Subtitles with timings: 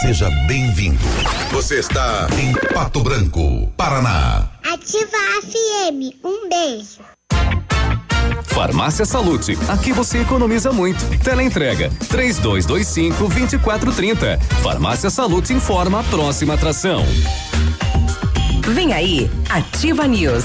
[0.00, 1.04] Seja bem-vindo.
[1.50, 4.48] Você está em Pato Branco, Paraná.
[4.64, 6.14] Ativa a FM.
[6.24, 7.00] Um beijo.
[8.44, 11.04] Farmácia Salute, aqui você economiza muito.
[11.18, 14.38] Teleentrega, três dois, dois cinco, vinte e quatro, trinta.
[14.62, 17.04] Farmácia Salute informa a próxima atração.
[18.68, 20.44] Vem aí, Ativa News.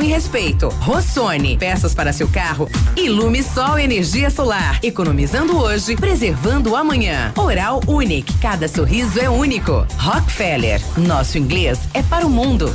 [0.00, 0.68] e respeito.
[0.80, 2.70] Rossoni, peças para seu carro.
[2.96, 4.78] Ilume Sol Energia Solar.
[4.84, 7.32] Economizando hoje, preservando amanhã.
[7.36, 9.84] Oral Unique, cada sorriso é único.
[9.98, 12.72] Rockefeller, nosso inglês é para o mundo.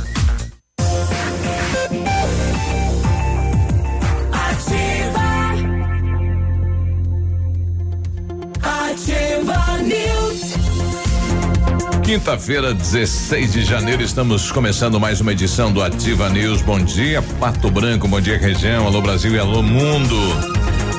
[12.04, 16.60] Quinta-feira, 16 de janeiro, estamos começando mais uma edição do Ativa News.
[16.60, 20.14] Bom dia, Pato Branco, bom dia, região, alô Brasil e alô mundo.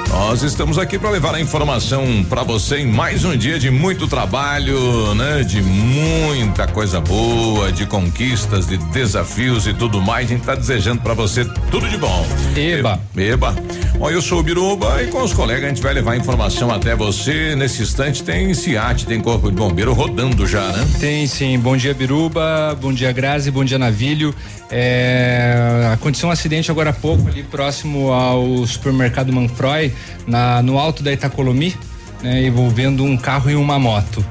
[0.09, 4.07] Nós estamos aqui para levar a informação para você em mais um dia de muito
[4.07, 5.43] trabalho, né?
[5.43, 10.25] De muita coisa boa, de conquistas, de desafios e tudo mais.
[10.25, 12.25] A gente está desejando para você tudo de bom.
[12.55, 12.99] Eba.
[13.17, 13.55] Eba.
[13.99, 16.71] Ó, eu sou o Biruba e com os colegas a gente vai levar a informação
[16.71, 17.55] até você.
[17.55, 20.87] Nesse instante tem SIAT, tem Corpo de Bombeiro rodando já, né?
[20.99, 21.57] Tem sim.
[21.59, 22.77] Bom dia, Biruba.
[22.79, 23.51] Bom dia, Grazi.
[23.51, 24.33] Bom dia, Navilho.
[24.69, 29.93] É, aconteceu um acidente agora há pouco ali próximo ao supermercado Manfroy,
[30.27, 31.75] na, no alto da Itacolomi,
[32.21, 34.25] né, envolvendo um carro e uma moto.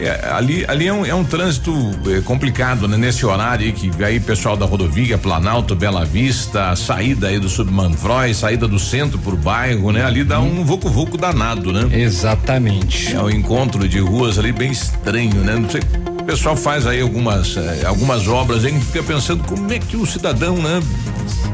[0.00, 1.72] É, ali ali é um, é um trânsito
[2.06, 2.96] é, complicado, né?
[2.96, 8.32] Nesse horário aí que aí pessoal da rodovia, Planalto, Bela Vista, saída aí do Submanfroy,
[8.32, 10.04] saída do centro por bairro, né?
[10.04, 11.88] Ali dá um vucu-vucu danado, né?
[11.90, 13.12] Exatamente.
[13.12, 15.56] É um encontro de ruas ali bem estranho, né?
[15.56, 15.80] Não sei,
[16.28, 20.04] pessoal faz aí algumas eh, algumas obras, a gente fica pensando como é que o
[20.04, 20.82] cidadão, né?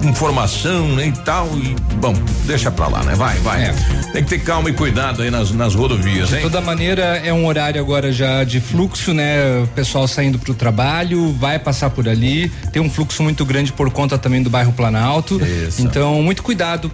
[0.02, 1.06] Informação, né?
[1.06, 2.12] E tal, e bom,
[2.44, 3.14] deixa pra lá, né?
[3.14, 3.72] Vai, vai.
[4.12, 6.42] Tem que ter calma e cuidado aí nas, nas rodovias, De hein?
[6.42, 9.62] toda maneira, é um horário agora já de fluxo, né?
[9.62, 12.50] O pessoal saindo para o trabalho, vai passar por ali.
[12.72, 15.40] Tem um fluxo muito grande por conta também do bairro Planalto.
[15.40, 15.82] Isso.
[15.82, 16.90] Então, muito cuidado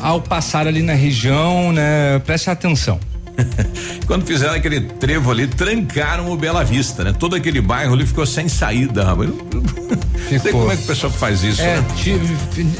[0.00, 2.18] ao passar ali na região, né?
[2.26, 2.98] Preste atenção.
[4.06, 7.14] Quando fizeram aquele trevo ali, trancaram o Bela Vista, né?
[7.18, 9.30] Todo aquele bairro ali ficou sem saída, rapaz.
[10.32, 11.84] Não sei como é que o pessoal faz isso, É, né?
[11.96, 12.18] ti-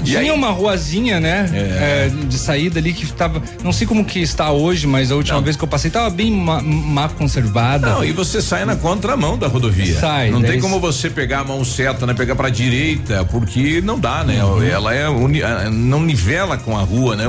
[0.04, 0.30] tinha aí?
[0.30, 1.50] uma ruazinha, né?
[1.52, 2.06] É.
[2.06, 3.42] é, de saída ali que tava.
[3.62, 6.30] Não sei como que está hoje, mas a última vez que eu passei tava bem
[6.32, 7.88] má, má conservada.
[7.90, 9.98] Não, e você sai na contramão da rodovia.
[10.00, 12.14] Sai, Não tem como você pegar a mão certa, né?
[12.14, 14.36] Pegar pra direita, porque não dá, né?
[14.70, 15.42] Ela é uni-
[15.72, 17.24] não nivela com a rua, né?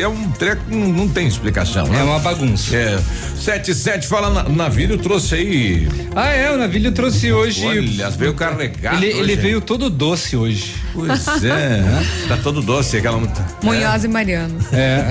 [0.00, 2.00] É um treco, não, não tem explicação, né?
[2.00, 2.67] É uma bagunça.
[2.72, 2.98] É.
[3.38, 5.88] 77 fala na, navio, trouxe aí.
[6.14, 7.64] Ah, é, o Navilho trouxe hoje.
[7.64, 8.96] Olha, veio carregado.
[8.96, 9.36] Ele, ele hoje.
[9.36, 10.74] veio todo doce hoje.
[10.92, 11.82] Pois é,
[12.26, 13.22] tá todo doce aquela.
[13.62, 14.58] Munhoz e Mariano.
[14.72, 15.04] É.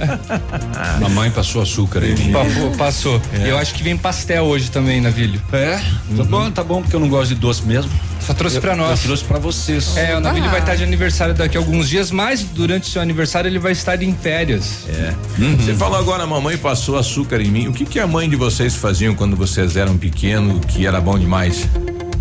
[1.00, 2.14] Mamãe passou açúcar aí.
[2.32, 2.70] Passou.
[2.72, 3.22] passou.
[3.44, 5.40] Eu acho que vem pastel hoje também, Navilho.
[5.52, 5.80] É?
[6.16, 7.90] Tá bom, tá bom, porque eu não gosto de doce mesmo.
[8.20, 9.00] Só trouxe Eu- pra nós.
[9.00, 9.96] Eu trouxe pra vocês.
[9.96, 10.50] É, o Navilho Ah.
[10.50, 13.72] vai estar de aniversário daqui a alguns dias, mas durante o seu aniversário ele vai
[13.72, 14.84] estar em férias.
[14.88, 15.14] É.
[15.56, 17.68] Você falou agora, mamãe passou açúcar em mim.
[17.68, 21.18] O que que a mãe de vocês faziam quando vocês eram pequenos que era bom
[21.18, 21.66] demais?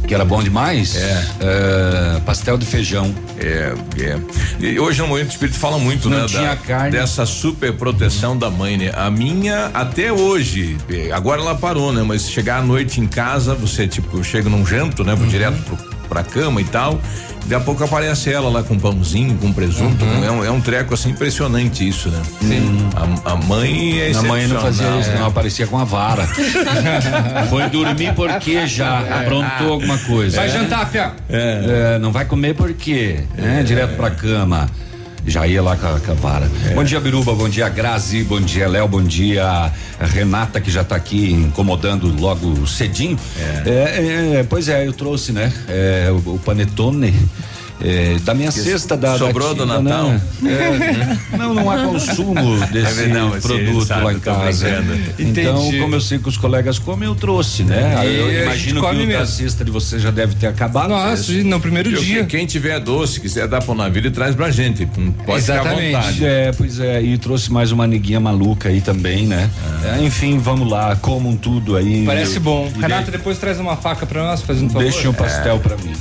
[0.10, 0.96] Que era bom demais?
[0.96, 2.20] É.
[2.26, 3.14] pastel de feijão.
[3.38, 4.20] É, é.
[4.60, 6.26] E hoje no Movimento Espírito fala muito, Não né?
[6.26, 6.90] tinha da- carne.
[6.92, 8.92] Dessa super proteção da mãe, né?
[8.96, 12.02] A minha, até hoje, eh, agora ela parou, né?
[12.02, 15.14] Mas chegar à noite em casa, você, tipo, chega num janto, né?
[15.14, 15.30] Vou Uhum.
[15.30, 15.78] direto pro,
[16.10, 17.00] pra cama e tal.
[17.42, 20.04] Daqui a pouco aparece ela lá com pãozinho, com presunto.
[20.04, 20.24] Uhum.
[20.24, 22.22] É, um, é um treco assim impressionante isso, né?
[22.42, 22.90] Sim.
[23.26, 26.28] A, a mãe é A mãe não fazia isso, não, aparecia com a vara.
[27.50, 30.38] Foi dormir porque já aprontou alguma coisa.
[30.38, 31.14] Vai jantar, Pia.
[31.30, 33.64] É, não vai comer porque, né?
[33.64, 34.70] Direto pra cama.
[35.26, 36.50] Já ia lá com a, com a vara.
[36.74, 37.34] Bom dia, Biruba.
[37.34, 38.24] Bom dia, Grazi.
[38.24, 38.88] Bom dia, Léo.
[38.88, 43.18] Bom dia, Renata, que já tá aqui incomodando logo cedinho.
[43.66, 45.52] É, é, pois é, eu trouxe, né?
[45.68, 47.14] É, o, o panetone.
[47.82, 50.10] É, da minha Que cesta da sobrou da do tia, Natal?
[50.10, 50.22] né?
[51.32, 52.36] É, não, não há consumo
[52.74, 54.84] desse É, não, esse produto sabe, lá em eu casa.
[55.18, 55.80] Então, Entendi.
[55.80, 57.94] como eu sei que os colegas comem, eu trouxe, né?
[57.94, 59.26] E a eu imagino que come o da mesmo.
[59.28, 60.90] cesta de você já deve ter acabado.
[60.90, 62.26] Nossa, no primeiro Eu- dia.
[62.26, 64.84] Quem tiver doce, quiser dar pro navio, ele traz pra gente.
[64.98, 65.86] Hum, Pode Exatamente.
[65.88, 66.26] ficar à vontade.
[66.26, 69.50] É, pois é, e trouxe mais uma neguinha maluca aí também, né?
[69.98, 72.04] É, enfim, vamos lá, comam tudo aí.
[72.06, 72.70] Parece bom.
[72.76, 74.84] E Renata, depois traz uma faca pra nós, fazendo um favor.
[74.84, 75.60] Deixa um pastel É.
[75.60, 75.94] pra mim.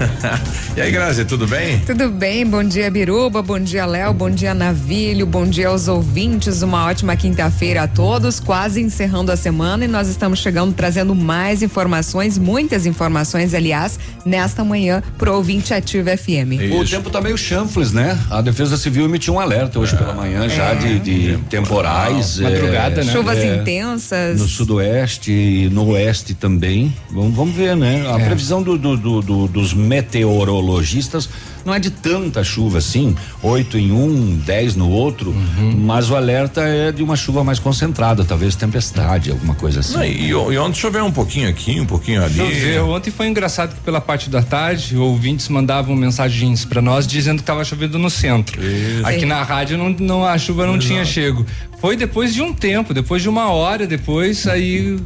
[0.76, 1.80] E aí, Grazi, tudo bem?
[1.80, 2.46] Tudo bem?
[2.46, 3.42] Bom dia, Biruba.
[3.42, 4.14] Bom dia, Léo.
[4.14, 5.26] Bom dia, Navilho.
[5.26, 6.62] Bom dia aos ouvintes.
[6.62, 8.38] Uma ótima quinta-feira a todos.
[8.38, 14.62] Quase encerrando a semana e nós estamos chegando trazendo mais informações, muitas informações, aliás, nesta
[14.64, 16.72] manhã pro ouvinte Ativa FM.
[16.80, 18.18] O tempo tá meio chanfles, né?
[18.30, 22.38] A Defesa Civil emitiu um alerta hoje pela manhã já de, de temporais.
[22.38, 23.12] Madrugada, é, né?
[23.12, 24.40] Chuvas é, intensas.
[24.40, 26.94] No sudoeste e no oeste também.
[27.10, 28.08] Vamos, vamos ver, né?
[28.08, 31.28] A previsão do- do- do- do- dos meteorologistas
[31.64, 35.34] não é de tanta chuva assim, oito em um, dez no outro,
[35.76, 39.94] mas o alerta é de uma chuva mais concentrada, talvez tempestade, alguma coisa assim.
[39.94, 42.34] Não, e, e ontem choveu um pouquinho aqui, um pouquinho ali.
[42.36, 42.88] Choveu.
[42.88, 47.44] Ontem foi engraçado que pela parte da tarde, ouvintes mandavam mensagens pra nós dizendo que
[47.44, 48.58] tava chovendo no centro.
[49.04, 49.26] Aqui Sim.
[49.26, 51.44] na rádio não, não- a chuva não tinha chego.
[51.78, 54.98] Foi depois de um tempo, depois de uma hora depois, aí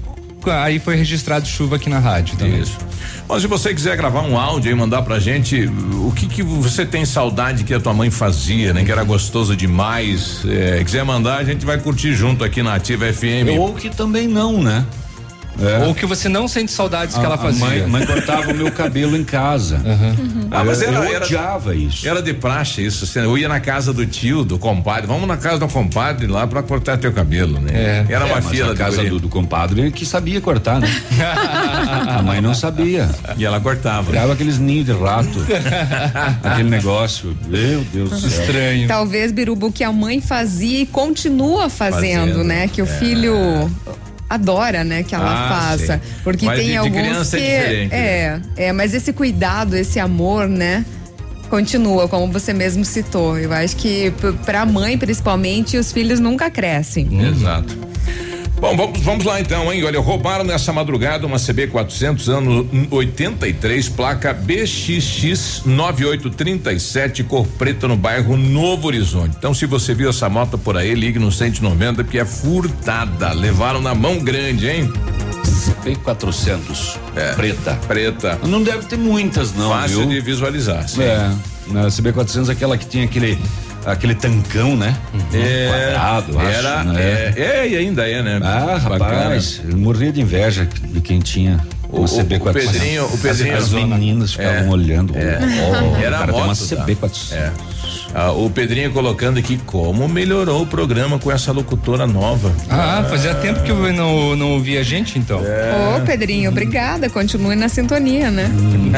[0.50, 2.60] aí foi registrado chuva aqui na rádio também.
[2.60, 2.76] Isso.
[3.28, 6.84] Mas se você quiser gravar um áudio e mandar pra gente, o que que você
[6.84, 8.84] tem saudade que a tua mãe fazia, né?
[8.84, 10.42] Que era gostoso demais.
[10.46, 13.58] É, quiser mandar, a gente vai curtir junto aqui na Ativa FM.
[13.58, 14.84] Ou que também não, né?
[15.60, 15.84] É.
[15.86, 17.64] Ou que você não sente saudades que ela A- fazia.
[17.64, 19.80] A mãe, mãe cortava o meu cabelo em casa.
[20.50, 22.08] Ah, mas eu, era- eu era- odiava isso.
[22.08, 23.04] Era de praxe isso.
[23.04, 25.06] assim, Eu ia na casa do tio, do compadre.
[25.06, 28.04] Vamos na casa do compadre lá pra cortar teu cabelo, né?
[28.08, 28.12] É.
[28.12, 30.88] Era uma É, fila a de casa do, do compadre que sabia cortar, né?
[32.08, 33.08] a mãe não sabia.
[33.36, 34.10] E ela cortava.
[34.10, 35.28] Criava aqueles ninhos de rato.
[36.42, 37.36] aquele negócio.
[37.46, 38.40] Meu Deus do céu.
[38.40, 38.88] Estranho.
[38.88, 42.68] Talvez, Biruba, o que a mãe fazia e continua fazendo, Fazendo, né?
[42.68, 43.34] Que o filho
[44.28, 45.94] adora, né, que ela Ah, faça.
[45.98, 46.00] sim.
[46.22, 47.88] Porque Mas tem de- de alguns criança é que né?
[47.90, 50.84] é, é, mas esse cuidado, esse amor, né?
[51.50, 53.38] Continua, como você mesmo citou.
[53.38, 57.08] Eu acho que p- pra mãe, principalmente, os filhos nunca crescem.
[57.28, 57.76] Exato.
[58.60, 59.84] Bom, vamos, vamos lá então, hein?
[59.84, 67.96] Olha, roubaram nessa madrugada uma CB 400 ano 83, placa BXX 9837, cor preta no
[67.96, 69.36] bairro Novo Horizonte.
[69.36, 73.32] Então, se você viu essa moto por aí, ligue no 190 porque é furtada.
[73.32, 74.90] Levaram na mão grande, hein?
[75.44, 76.98] CP 400.
[77.36, 77.78] Preta.
[77.86, 78.38] Preta.
[78.46, 79.70] Não deve ter muitas, não.
[79.70, 80.08] Fácil viu?
[80.08, 80.88] de visualizar.
[80.88, 81.02] sim.
[81.02, 81.30] É.
[81.66, 83.38] Na CB 400 aquela que tinha aquele
[83.86, 84.96] aquele tancão, né?
[85.32, 87.02] É, Quadrado, acho, era, né?
[87.02, 88.40] é, é, e ainda é, né?
[88.42, 91.60] Ah, rapaz, eu morria de inveja de quem tinha
[91.94, 92.72] O- uma o- CB o 400.
[92.72, 94.68] Pedrinho- o Pedrinho- as, as meninas ficavam É.
[94.70, 95.16] olhando.
[95.16, 95.38] É.
[95.40, 97.32] Oh, Era cara tem uma moto da- CB 400.
[97.32, 97.52] É.
[98.16, 102.52] Ah, o Pedrinho colocando aqui como melhorou o programa com essa locutora nova.
[102.70, 105.40] Ah, fazia tempo que eu não, não ouvia a gente, então.
[105.44, 105.96] É.
[106.00, 107.10] Ô, Pedrinho, obrigada.
[107.10, 108.48] Continue na sintonia, né?
[108.54, 108.92] Hum,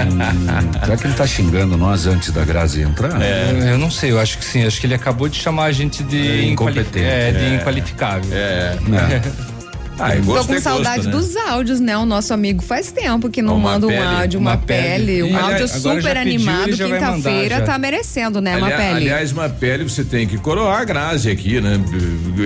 [0.85, 3.21] será que ele tá xingando nós antes da Grazi entrar?
[3.23, 4.67] É, Eu não sei, eu acho que sim.
[4.67, 6.99] Acho que ele acabou de chamar a gente de É, incompetente.
[7.07, 7.55] É, de É.
[7.55, 8.31] inqualificável.
[8.33, 8.77] É.
[9.99, 10.03] É.
[10.03, 11.13] Ah, é Tô com é saudade gosto, né?
[11.13, 11.97] dos áudios, né?
[11.97, 15.07] O nosso amigo faz tempo que não Uma manda pele, um áudio, uma, uma pele,
[15.07, 15.23] pele.
[15.23, 16.77] um Aliás, áudio super animado.
[16.77, 18.97] Quinta-feira tá merecendo, né, uma pele?
[18.97, 21.81] Aliás, uma pele você tem que coroar a Grazi aqui, né?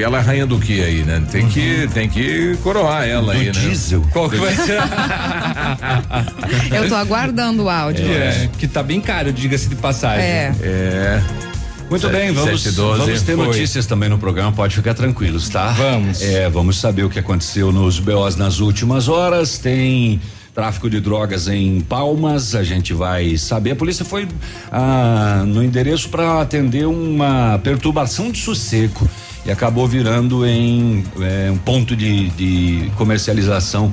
[0.02, 1.23] Ela é rainha do que aí, né?
[1.30, 3.50] Tem que, tem que coroar ela aí, né?
[3.52, 4.04] diesel.
[4.12, 4.80] Qual que vai ser?
[6.75, 8.04] Eu tô aguardando o áudio.
[8.07, 10.25] É, que tá bem caro, diga-se de passagem.
[10.25, 10.52] É.
[10.62, 11.50] É.
[11.90, 13.47] Muito Sete- bem, vamos, sete, vamos ter Foi.
[13.47, 15.73] notícias também no programa, pode ficar tranquilos, tá?
[15.73, 16.23] Vamos.
[16.23, 19.59] É, vamos saber o que aconteceu nos BOs nas últimas horas.
[19.59, 20.20] Tem
[20.54, 23.73] tráfico de drogas em Palmas, a gente vai saber.
[23.73, 24.28] A polícia foi
[24.70, 29.09] ah, no endereço para atender uma perturbação de sossego
[29.44, 33.92] e acabou virando em eh, um ponto de, de comercialização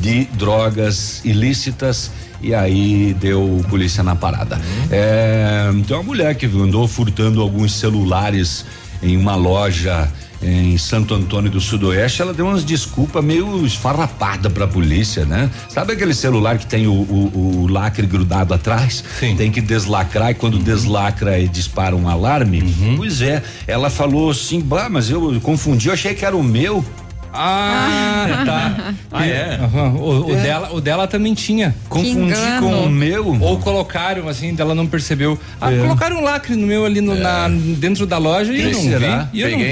[0.00, 2.10] de drogas ilícitas
[2.44, 4.60] e aí deu polícia na parada.
[4.90, 8.64] É, tem uma mulher que andou furtando alguns celulares
[9.02, 10.10] em uma loja
[10.42, 15.50] em Santo Antônio do Sudoeste, ela deu umas desculpas meio esfarrapada pra polícia, né?
[15.70, 19.02] Sabe aquele celular que tem o, o- o lacre grudado atrás?
[19.18, 19.36] Sim.
[19.36, 22.62] Tem que deslacrar e quando deslacra e dispara um alarme?
[22.96, 26.84] Pois é, ela falou assim, bah, mas eu confundi, eu achei que era o meu.
[27.36, 28.94] Ah, tá.
[29.12, 29.58] Ah, é?
[29.62, 30.42] Aham, O, o É.
[30.42, 31.74] dela, o dela também tinha.
[31.88, 32.60] Confundi engano.
[32.68, 33.36] com o meu.
[33.40, 35.38] Ou colocaram, assim, dela não percebeu.
[35.60, 35.78] Ah, É.
[35.78, 39.28] colocaram um lacre no meu ali no, na, dentro da loja e eu não será?
[39.32, 39.38] vi.
[39.38, 39.64] e eu não vi.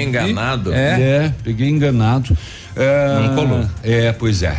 [0.73, 0.77] É.
[1.01, 2.37] É, peguei enganado.
[2.75, 3.65] É, Não colou.
[3.83, 4.57] É, pois é.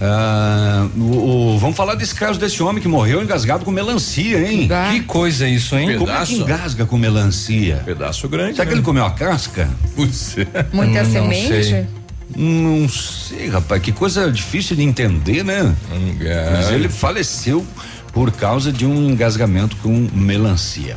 [0.00, 4.68] Ah, o- o- vamos falar desse caso desse homem que morreu engasgado com melancia, hein?
[4.92, 5.96] Que coisa isso, hein?
[5.98, 7.80] Como é que engasga com melancia?
[7.84, 8.56] Pedaço grande.
[8.56, 9.68] Será que ele comeu a casca?
[9.94, 10.36] Putz.
[10.72, 11.64] Muita Não semente?
[11.64, 11.86] sei.
[12.34, 15.74] Não sei, rapaz, que coisa difícil de entender, né?
[16.52, 17.64] Mas ele faleceu
[18.12, 20.96] por causa de um engasgamento com melancia.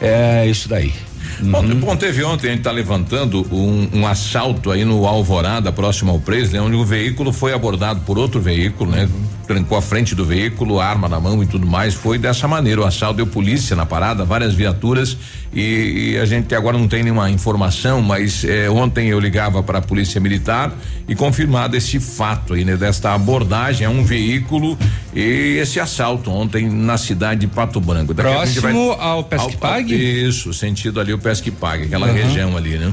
[0.00, 0.92] É isso daí.
[1.40, 6.10] Bom, bom, teve ontem, a gente tá levantando um, um assalto aí no Alvorada, próximo
[6.10, 9.08] ao Presley, onde o veículo foi abordado por outro veículo, né?
[9.46, 11.94] Trancou a frente do veículo, arma na mão e tudo mais.
[11.94, 12.80] Foi dessa maneira.
[12.80, 15.16] O assalto deu polícia na parada, várias viaturas
[15.54, 19.78] e, e a gente agora não tem nenhuma informação, mas eh, ontem eu ligava para
[19.78, 20.72] a polícia militar
[21.06, 22.76] e confirmado esse fato aí, né?
[22.76, 24.76] Desta abordagem a um veículo
[25.14, 28.12] e esse assalto ontem na cidade de Pato Branco.
[28.12, 29.94] Daqui a gente Próximo ao Pesque Pague?
[29.94, 32.14] Isso, sentido ali o Pesque Pague, aquela Aham.
[32.14, 32.92] região ali, né?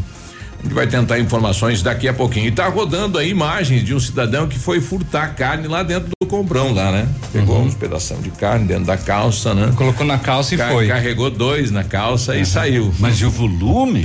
[0.62, 2.46] A gente vai tentar informações daqui a pouquinho.
[2.48, 6.28] E tá rodando aí imagens de um cidadão que foi furtar carne lá dentro do
[6.28, 7.08] comprão lá, né?
[7.34, 9.74] Pegou uns pedação de carne dentro da calça, né?
[9.76, 10.88] Colocou na calça e foi.
[10.88, 12.94] Carregou dois na calça e saiu.
[13.00, 14.04] Mas e o volume?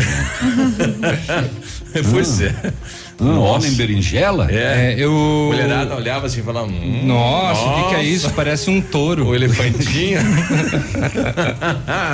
[2.10, 2.72] pois é.
[3.18, 4.46] Um homem berinjela?
[4.50, 5.10] É, eu.
[5.50, 6.66] Mulherada olhava assim e falava.
[6.66, 8.30] Hum, Nossa, o que, que é isso?
[8.34, 9.28] Parece um touro.
[9.28, 10.18] O elefantinho.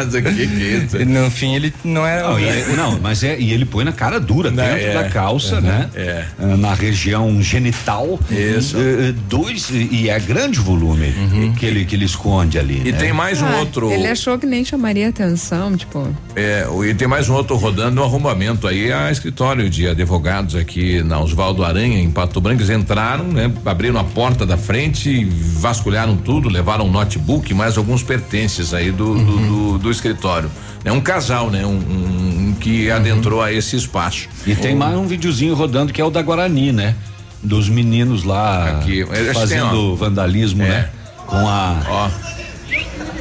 [0.06, 1.04] Isso aqui, que é isso?
[1.04, 2.28] No fim, ele não era.
[2.28, 4.94] Não, e- não, mas é, e ele põe na cara dura, Né, dentro é.
[4.94, 5.88] da calça, Uhum, né?
[5.94, 6.24] é.
[6.38, 8.18] Ah, Na região genital.
[8.30, 8.76] Isso.
[8.76, 11.12] Eh, eh, dois, e é grande o volume
[11.58, 12.76] que, ele, que ele esconde ali.
[12.80, 12.86] Uhum.
[12.86, 12.98] E né?
[12.98, 13.90] tem mais um Ah, outro.
[13.92, 16.08] Ele achou que nem chamaria atenção, tipo.
[16.36, 20.91] É, e tem mais um outro rodando no arrombamento aí, a escritório de advogados aqui
[21.02, 23.50] na Oswaldo Aranha, em Pato Branco, eles entraram, né?
[23.64, 29.14] Abriram a porta da frente, vasculharam tudo, levaram um notebook, mais alguns pertences aí do,
[29.14, 30.50] do, do- do escritório.
[30.84, 31.64] É um casal, né?
[31.64, 34.28] Um, um- que adentrou a esse espaço.
[34.46, 36.94] E tem mais um videozinho rodando que é o da Guarani, né?
[37.42, 39.94] Dos meninos lá Aqui, fazendo tem, ó.
[39.94, 40.68] vandalismo, É.
[40.68, 40.90] né?
[41.26, 41.82] Com a.
[41.88, 42.10] Ó.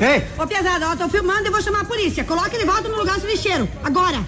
[0.04, 0.24] Ei!
[0.38, 2.24] Ô, pesada, ó, tô filmando e vou chamar a polícia.
[2.24, 3.68] Coloca ele de volta no lugar do lixeiro.
[3.84, 4.20] Agora.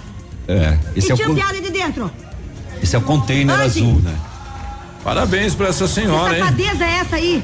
[0.47, 2.11] É, esse e é, o, tira o piada de dentro.
[2.83, 4.13] Esse é o container Ai, azul, né?
[5.03, 6.39] Parabéns pra essa Que senhora, hein?
[6.43, 7.43] safadeza é essa aí?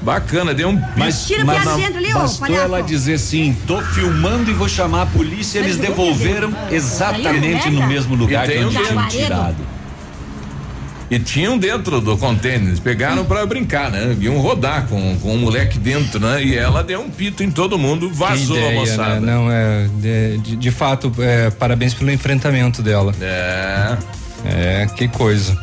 [0.00, 2.62] Bacana, deu um Mas, Tira mas dentro ali, bastou palhaço.
[2.64, 8.14] ela dizer assim, tô filmando e vou chamar a polícia, eles devolveram exatamente no mesmo
[8.14, 9.08] lugar que um onde tinham dentro.
[9.18, 9.78] tirado.
[11.10, 14.14] E tinham dentro do container, eles pegaram pra brincar, né?
[14.20, 16.44] Iam rodar com, com um moleque dentro, né?
[16.44, 19.20] E ela deu um pito em todo mundo, vazou Que ideia, a moçada.
[19.20, 19.32] Né?
[19.32, 19.88] Não, é.
[19.94, 23.14] De, de, de fato, é, parabéns pelo enfrentamento dela.
[23.22, 23.96] É.
[24.44, 25.58] É, que coisa.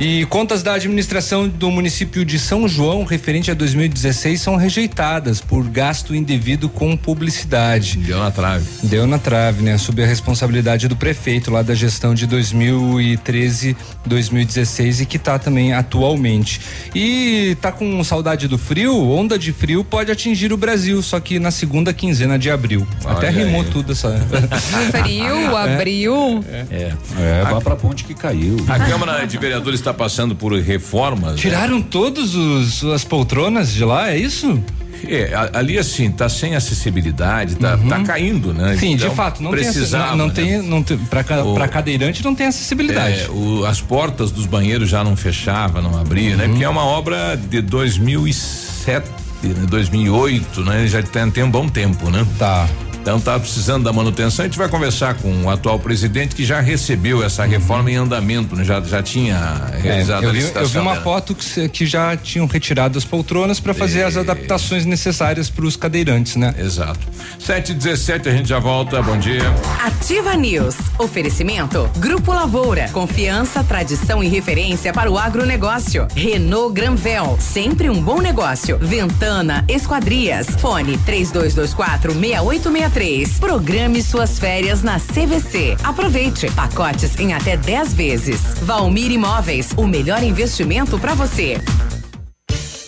[0.00, 5.62] E contas da administração do município de São João referente a 2016 são rejeitadas por
[5.68, 7.98] gasto indevido com publicidade.
[7.98, 8.64] Deu na trave.
[8.82, 9.76] Deu na trave, né?
[9.76, 13.76] Sob a responsabilidade do prefeito lá da gestão de 2013,
[14.06, 16.62] 2016 e que tá também atualmente.
[16.94, 18.96] E tá com saudade do frio?
[19.10, 22.86] Onda de frio pode atingir o Brasil, só que na segunda quinzena de abril.
[23.04, 23.68] Até Olha rimou aí.
[23.70, 24.18] tudo essa.
[25.02, 26.44] Frio, abril.
[26.48, 26.94] É.
[27.18, 28.56] É, vai pra ponte que caiu.
[28.66, 31.32] A Câmara de Vereadores está passando por reformas.
[31.32, 31.36] né?
[31.38, 34.62] Tiraram todos os as poltronas de lá, é isso?
[35.08, 38.76] É, ali assim, tá sem acessibilidade, tá, tá caindo, né?
[38.76, 40.32] Sim, Então, de fato, não tem, precisava, não, não né?
[40.34, 43.20] tem, não tem pra, ca- O- pra cadeirante não tem acessibilidade.
[43.22, 46.48] É, o- as portas dos banheiros já não fechavam, não abriam, né?
[46.48, 49.08] Porque é uma obra de 2007,
[49.42, 49.66] né?
[49.68, 50.86] 2008, né?
[50.86, 52.26] Já tem, tem um bom tempo, né?
[52.38, 52.68] Tá.
[53.00, 54.44] Então tá precisando da manutenção.
[54.44, 58.54] A gente vai conversar com o atual presidente que já recebeu essa reforma em andamento,
[58.54, 58.62] né?
[58.62, 59.36] Já já tinha
[59.72, 60.62] É, realizado eu, a vi, licitação.
[60.62, 61.04] eu vi uma dela.
[61.04, 65.76] foto que, que já tinham retirado as poltronas para fazer as adaptações necessárias para os
[65.76, 66.54] cadeirantes, né?
[66.58, 67.00] Exato.
[67.38, 69.00] 7 e 17 a gente já volta.
[69.02, 69.42] Bom dia.
[69.82, 70.76] Ativa News.
[70.98, 71.88] Oferecimento.
[71.96, 72.88] Grupo Lavoura.
[72.92, 76.06] Confiança, tradição e referência para o agronegócio.
[76.14, 77.38] Renault Granvel.
[77.40, 78.78] Sempre um bom negócio.
[78.78, 80.48] Ventana Esquadrias.
[80.60, 82.89] Fone 3224 6863.
[83.38, 85.76] Programe suas férias na CVC.
[85.84, 86.50] Aproveite.
[86.50, 88.40] Pacotes em até 10 vezes.
[88.62, 89.70] Valmir Imóveis.
[89.76, 91.58] O melhor investimento para você.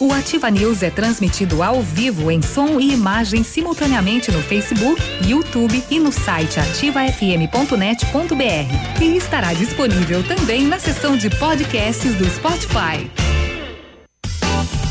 [0.00, 5.80] O Ativa News é transmitido ao vivo em som e imagem simultaneamente no Facebook, YouTube
[5.88, 9.00] e no site ativafm.net.br.
[9.00, 13.08] E estará disponível também na seção de podcasts do Spotify.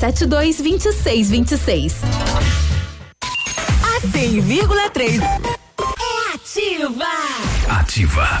[0.00, 1.94] 72 26 26.
[3.84, 7.04] A 100,3 é ativa.
[7.68, 8.40] Ativa.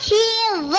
[0.00, 0.78] Ativa!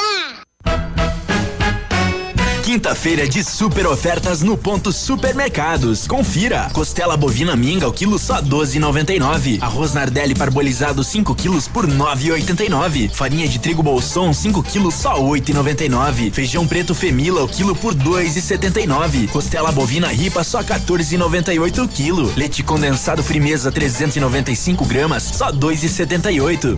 [2.64, 6.08] Quinta-feira de super ofertas no ponto supermercados.
[6.08, 6.72] Confira.
[6.74, 9.62] Costela bovina minga o quilo só 12,99.
[9.62, 13.14] Arroz nardelli parbolizado 5 quilos por 9,89.
[13.14, 16.32] Farinha de trigo bolson 5 quilos só 8,99.
[16.32, 19.30] Feijão preto femila o quilo por 2,79.
[19.30, 22.34] Costela bovina ripa só 14,98 o quilo.
[22.36, 26.78] Leite condensado frimeza 395 gramas só 2,78.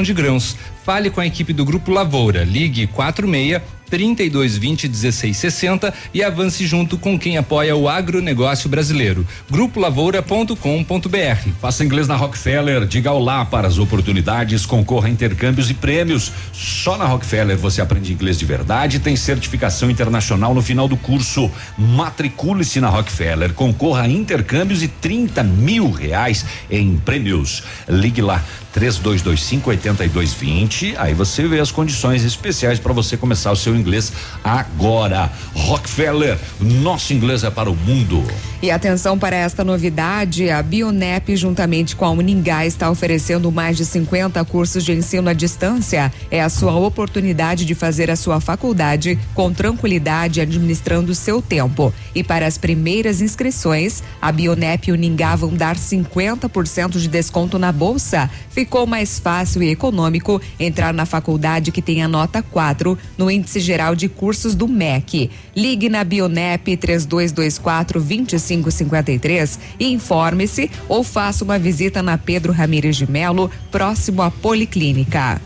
[0.00, 0.56] de grãos.
[0.84, 2.44] Fale com a equipe do Grupo Lavoura.
[2.44, 9.26] Ligue 46 3220 1660 e avance junto com quem apoia o agronegócio brasileiro.
[9.50, 11.50] Grupolavoura.com.br.
[11.60, 16.30] Faça inglês na Rockefeller, diga olá para as oportunidades, concorra a intercâmbios e prêmios.
[16.52, 20.96] Só na Rockefeller você aprende inglês de verdade e tem certificação internacional no final do
[20.96, 21.50] curso.
[21.76, 27.64] Matricule-se na Rockefeller, concorra a intercâmbios e 30 mil reais em prêmios.
[27.88, 30.96] Ligue lá 3225 8220.
[30.96, 35.30] Aí você vê as condições especiais para você começar o seu inglês agora.
[35.54, 38.24] Rockefeller, nosso inglês é para o mundo.
[38.62, 43.86] E atenção para esta novidade, a Bionep juntamente com a Uningá está oferecendo mais de
[43.86, 46.12] 50 cursos de ensino à distância.
[46.30, 51.92] É a sua oportunidade de fazer a sua faculdade com tranquilidade, administrando o seu tempo.
[52.14, 57.72] E para as primeiras inscrições, a Bionep e Uningá vão dar 50% de desconto na
[57.72, 58.30] bolsa.
[58.60, 63.58] Ficou mais fácil e econômico entrar na faculdade que tem a nota 4 no índice
[63.58, 65.30] geral de cursos do MEC.
[65.56, 73.10] Ligue na Bionep 3224 2553 e informe-se ou faça uma visita na Pedro Ramires de
[73.10, 75.40] Melo, próximo à Policlínica.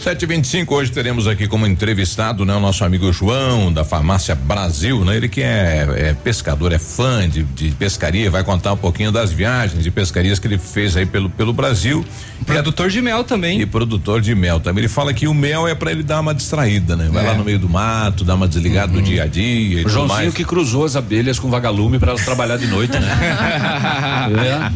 [0.00, 5.16] 725, hoje teremos aqui como entrevistado, né, o nosso amigo João, da Farmácia Brasil, né?
[5.16, 9.32] Ele que é, é pescador, é fã de, de, pescaria, vai contar um pouquinho das
[9.32, 12.04] viagens de pescarias que ele fez aí pelo, pelo Brasil.
[12.44, 13.60] Produtor de mel também.
[13.62, 14.82] E produtor de mel também.
[14.82, 17.08] Ele fala que o mel é para ele dar uma distraída, né?
[17.10, 17.28] Vai É.
[17.28, 18.98] lá no meio do mato, dar uma desligada Uhum.
[19.00, 20.34] do dia a dia e O Joãozinho mais.
[20.34, 23.08] que cruzou as abelhas com vagalume para elas trabalhar de noite, né?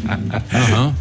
[0.53, 0.57] é.
[0.57, 0.95] Aham.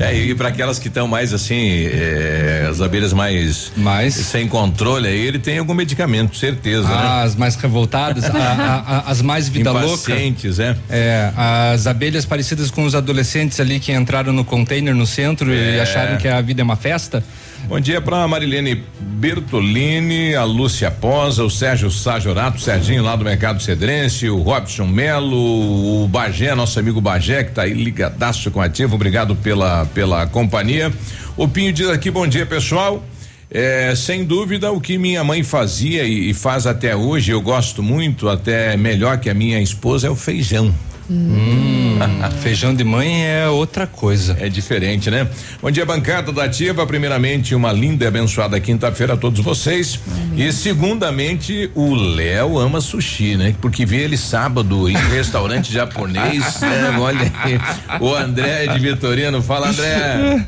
[0.00, 5.08] É, e para aquelas que estão mais assim, é, as abelhas mais, mais sem controle,
[5.08, 6.94] aí ele tem algum medicamento, certeza, né?
[6.94, 10.12] Ah, As mais revoltadas, a- a- a- as mais vida louca.
[10.12, 10.76] Impacientes, é.
[10.90, 15.78] É, as abelhas parecidas com os adolescentes ali que entraram no container no centro e
[15.78, 15.80] É.
[15.80, 17.24] acharam que a vida é uma festa.
[17.68, 23.24] Bom dia para Marilene Bertolini, a Lúcia Posa, o Sérgio Sajorato, o Serginho lá do
[23.24, 28.60] Mercado Cedrense, o Robson Melo, o Bagé, nosso amigo Bagé, que tá aí ligadaço com
[28.60, 30.92] ativo, obrigado pela, pela companhia.
[31.36, 33.02] O Pinho diz aqui, bom dia pessoal.
[33.48, 37.82] É, sem dúvida, o que minha mãe fazia e, e faz até hoje, eu gosto
[37.82, 40.74] muito, até melhor que a minha esposa, é o feijão.
[41.12, 41.98] Hum,
[42.40, 44.36] feijão de mãe é outra coisa.
[44.40, 45.28] É diferente, né?
[45.60, 46.86] Bom dia, bancada da Ativa.
[46.86, 50.00] Primeiramente, uma linda e abençoada quinta-feira a todos vocês.
[50.36, 53.54] E segundamente, o Léo ama sushi, né?
[53.60, 56.60] Porque vi ele sábado em restaurante japonês.
[56.60, 56.96] né?
[56.98, 57.58] Olha aí.
[58.00, 59.42] O André de Vitorino.
[59.42, 60.46] Fala, André.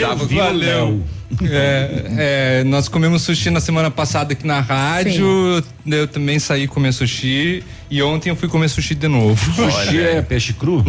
[0.00, 1.04] Tava com o Valeu.
[1.50, 5.62] É, é, nós comemos sushi na semana passada aqui na rádio.
[5.86, 9.52] Eu também saí comer sushi e ontem eu fui comer sushi de novo.
[9.54, 10.84] Sushi é peixe cru?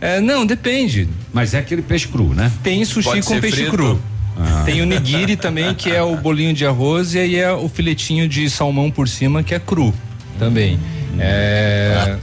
[0.00, 1.08] É, não, depende.
[1.32, 2.50] Mas é aquele peixe cru, né?
[2.62, 3.70] Tem sushi Pode com peixe frito?
[3.70, 4.00] cru.
[4.38, 4.62] Ah.
[4.66, 8.28] Tem o nigiri também, que é o bolinho de arroz, e aí é o filetinho
[8.28, 9.94] de salmão por cima, que é cru
[10.38, 10.78] também.
[11.18, 12.16] É.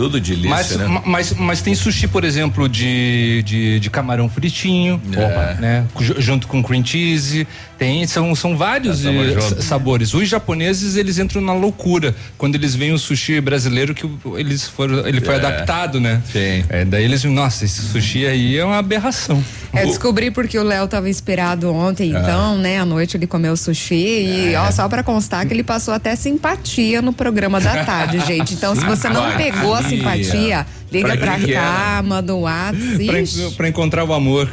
[0.00, 0.86] Tudo delícia, mas, né?
[0.86, 5.60] ma- mas, mas tem sushi, por exemplo, de, de, de camarão fritinho, É.
[5.60, 5.84] né?
[6.00, 7.46] Ju- Junto com cream cheese.
[7.76, 10.12] Tem, são, são vários s- sabores.
[10.12, 15.06] Os japoneses, eles entram na loucura quando eles veem o sushi brasileiro que eles foram,
[15.06, 15.38] ele foi É.
[15.38, 16.20] adaptado, né?
[16.30, 16.62] Sim.
[16.68, 19.42] É, daí eles, nossa, esse sushi aí é uma aberração.
[19.72, 22.20] É, descobri porque o Léo tava inspirado ontem, Ah.
[22.20, 22.78] então, né?
[22.80, 27.00] À noite ele comeu sushi e, ó, só pra constar que ele passou até simpatia
[27.00, 28.52] no programa da tarde, gente.
[28.54, 33.46] Então, se você não pegou a simpatia, liga Pra pra, cá, manda um pra, WhatsApp.
[33.48, 34.48] en- pra encontrar o amor.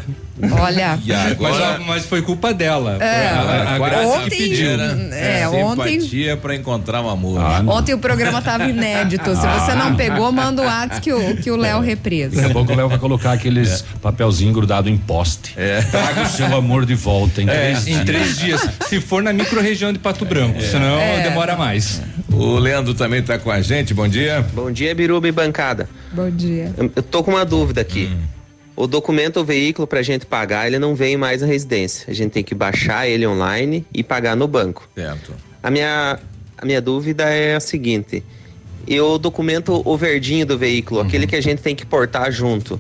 [0.52, 1.00] Olha.
[1.32, 2.98] Agora- mas, mas foi culpa dela.
[3.02, 4.70] É, a, Graça ontem- pediu.
[5.14, 7.40] é, ontem- Simpatia para encontrar um amor.
[7.68, 9.36] Ontem o programa tava inédito.
[9.36, 12.36] Se você não pegou, manda o WhatsApp que o, que o Léo represa.
[12.36, 15.56] Daqui a pouco o Léo vai colocar aqueles papelzinho grudado em poste.
[15.92, 18.06] Traga o seu amor de volta em É, três em dias.
[18.06, 18.70] três dias.
[18.88, 21.22] Se for na micro-região de Pato Branco, senão É.
[21.24, 22.02] demora mais.
[22.32, 23.94] O Leandro também tá com a gente.
[23.94, 24.46] Bom dia.
[24.54, 25.90] Bom dia, Biruba e bancada.
[26.12, 26.72] Bom dia.
[26.78, 28.12] Eu, eu tô com uma dúvida aqui.
[28.78, 32.06] O documento ou veículo pra gente pagar, ele não vem mais na residência.
[32.08, 34.88] A gente tem que baixar ele online e pagar no banco.
[34.94, 35.34] Certo.
[35.64, 36.20] A minha,
[36.58, 38.24] a minha dúvida é a seguinte:
[38.88, 41.08] e o documento, o verdinho do veículo, Uhum.
[41.08, 42.80] aquele que a gente tem que portar junto.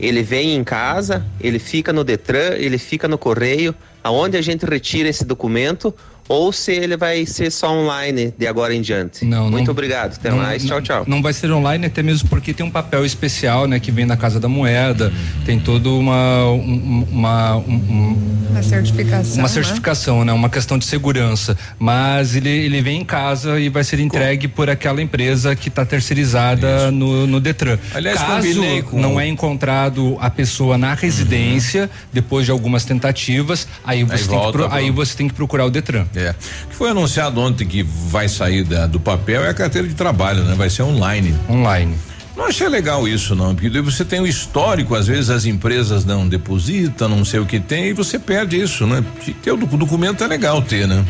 [0.00, 4.66] Ele vem em casa, ele fica no Detran, ele fica no correio, aonde a gente
[4.66, 5.94] retira esse documento,
[6.28, 9.24] ou se ele vai ser só online de agora em diante.
[9.24, 11.04] Não, Muito não- obrigado, até não- mais, tchau, tchau.
[11.06, 14.16] Não vai ser online, até mesmo porque tem um papel especial, né, que vem da
[14.16, 15.12] Casa da Moeda,
[15.44, 19.34] tem toda uma um- uma um- um- Uma certificação.
[19.34, 19.48] uma né?
[19.48, 20.32] certificação, né?
[20.32, 21.56] Uma questão de segurança.
[21.78, 25.84] Mas ele, ele vem em casa e vai ser entregue por aquela empresa que está
[25.84, 27.78] terceirizada no, no Detran.
[27.94, 34.02] Aliás, Caso com não é encontrado a pessoa na residência, depois de algumas tentativas, aí
[34.04, 36.06] você, tem, que volta pro- aí você tem que procurar o Detran.
[36.16, 36.30] É.
[36.64, 39.94] O que foi anunciado ontem que vai sair da- do papel é a carteira de
[39.94, 40.54] trabalho, né?
[40.56, 41.34] Vai ser online.
[41.48, 41.94] Online.
[42.36, 46.04] Não achei legal isso, não, porque daí você tem o histórico, às vezes as empresas
[46.04, 49.02] não depositam, não sei o que tem, e você perde isso, né?
[49.42, 51.02] Ter o docu- documento é legal ter, né?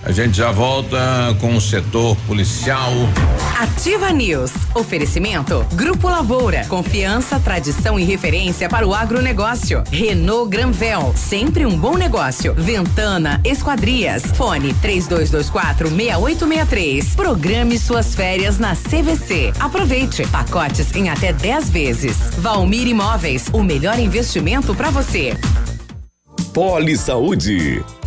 [0.06, 2.92] A gente já volta com o setor policial.
[3.58, 4.52] Ativa News.
[4.72, 5.66] Oferecimento.
[5.72, 6.64] Grupo Lavoura.
[6.66, 9.82] Confiança, tradição e referência para o agronegócio.
[9.90, 11.12] Renault Granvel.
[11.16, 12.54] Sempre um bom negócio.
[12.54, 14.22] Ventana Esquadrias.
[14.36, 17.16] Fone 3224 6863.
[17.16, 19.54] Programe suas férias na CVC.
[19.58, 20.24] Aproveite.
[20.28, 22.16] Pacotes em até 10 vezes.
[22.38, 23.46] Valmir Imóveis.
[23.52, 25.36] O melhor investimento para você.
[26.52, 27.84] Poli Saúde.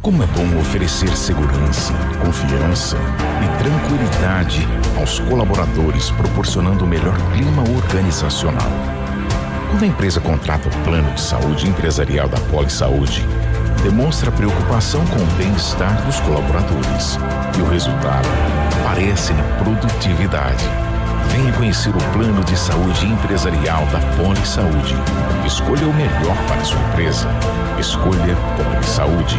[0.00, 1.92] Como é bom oferecer segurança,
[2.24, 2.96] confiança
[3.42, 8.70] e tranquilidade aos colaboradores, proporcionando o melhor clima organizacional.
[9.68, 13.26] Quando a empresa contrata o plano de saúde empresarial da Poli Saúde,
[13.82, 17.18] demonstra preocupação com o bem-estar dos colaboradores
[17.58, 18.28] e o resultado
[18.80, 20.64] aparece na produtividade.
[21.32, 24.94] Venha conhecer o plano de saúde empresarial da Poli Saúde.
[25.44, 27.28] Escolha o melhor para a sua empresa.
[27.78, 29.38] Escolha Poli Saúde.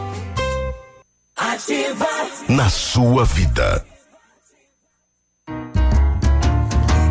[2.51, 3.85] Na sua vida.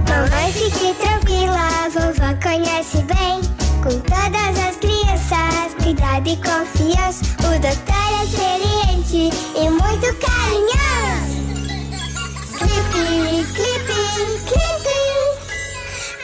[0.06, 3.40] Mamãe, fique tranquila, vovó conhece bem.
[3.82, 7.24] Com todas as crianças, cuidado e confiança.
[7.38, 10.79] O doutor é experiente e muito carinhoso.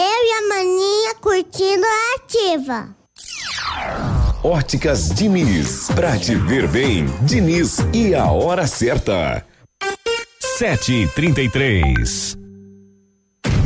[0.00, 2.88] Eu e a maninha curtindo a ativa.
[4.44, 9.44] Óticas Diniz, pra te ver bem, Diniz e a hora certa.
[10.56, 12.37] Sete e trinta e três.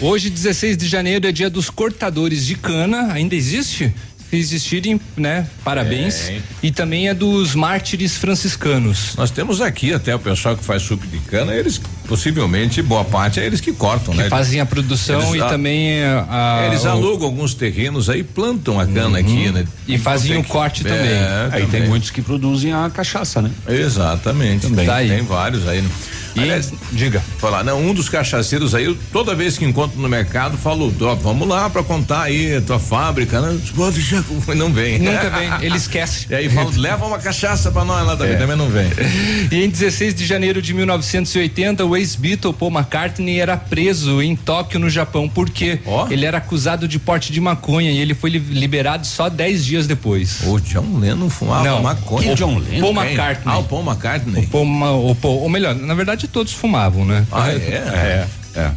[0.00, 3.12] Hoje, 16 de janeiro, é dia dos cortadores de cana.
[3.12, 3.92] Ainda existe?
[4.30, 5.44] Se existirem, né?
[5.64, 6.28] Parabéns.
[6.28, 6.38] É.
[6.62, 9.16] E também é dos mártires franciscanos.
[9.16, 13.40] Nós temos aqui até o pessoal que faz suco de cana, eles possivelmente, boa parte,
[13.40, 14.28] é eles que cortam, Que né?
[14.28, 18.86] fazem a produção e a- também a- eles o- alugam alguns terrenos aí, plantam a
[18.86, 19.64] cana aqui, né?
[19.88, 21.10] E fazem o corte também.
[21.50, 23.50] Aí tem muitos que produzem a cachaça, né?
[23.68, 24.62] Exatamente.
[24.62, 24.76] Também.
[24.78, 25.08] Tem, Tá aí.
[25.08, 25.82] tem vários aí.
[25.82, 25.90] né?
[26.36, 27.22] Aliás, diga.
[27.38, 31.14] Falar, não, um dos cachaceiros aí, eu, toda vez que encontro no mercado, falo, ó,
[31.14, 33.58] vamos lá pra contar aí a tua fábrica, né?
[33.74, 34.22] Pode já,
[34.54, 34.98] não vem.
[34.98, 36.26] Nunca vem, ele esquece.
[36.30, 38.36] E aí falo, leva uma cachaça pra nós lá também, É.
[38.38, 38.88] também não vem.
[39.50, 44.78] E em 16 de janeiro de 1980, o ex-Beatle Paul McCartney era preso em Tóquio,
[44.78, 45.28] no Japão.
[45.28, 45.80] Por quê?
[46.10, 49.86] Ele era acusado de porte de maconha e ele foi li- liberado só 10 dias
[49.86, 50.40] depois.
[50.46, 52.32] O John Lennon fumava Não, maconha.
[52.32, 52.80] o John Lennon?
[52.92, 53.04] Paul?
[53.04, 53.42] McCartney.
[53.54, 54.44] Ah, o Paul McCartney.
[54.44, 57.26] O Paul, Ma- o Paul- ou melhor, na verdade todos fumavam, né?
[57.30, 57.54] Ah, é?
[57.54, 58.26] É.
[58.60, 58.70] É.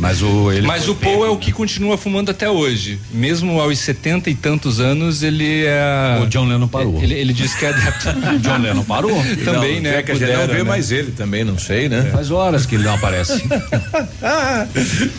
[0.00, 2.98] Mas o ele Mas o Paul é o que continua fumando até hoje.
[3.12, 6.18] Mesmo aos 70 e tantos anos, ele é.
[6.22, 7.02] O John Lennon parou.
[7.02, 8.06] Ele, ele diz que é adepto.
[8.40, 9.12] John Lennon parou?
[9.44, 9.98] Também, Não, né?
[9.98, 10.64] É que a gente não Pudera, vê né?
[10.64, 12.08] mais ele também, não sei, né?
[12.10, 13.42] Faz horas que ele não aparece.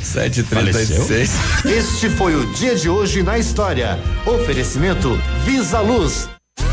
[0.04, 1.30] 7h36.
[1.65, 4.00] Este foi o dia de hoje na história.
[4.26, 6.28] Oferecimento Visa Luz.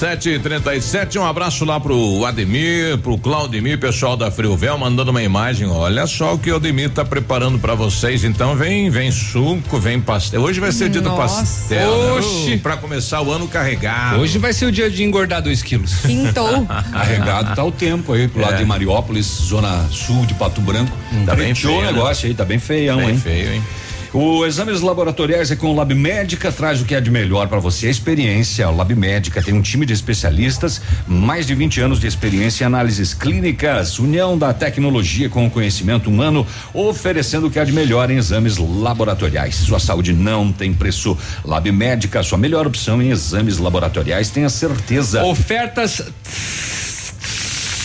[0.00, 4.78] Sete e trinta e sete, um abraço lá pro Ademir, pro Claudemir, pessoal da Friovel,
[4.78, 5.68] mandando uma imagem.
[5.68, 8.24] Olha só o que o Ademir tá preparando pra vocês.
[8.24, 10.40] Então vem, vem suco, vem pastel.
[10.40, 11.90] Hoje vai ser o dia do pastel.
[12.04, 12.12] né?
[12.12, 12.54] Oxi.
[12.54, 14.20] Uh, Pra começar o ano carregado.
[14.20, 15.92] Hoje vai ser o dia de engordar dois quilos.
[16.00, 16.64] Pintou.
[16.90, 18.56] Carregado tá o tempo aí pro lado É.
[18.56, 20.96] de Mariópolis, zona sul de Pato Branco.
[21.26, 21.92] Tá bem Preteou feio, o né?
[21.92, 23.18] negócio aí, tá bem feião, Bem hein?
[23.18, 23.62] feio, hein?
[24.12, 27.60] O exames laboratoriais é com o Lab Médica, traz o que é de melhor para
[27.60, 28.68] você, a experiência.
[28.68, 32.66] O Lab Médica tem um time de especialistas, mais de 20 anos de experiência em
[32.66, 36.44] análises clínicas, união da tecnologia com o conhecimento humano,
[36.74, 39.54] oferecendo o que há de melhor em exames laboratoriais.
[39.54, 41.16] Sua saúde não tem preço.
[41.44, 45.22] Lab Médica, sua melhor opção em exames laboratoriais, tenha certeza.
[45.22, 46.02] Ofertas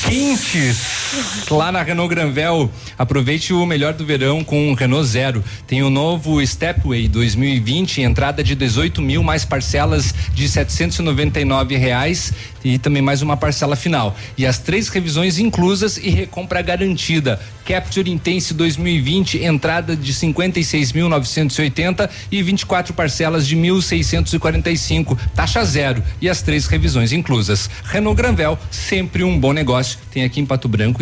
[0.09, 1.04] quentes
[1.49, 2.69] lá na Renault Granvel.
[2.98, 5.44] Aproveite o melhor do verão com o Renault Zero.
[5.67, 12.33] Tem o novo Stepway 2020, entrada de 18 mil mais parcelas de 799 reais
[12.63, 14.15] e também mais uma parcela final.
[14.37, 17.39] E as três revisões inclusas e recompra garantida.
[17.63, 26.42] Capture Intense 2020, entrada de 56.980 e 24 parcelas de 1.645, taxa zero e as
[26.42, 27.69] três revisões inclusas.
[27.85, 29.98] Renault Granvel, sempre um bom negócio.
[30.12, 31.02] Tem aqui em Pato Branco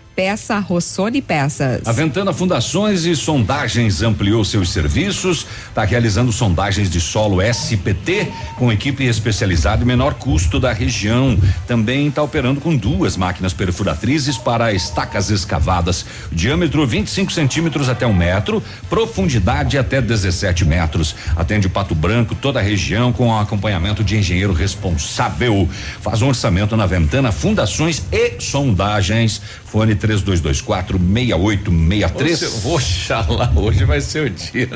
[0.21, 1.81] Peça Rossoni Peças.
[1.83, 8.71] A Ventana Fundações e Sondagens ampliou seus serviços, está realizando sondagens de solo SPT com
[8.71, 11.35] equipe especializada e menor custo da região.
[11.65, 18.13] Também está operando com duas máquinas perfuratrizes para estacas escavadas, diâmetro 25 centímetros até um
[18.13, 18.61] metro,
[18.91, 21.15] profundidade até 17 metros.
[21.35, 25.67] Atende Pato Branco, toda a região com acompanhamento de engenheiro responsável.
[25.99, 29.41] Faz um orçamento na Ventana Fundações e Sondagens.
[29.71, 32.65] Fone 3224 6863.
[32.65, 34.67] Oxalá, hoje vai ser o dia.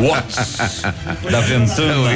[0.00, 0.82] O Watts
[1.30, 2.10] da Ventana.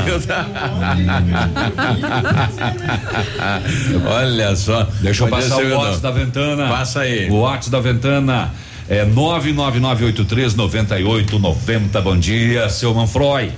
[4.07, 4.87] Olha só.
[5.01, 6.69] Deixa eu passar o Watts da Ventana.
[6.69, 7.29] Passa aí.
[7.31, 8.53] O Watts da Ventana
[8.89, 12.01] é 99983 9890.
[12.01, 13.51] Bom dia, seu Manfroy.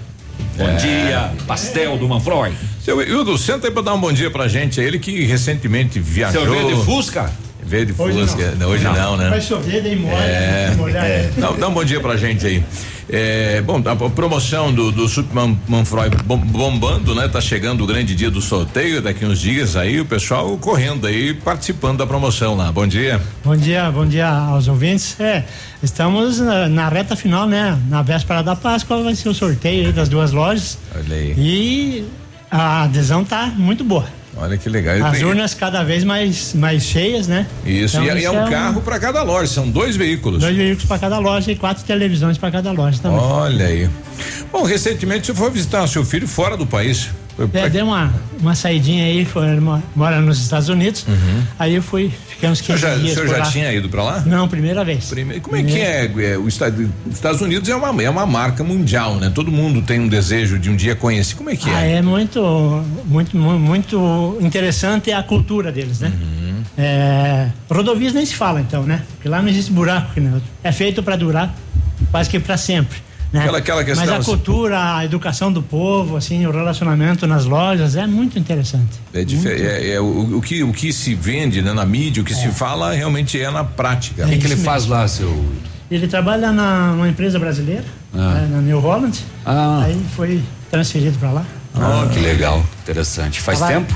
[0.57, 0.77] Bom É.
[0.77, 2.53] dia, pastel do Manfroy.
[2.83, 4.81] Seu Hildo, senta aí pra dar um bom dia pra gente.
[4.81, 6.43] Ele que recentemente viajou.
[6.43, 7.31] Seu veio de Fusca?
[7.71, 8.55] Veio de Hoje Fusca.
[8.59, 8.69] não.
[8.69, 9.17] Hoje não, Não.
[9.17, 9.31] né?
[9.31, 11.31] Vai chover, daí molha, É, molhar é.
[11.37, 12.65] Dá, dá um bom dia pra gente aí.
[13.13, 17.27] É, bom, a promoção do, do Superman Manfroy bom- bombando, né?
[17.29, 21.33] Tá chegando o grande dia do sorteio, daqui uns dias aí, o pessoal correndo aí,
[21.35, 22.71] participando da promoção lá.
[22.73, 23.21] Bom dia.
[23.45, 25.19] Bom dia, bom dia aos ouvintes.
[25.21, 25.45] É,
[25.83, 27.79] estamos na, na reta final, né?
[27.89, 30.79] Na véspera da Páscoa vai ser o sorteio aí das duas lojas.
[30.95, 31.35] Olha aí.
[31.37, 32.05] E
[32.51, 34.07] a adesão tá muito boa.
[34.41, 35.05] Olha que legal.
[35.05, 37.47] As Tem- urnas cada vez mais, mais cheias, né?
[37.65, 40.41] Isso, Então, e, é- e é um isso carro para cada loja, são dois veículos.
[40.41, 43.19] Dois veículos para cada loja e quatro televisões para cada loja também.
[43.19, 43.91] Olha aí.
[44.51, 47.11] Bom, recentemente você foi visitar seu filho fora do país.
[47.53, 49.47] É, deu uma, uma saidinha aí, foi,
[49.95, 51.05] mora nos Estados Unidos.
[51.59, 52.11] Aí eu fui,
[52.43, 52.53] Uhum.
[52.53, 53.51] O senhor 15 já, o dias senhor por já lá.
[53.51, 54.21] tinha ido para lá?
[54.25, 55.05] Não, primeira vez.
[55.11, 58.25] Primeiro, como é que é, é, o Estado- os Estados Unidos é uma, é uma
[58.25, 59.31] marca mundial, né?
[59.35, 61.35] Todo mundo tem um desejo de um dia conhecer.
[61.35, 61.97] Como é que Ah, é?
[61.97, 62.41] é muito,
[63.05, 66.11] muito, mu- muito interessante a cultura deles, né?
[66.19, 66.63] Uhum.
[66.79, 69.03] É, rodovias nem se fala então, né?
[69.17, 70.43] Porque lá não existe buraco outro.
[70.65, 71.55] É feito para durar
[72.11, 72.99] quase que para sempre.
[73.33, 73.41] Né?
[73.41, 77.45] Aquela- aquela questão, Mas a assim- cultura, a educação do povo, assim, o relacionamento nas
[77.45, 78.99] lojas é muito interessante.
[79.15, 82.27] É, dife- é- é o, o que, o que se vende né, na mídia, o
[82.27, 84.23] que se fala realmente é na prática.
[84.23, 85.45] É O que que ele isso faz lá, seu?
[85.91, 88.35] Ele trabalha na, numa empresa brasileira, Ah.
[88.35, 89.17] né, na New Holland.
[89.47, 89.83] Ah.
[89.85, 91.45] Aí foi transferido para lá.
[91.75, 93.41] Oh, que legal, interessante.
[93.41, 93.95] Faz tempo?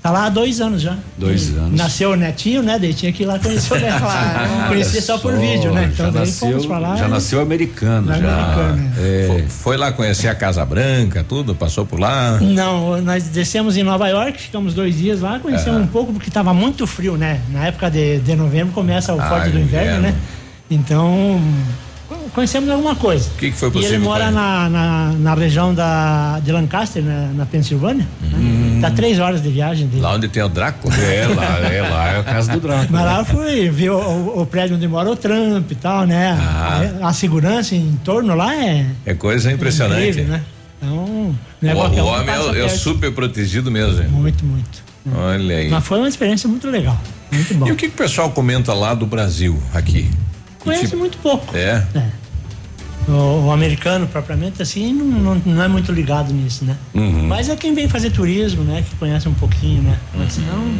[0.00, 0.96] Tá lá há dois anos já.
[1.16, 1.72] Dois anos.
[1.76, 2.78] Nasceu o netinho, né?
[2.78, 4.04] Daí tinha que ir lá conhecer o neto.
[4.68, 5.90] Conhecia só por vídeo, né?
[5.92, 6.96] Então já daí nasceu, fomos pra lá.
[6.96, 8.28] já e- nasceu americano, Já já.
[8.44, 9.26] americano, É.
[9.26, 12.38] Foi, foi lá conhecer a Casa Branca, tudo, passou por lá.
[12.40, 15.84] Não, nós descemos em Nova York, ficamos dois dias lá, conhecemos Ah.
[15.84, 17.40] um pouco, porque estava muito frio, né?
[17.50, 20.02] Na época de, de novembro começa o Ah, forte do inverno, inverno.
[20.02, 20.14] né?
[20.70, 21.40] Então,
[22.34, 23.28] conhecemos alguma coisa.
[23.30, 23.94] O que, que foi E possível?
[23.96, 28.06] ele mora na, na, na região da, de Lancaster, na, na Pensilvânia.
[28.20, 28.67] Né?
[28.80, 30.00] Dá três horas de viagem dele.
[30.00, 30.02] Hum.
[30.04, 30.94] Lá onde tem o Drácula?
[30.96, 32.88] É, lá, é lá, é a casa do Drácula.
[32.90, 36.36] Mas lá eu fui ver o, o- prédio onde mora o Trump e tal, né?
[36.40, 36.80] Ah.
[37.02, 38.86] A, a segurança em torno lá é.
[39.06, 40.08] É coisa impressionante.
[40.10, 40.42] incrível, né?
[40.80, 44.02] Então, é O, o homem é, é super protegido mesmo.
[44.02, 44.08] hein?
[44.08, 44.82] Muito, muito.
[45.14, 45.68] Olha aí.
[45.68, 46.98] Mas foi uma experiência muito legal.
[47.32, 47.66] Muito bom.
[47.66, 50.10] E o que, que o pessoal comenta lá do Brasil, aqui?
[50.60, 51.56] Conheço muito pouco.
[51.56, 51.82] É?
[53.08, 56.76] O, o americano, propriamente assim, não, não, não é muito ligado nisso, né?
[56.94, 57.26] Uhum.
[57.26, 58.84] Mas é quem vem fazer turismo, né?
[58.88, 59.98] Que conhece um pouquinho, né?
[60.14, 60.74] Mas senão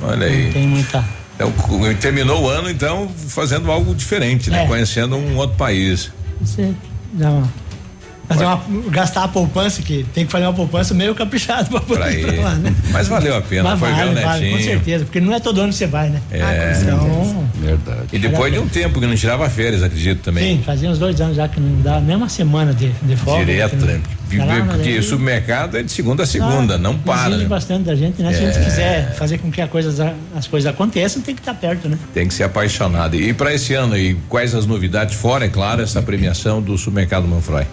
[0.00, 0.52] Olha não aí.
[0.52, 1.04] tem muita.
[1.34, 1.52] Então,
[2.00, 4.64] terminou o ano, então, fazendo algo diferente, né?
[4.64, 4.66] É.
[4.66, 6.10] Conhecendo um outro país.
[6.40, 6.72] Você
[7.12, 7.52] dá uma,
[8.28, 8.60] fazer uma,
[8.90, 12.20] gastar a poupança, que tem que fazer uma poupança meio caprichado pra poder Pra ir
[12.20, 12.32] ir.
[12.34, 12.74] pra lá, né?
[12.90, 14.58] Mas valeu a pena, Mas foi ver o vale, vale, netinho.
[14.58, 16.20] com certeza, porque não é todo ano que você vai, né?
[16.30, 16.78] É.
[16.82, 18.00] Então, Verdade.
[18.12, 20.56] E depois de um tempo que não tirava férias, acredito também.
[20.58, 23.44] Sim, fazia uns dois anos já que não dá nem uma semana de, de folga.
[23.44, 24.00] Direto, não- né?
[24.28, 27.28] Sei lá, mas Porque aí- o supermercado é de segunda a segunda, Ah, não para.
[27.28, 27.48] Exige né?
[27.48, 28.32] bastante da gente, né?
[28.32, 28.52] Se a É.
[28.52, 31.96] gente quiser fazer com que a coisa, as coisas aconteçam, tem que estar perto, né?
[32.12, 33.14] Tem que ser apaixonado.
[33.14, 35.14] E para esse ano aí, quais as novidades?
[35.14, 37.64] Fora, é claro, essa premiação do supermercado Manfroy.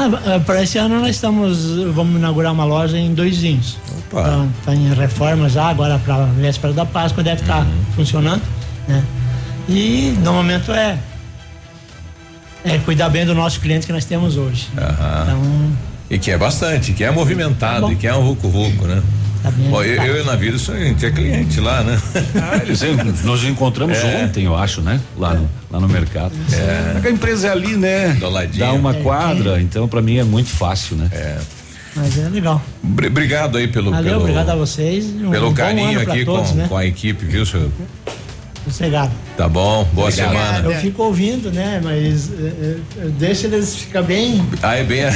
[0.00, 1.58] Ah, para esse ano nós estamos,
[1.94, 3.76] vamos inaugurar uma loja em Dois Vinhos.
[4.12, 4.46] Opa.
[4.60, 7.84] Está em reforma já, agora para a véspera da Páscoa deve estar Uhum.
[7.96, 8.42] funcionando,
[8.86, 9.02] né?
[9.68, 10.98] E no momento é
[12.64, 14.68] é cuidar bem do nosso cliente que nós temos hoje.
[14.76, 15.22] Aham.
[15.24, 15.72] Então,
[16.10, 19.02] E que é bastante, que é movimentado, e que é um ruco-ruco, né?
[19.42, 19.50] Tá.
[19.50, 22.00] Bom, eu, eu e na vida sou- tinha cliente lá, né?
[22.36, 24.24] Ah, eles, nós nos encontramos É.
[24.24, 25.00] ontem, eu acho, né?
[25.16, 26.32] Lá no, lá no mercado.
[26.52, 27.06] É.
[27.06, 28.16] A empresa é ali, né?
[28.20, 28.58] Do ladinho.
[28.66, 31.08] Dá uma É, quadra, então pra mim é muito fácil, né?
[31.12, 31.38] É.
[31.96, 32.62] Mas é legal.
[32.82, 35.04] Bri- Obrigado aí pelo, Valeu, pelo, obrigado a vocês.
[35.04, 36.66] e Um pelo bom carinho aqui todos, com, né?
[36.68, 37.70] com a equipe, viu, senhor?
[38.68, 39.10] Sossegado.
[39.36, 40.30] Tá bom, boa Obrigado.
[40.32, 40.68] semana.
[40.68, 41.80] Eu fico ouvindo, né?
[41.82, 42.52] Mas eh,
[42.98, 44.44] eh, deixa eles ficar bem.
[44.62, 45.00] Ah, é bem.
[45.00, 45.12] É.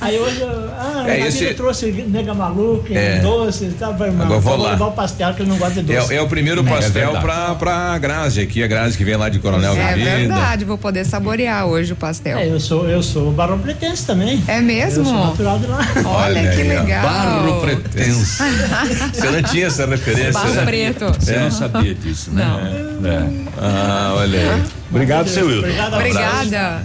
[0.00, 3.18] Aí hoje, eu- ah, É, esse- trouxe nega maluca, É.
[3.18, 4.26] doce, tá, irmão.
[4.26, 4.70] Agora vou lá.
[4.70, 6.12] levar o pastel que ele não gosta de doce.
[6.12, 7.24] É, é o primeiro É pastel verdade.
[7.24, 11.04] pra, pra Grazi aqui, a Grazi que vem lá de Coronel É verdade, vou poder
[11.04, 12.38] saborear hoje o pastel.
[12.38, 14.42] É, eu sou, eu sou barropretense também.
[14.46, 15.00] É mesmo?
[15.00, 15.80] Eu sou natural de lá.
[16.04, 17.02] Olha, que aí, legal.
[17.02, 18.42] Barro pretenso.
[19.12, 20.32] Você não tinha essa referência.
[20.32, 20.64] Barro né?
[20.64, 21.04] preto.
[21.18, 21.38] Você É.
[21.40, 22.44] não sabia disso, né?
[22.58, 23.44] É.
[23.60, 24.62] Ah, olha aí.
[24.90, 25.68] Obrigado, seu Wilton.
[25.96, 26.82] Obrigada.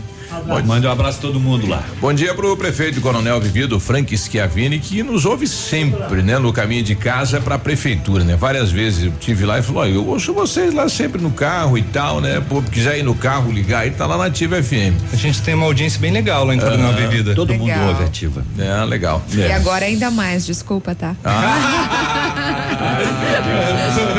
[0.65, 1.81] Mande um abraço a todo mundo lá.
[1.99, 6.37] Bom dia pro prefeito de Coronel Vivido, Frank Schiavini, que nos ouve sempre, né?
[6.37, 8.35] No caminho de casa pra prefeitura, né?
[8.35, 11.79] Várias vezes eu tive lá e falou, ó, eu ouço vocês lá sempre no carro
[11.79, 12.39] e tal, né?
[12.47, 14.93] Pô, quiser ir no carro, ligar e tá lá na Ativa FM.
[15.11, 17.33] A gente tem uma audiência bem legal lá em Coronel Ah, Bebida.
[17.33, 17.87] Todo mundo Legal.
[17.89, 18.45] ouve ativa.
[18.59, 19.23] É, legal.
[19.33, 21.15] E agora ainda mais, desculpa, tá?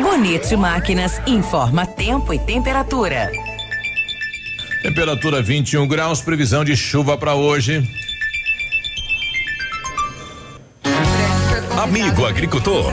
[0.00, 3.30] Bonito Máquinas informa tempo e temperatura.
[4.82, 7.82] Temperatura 21 graus, previsão de chuva pra hoje.
[11.82, 12.92] Amigo agricultor,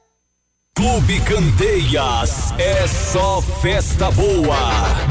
[0.81, 4.57] Clube Candeias é só festa boa.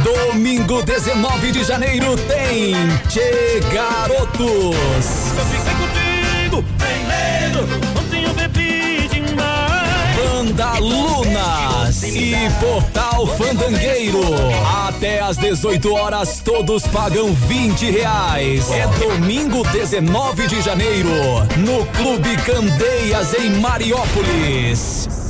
[0.03, 2.75] Domingo 19 de janeiro tem
[3.09, 4.77] Che Garotos.
[5.79, 7.61] contigo, tem medo,
[8.01, 10.17] ontem eu bebi demais.
[10.17, 14.25] Banda Lunas e Portal Fandangueiro.
[14.89, 18.69] Até às 18 horas todos pagam 20 reais.
[18.73, 21.11] É domingo 19 de janeiro
[21.59, 25.30] no Clube Candeias em Mariópolis.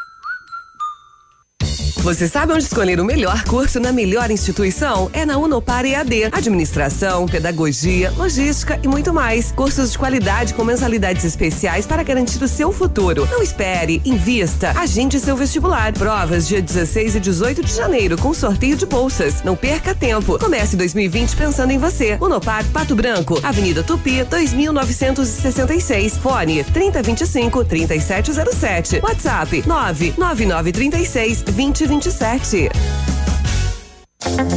[2.03, 5.11] Você sabe onde escolher o melhor curso na melhor instituição?
[5.13, 6.29] É na Unopar EAD.
[6.31, 9.51] Administração, pedagogia, logística e muito mais.
[9.51, 13.27] Cursos de qualidade com mensalidades especiais para garantir o seu futuro.
[13.29, 14.71] Não espere, invista.
[14.71, 15.93] Agende seu vestibular.
[15.93, 19.43] Provas dia 16 e 18 de janeiro com sorteio de bolsas.
[19.43, 20.39] Não perca tempo.
[20.39, 22.17] Comece 2020 pensando em você.
[22.19, 26.17] Unopar Pato Branco, Avenida Tupi, 2966.
[26.17, 29.01] Fone 3025 3707.
[29.03, 31.43] WhatsApp 99936
[31.91, 32.69] 2027.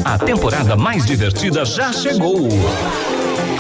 [0.05, 2.49] A temporada mais divertida já chegou.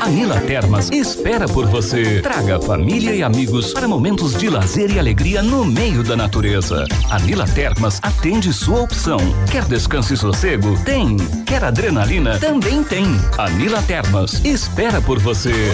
[0.00, 0.08] A
[0.40, 2.20] Termas espera por você.
[2.20, 6.84] Traga família e amigos para momentos de lazer e alegria no meio da natureza.
[7.10, 9.18] A Termas atende sua opção.
[9.50, 10.78] Quer descanso e sossego?
[10.84, 11.16] Tem.
[11.44, 12.38] Quer adrenalina?
[12.38, 13.06] Também tem.
[13.36, 13.48] A
[13.82, 15.72] Termas espera por você.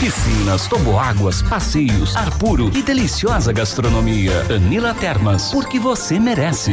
[0.00, 4.32] Piscinas, toboáguas, passeios, ar puro e deliciosa gastronomia.
[4.48, 6.72] Anila Termas, porque você merece.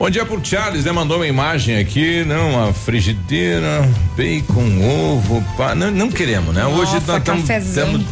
[0.00, 0.92] Bom dia pro Charles, né?
[0.92, 3.86] Mandou uma imagem aqui, não, uma frigideira,
[4.16, 4.80] bacon,
[5.12, 5.74] ovo, pá.
[5.74, 6.64] Não, não queremos, né?
[6.64, 7.66] Hoje Nossa, nós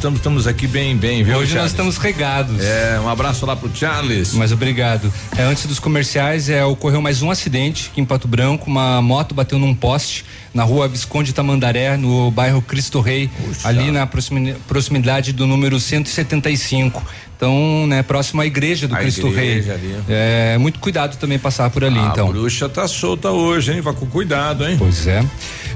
[0.05, 1.32] estamos- aqui bem, bem, viu?
[1.39, 1.70] Hoje nós Charles?
[1.72, 2.62] estamos regados.
[2.62, 4.34] É, um abraço lá pro Charles.
[4.34, 5.11] Mas obrigado.
[5.34, 8.66] É, antes dos comerciais, é, ocorreu mais um acidente aqui em Pato Branco.
[8.68, 13.30] Uma moto bateu num poste na rua Visconde Tamandaré, no bairro Cristo Rei,
[13.64, 17.03] ali na proximi- proximidade do número 175.
[17.39, 19.95] Então, né, próximo à igreja do A Cristo igreja Rei.
[19.95, 20.05] ali.
[20.09, 22.28] É, muito cuidado também passar por ali, A então.
[22.30, 23.80] bruxa tá solta hoje, hein?
[23.80, 24.74] Vá com cuidado, hein?
[24.76, 25.24] Pois é.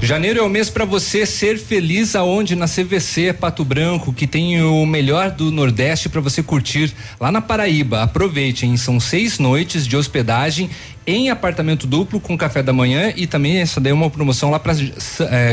[0.01, 4.61] Janeiro é o mês para você ser feliz aonde na CVC Pato Branco, que tem
[4.61, 8.03] o melhor do Nordeste para você curtir lá na Paraíba.
[8.03, 8.77] Aproveite, hein?
[8.77, 10.69] São seis noites de hospedagem
[11.07, 14.59] em apartamento duplo com café da manhã e também essa daí é uma promoção lá
[14.59, 14.75] para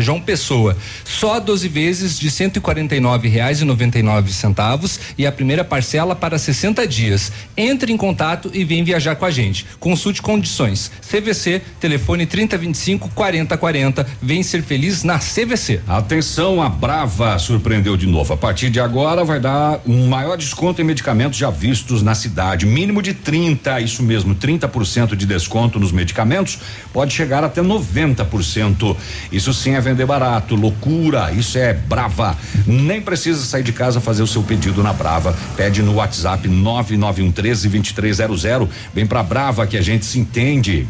[0.02, 0.78] João Pessoa.
[1.04, 5.00] Só 12 vezes de cento e quarenta e nove reais e noventa e nove centavos
[5.18, 7.32] e a primeira parcela para 60 dias.
[7.58, 9.66] Entre em contato e vem viajar com a gente.
[9.80, 10.92] Consulte condições.
[11.02, 14.06] CVC, telefone 3025 4040.
[14.22, 15.82] Vem ser feliz na CVC.
[15.88, 18.34] Atenção, a Brava surpreendeu de novo.
[18.34, 22.66] A partir de agora vai dar um maior desconto em medicamentos já vistos na cidade.
[22.66, 25.39] Mínimo de 30, isso mesmo, 30% de desconto
[25.80, 26.60] nos medicamentos,
[26.92, 28.96] pode chegar até 90%.
[29.32, 32.38] Isso sim é vender barato, loucura, isso é Brava.
[32.66, 35.36] Nem precisa sair de casa fazer o seu pedido na Brava.
[35.56, 38.70] Pede no WhatsApp 991 13 2300.
[38.94, 40.88] Vem pra Brava que a gente se entende.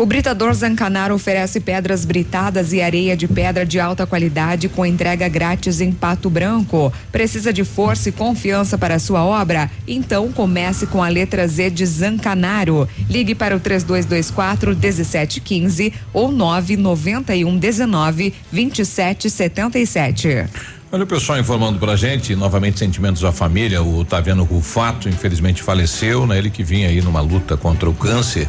[0.00, 5.28] O Britador Zancanaro oferece pedras britadas e areia de pedra de alta qualidade com entrega
[5.28, 6.90] grátis em Pato Branco.
[7.12, 9.70] Precisa de força e confiança para sua obra?
[9.86, 12.88] Então comece com a letra Z de Zancanaro.
[13.10, 20.46] Ligue para o 3224 1715 ou 991 19 2777.
[20.90, 26.26] Olha o pessoal informando pra gente, novamente sentimentos à família, o Taviano Rufato, infelizmente faleceu,
[26.26, 26.38] né?
[26.38, 28.48] Ele que vinha aí numa luta contra o câncer,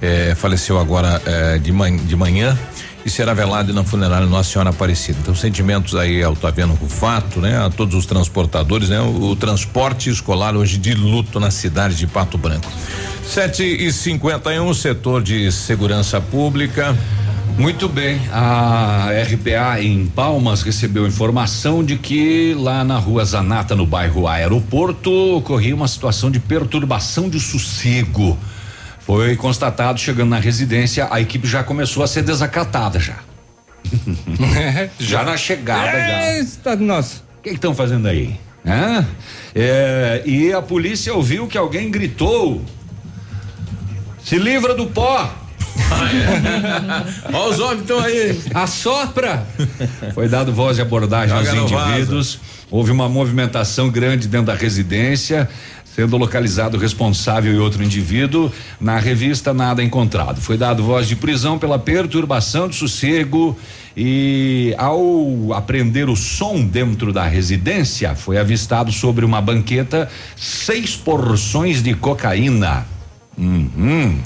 [0.00, 2.56] eh, faleceu agora eh, de, man, de manhã
[3.04, 5.18] e será velado na funerária Nossa Senhora Aparecida.
[5.22, 7.56] Então, sentimentos aí ao Taviano Rufato, né?
[7.56, 9.00] A todos os transportadores, né?
[9.00, 12.70] O, o transporte escolar hoje de luto na cidade de Pato Branco.
[13.24, 16.96] Sete e cinquenta e um, setor de segurança pública.
[17.58, 23.84] Muito bem, a RPA em Palmas recebeu informação de que lá na rua Zanata, no
[23.84, 28.38] bairro Aeroporto, ocorria uma situação de perturbação de sossego.
[29.08, 33.14] Foi constatado, chegando na residência, a equipe já começou a ser desacatada já.
[35.00, 36.76] já na chegada É, já.
[36.76, 37.22] Nossa.
[37.38, 38.38] O que estão fazendo aí?
[38.66, 39.06] Hã?
[39.54, 42.62] É, e a polícia ouviu que alguém gritou:
[44.22, 45.32] Se livra do pó!
[47.32, 48.38] Olha os homens estão aí.
[48.52, 49.46] Assopra!
[50.12, 51.88] Foi dado voz de abordagem Joga aos vaso.
[51.92, 52.38] indivíduos.
[52.70, 55.48] Houve uma movimentação grande dentro da residência,
[55.98, 58.52] sendo localizado o responsável e outro indivíduo.
[58.80, 60.40] Na revista, nada encontrado.
[60.40, 63.58] Foi dado voz de prisão pela perturbação de sossego.
[63.96, 71.82] E ao apreender o som dentro da residência, foi avistado sobre uma banqueta seis porções
[71.82, 72.86] de cocaína.
[73.36, 74.20] Uhum.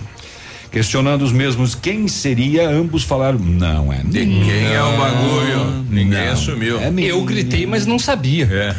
[0.70, 4.02] Questionando os mesmos quem seria, ambos falaram: não é.
[4.04, 5.86] De quem é o bagulho?
[5.88, 6.78] Ninguém assumiu.
[6.78, 6.92] É.
[6.98, 8.46] Eu gritei, mas não sabia.
[8.52, 8.76] É.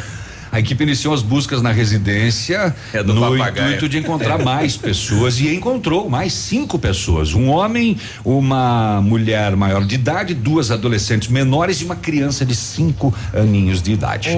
[0.54, 3.66] A equipe iniciou as buscas na residência É no papagaio.
[3.70, 9.84] intuito de encontrar mais pessoas e encontrou mais cinco pessoas: um homem, uma mulher maior
[9.84, 14.28] de idade, duas adolescentes menores e uma criança de cinco aninhos de idade.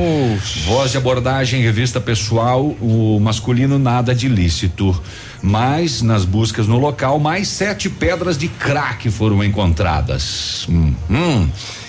[0.65, 4.99] Voz de abordagem, revista pessoal, o masculino nada de ilícito.
[5.43, 10.67] Mas nas buscas no local, mais sete pedras de crack foram encontradas.
[10.67, 11.47] Uhum.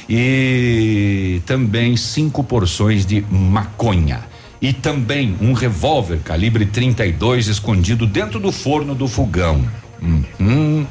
[0.09, 4.21] E também cinco porções de maconha.
[4.61, 9.63] E também um revólver calibre 32 escondido dentro do forno do fogão.
[10.01, 10.85] Uhum.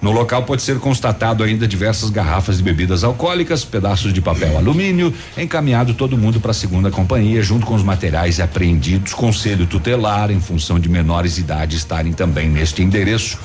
[0.00, 5.12] No local pode ser constatado ainda diversas garrafas de bebidas alcoólicas, pedaços de papel alumínio,
[5.36, 10.40] encaminhado todo mundo para a segunda companhia, junto com os materiais apreendidos, conselho tutelar, em
[10.40, 13.38] função de menores de idade estarem também neste endereço.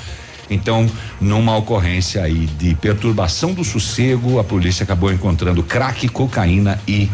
[0.52, 0.86] Então,
[1.20, 7.10] numa ocorrência aí de perturbação do sossego, a polícia acabou encontrando crack, cocaína e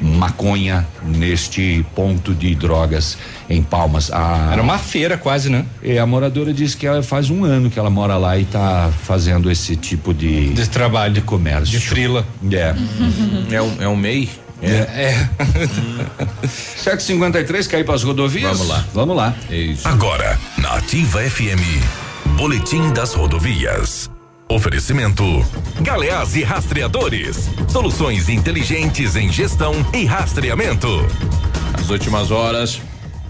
[0.00, 3.18] maconha neste ponto de drogas
[3.50, 4.10] em Palmas.
[4.12, 5.64] A, Era uma feira quase, né?
[5.82, 8.90] É, a moradora disse que ela faz um ano que ela mora lá e tá
[9.02, 11.78] fazendo esse tipo de, de trabalho de comércio.
[11.78, 12.26] De frila.
[12.50, 12.74] É.
[13.50, 14.28] É um, é um MEI?
[14.62, 14.68] É.
[14.68, 15.28] é.
[16.46, 18.58] 753 quer ir para as rodovias?
[18.58, 18.84] Vamos lá.
[18.92, 19.34] Vamos lá.
[19.84, 21.62] Agora, na Ativa FM,
[22.36, 24.10] Boletim das Rodovias.
[24.48, 25.24] Oferecimento:
[25.80, 27.48] Galeás e Rastreadores.
[27.68, 30.88] Soluções inteligentes em gestão e rastreamento.
[31.74, 32.80] As últimas horas.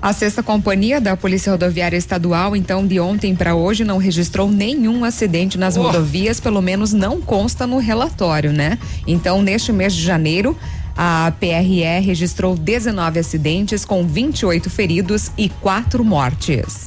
[0.00, 5.04] A sexta companhia da Polícia Rodoviária Estadual, então, de ontem para hoje, não registrou nenhum
[5.04, 5.82] acidente nas Oh.
[5.82, 8.78] rodovias, pelo menos não consta no relatório, né?
[9.08, 10.56] Então, neste mês de janeiro,
[10.96, 16.86] a PRE registrou 19 acidentes com 28 feridos e quatro mortes.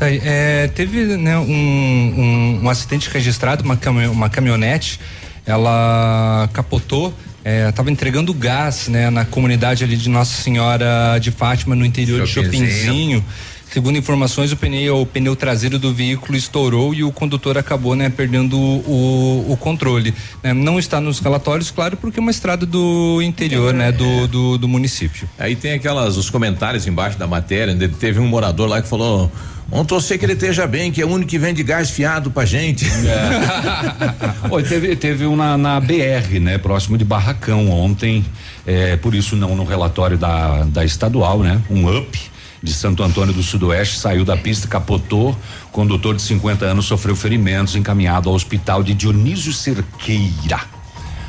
[0.00, 3.78] É, teve né, um, um, um acidente registrado, uma,
[4.10, 4.98] uma caminhonete,
[5.46, 7.14] ela capotou,
[7.68, 12.28] estava entregando gás né, na comunidade ali de Nossa Senhora de Fátima, no interior de
[12.30, 12.70] Chopinzinho.
[12.70, 13.24] Chopinzinho.
[13.72, 18.10] Segundo informações, o pneu, o pneu traseiro do veículo estourou e o condutor acabou né,
[18.10, 20.12] perdendo o, o controle.
[20.42, 20.52] né.
[20.52, 24.68] Não está nos relatórios, claro, porque é uma estrada do interior né, do, do, do
[24.68, 25.26] município.
[25.38, 29.32] Aí tem aquelas, os comentários embaixo da matéria, teve um morador lá que falou,
[29.72, 32.44] vamos torcer que ele esteja bem, que é o único que vende gás fiado pra
[32.44, 32.86] gente.
[34.50, 36.58] Oi, teve, teve um na, na BR, né?
[36.58, 38.24] Próximo de Barracão ontem,
[38.66, 41.60] é, por isso não no relatório da, da estadual, né?
[41.70, 45.36] Um up de Santo Antônio do Sudoeste saiu da pista, capotou.
[45.72, 50.81] Condutor de 50 anos sofreu ferimentos, encaminhado ao hospital de Dionísio Cerqueira.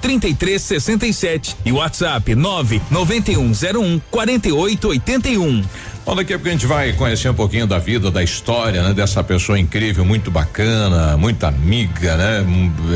[0.00, 5.64] 3367 e WhatsApp 99101 4881.
[6.08, 8.94] Bom, daqui a pouco a gente vai conhecer um pouquinho da vida, da história, né?
[8.94, 12.46] Dessa pessoa incrível, muito bacana, muito amiga, né?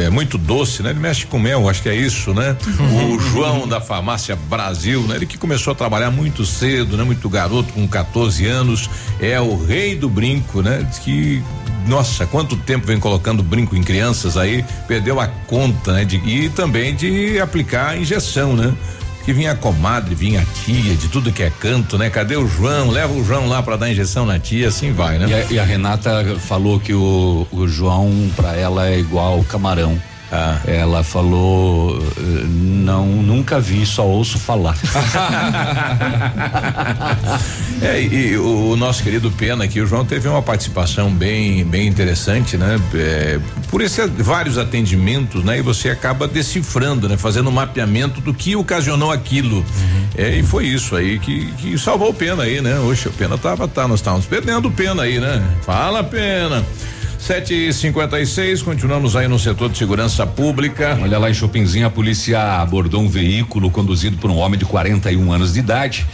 [0.07, 0.89] É muito doce, né?
[0.89, 2.57] Ele mexe com mel, acho que é isso, né?
[3.13, 5.17] o João da Farmácia Brasil, né?
[5.17, 7.05] Ele que começou a trabalhar muito cedo, né?
[7.05, 8.89] Muito garoto, com 14 anos,
[9.21, 10.83] é o rei do brinco, né?
[10.89, 11.43] Diz que
[11.87, 16.07] nossa, quanto tempo vem colocando brinco em crianças aí, perdeu a conta, né?
[16.07, 18.73] De, e também de aplicar a injeção, né?
[19.25, 22.11] Que vinha a comadre, vinha a tia, de tudo que é canto, né?
[22.11, 22.91] Cadê o João?
[22.91, 25.27] Leva o João lá pra dar injeção na tia, assim vai, né?
[25.29, 30.01] E a, e a Renata falou que o, o João para ela é igual camarão.
[30.33, 30.59] Ah.
[30.67, 34.77] Ela falou, eh, não, nunca vi, só ouço falar.
[37.83, 41.89] É, e o, o nosso querido Pena aqui, o João teve uma participação bem, bem
[41.89, 42.81] interessante, né?
[42.95, 45.59] É, por esses vários atendimentos, né?
[45.59, 47.17] E você acaba decifrando, né?
[47.17, 49.65] Fazendo um mapeamento do que ocasionou aquilo.
[50.17, 52.79] É, e foi isso aí que, que salvou o Pena aí, né?
[52.79, 55.43] Oxe, o Pena tava, tá, nós estávamos perdendo o Pena aí, né?
[55.63, 56.65] Fala, Pena.
[57.23, 60.99] Sete e cinquenta e seis, continuamos aí no setor de segurança pública.
[61.01, 65.31] Olha lá em Chopinzinho, a polícia abordou um veículo conduzido por um homem de 41
[65.31, 66.05] anos de idade.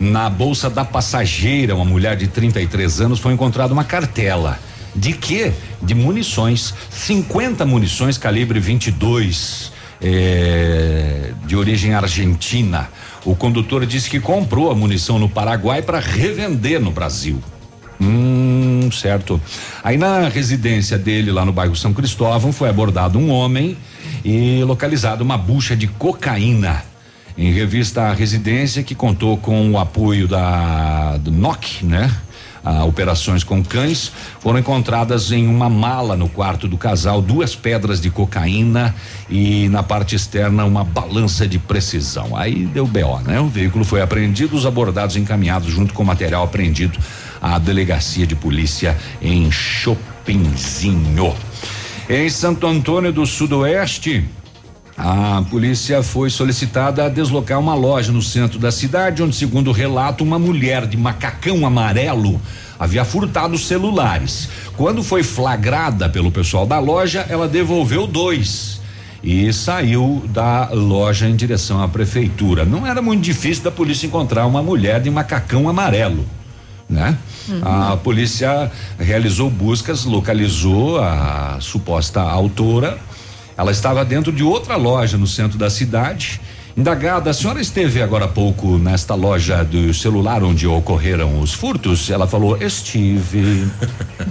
[0.00, 4.58] Na bolsa da passageira, uma mulher de 33 anos, foi encontrada uma cartela.
[4.92, 5.52] De quê?
[5.80, 6.74] De munições.
[6.90, 9.70] 50 munições calibre 22,
[10.02, 12.90] eh, de origem argentina.
[13.24, 17.40] O condutor disse que comprou a munição no Paraguai para revender no Brasil.
[18.00, 19.40] Hum, certo.
[19.82, 23.76] Aí na residência dele lá no bairro São Cristóvão foi abordado um homem
[24.24, 26.84] e localizado uma bucha de cocaína.
[27.38, 32.10] Em revista A Residência, que contou com o apoio da do NOC, né?
[32.84, 38.10] Operações com cães foram encontradas em uma mala no quarto do casal duas pedras de
[38.10, 38.92] cocaína
[39.30, 42.36] e na parte externa uma balança de precisão.
[42.36, 43.38] Aí deu BO, né?
[43.38, 46.98] O veículo foi apreendido, os abordados encaminhados junto com o material apreendido
[47.40, 51.34] à delegacia de polícia em Chopinzinho.
[52.08, 54.24] Em Santo Antônio do Sudoeste,
[54.96, 59.72] a polícia foi solicitada a deslocar uma loja no centro da cidade, onde, segundo o
[59.72, 62.40] relato, uma mulher de macacão amarelo
[62.78, 64.48] havia furtado celulares.
[64.76, 68.80] Quando foi flagrada pelo pessoal da loja, ela devolveu dois
[69.22, 72.64] e saiu da loja em direção à prefeitura.
[72.64, 76.24] Não era muito difícil da polícia encontrar uma mulher de macacão amarelo,
[76.88, 77.18] né?
[77.62, 82.98] A polícia realizou buscas, localizou a suposta autora.
[83.56, 86.40] Ela estava dentro de outra loja no centro da cidade.
[86.76, 92.10] Indagada, a senhora esteve agora há pouco nesta loja do celular onde ocorreram os furtos?
[92.10, 93.66] Ela falou: estive.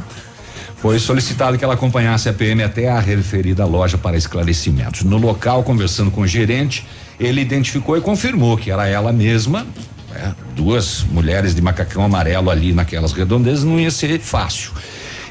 [0.77, 5.01] Foi solicitado que ela acompanhasse a PM até a referida loja para esclarecimentos.
[5.01, 6.85] No local, conversando com o gerente,
[7.19, 9.65] ele identificou e confirmou que era ela mesma.
[10.15, 10.35] Né?
[10.55, 14.71] Duas mulheres de macacão amarelo ali naquelas redondezas não ia ser fácil.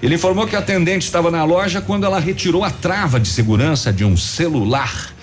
[0.03, 3.93] Ele informou que a atendente estava na loja quando ela retirou a trava de segurança
[3.93, 5.15] de um celular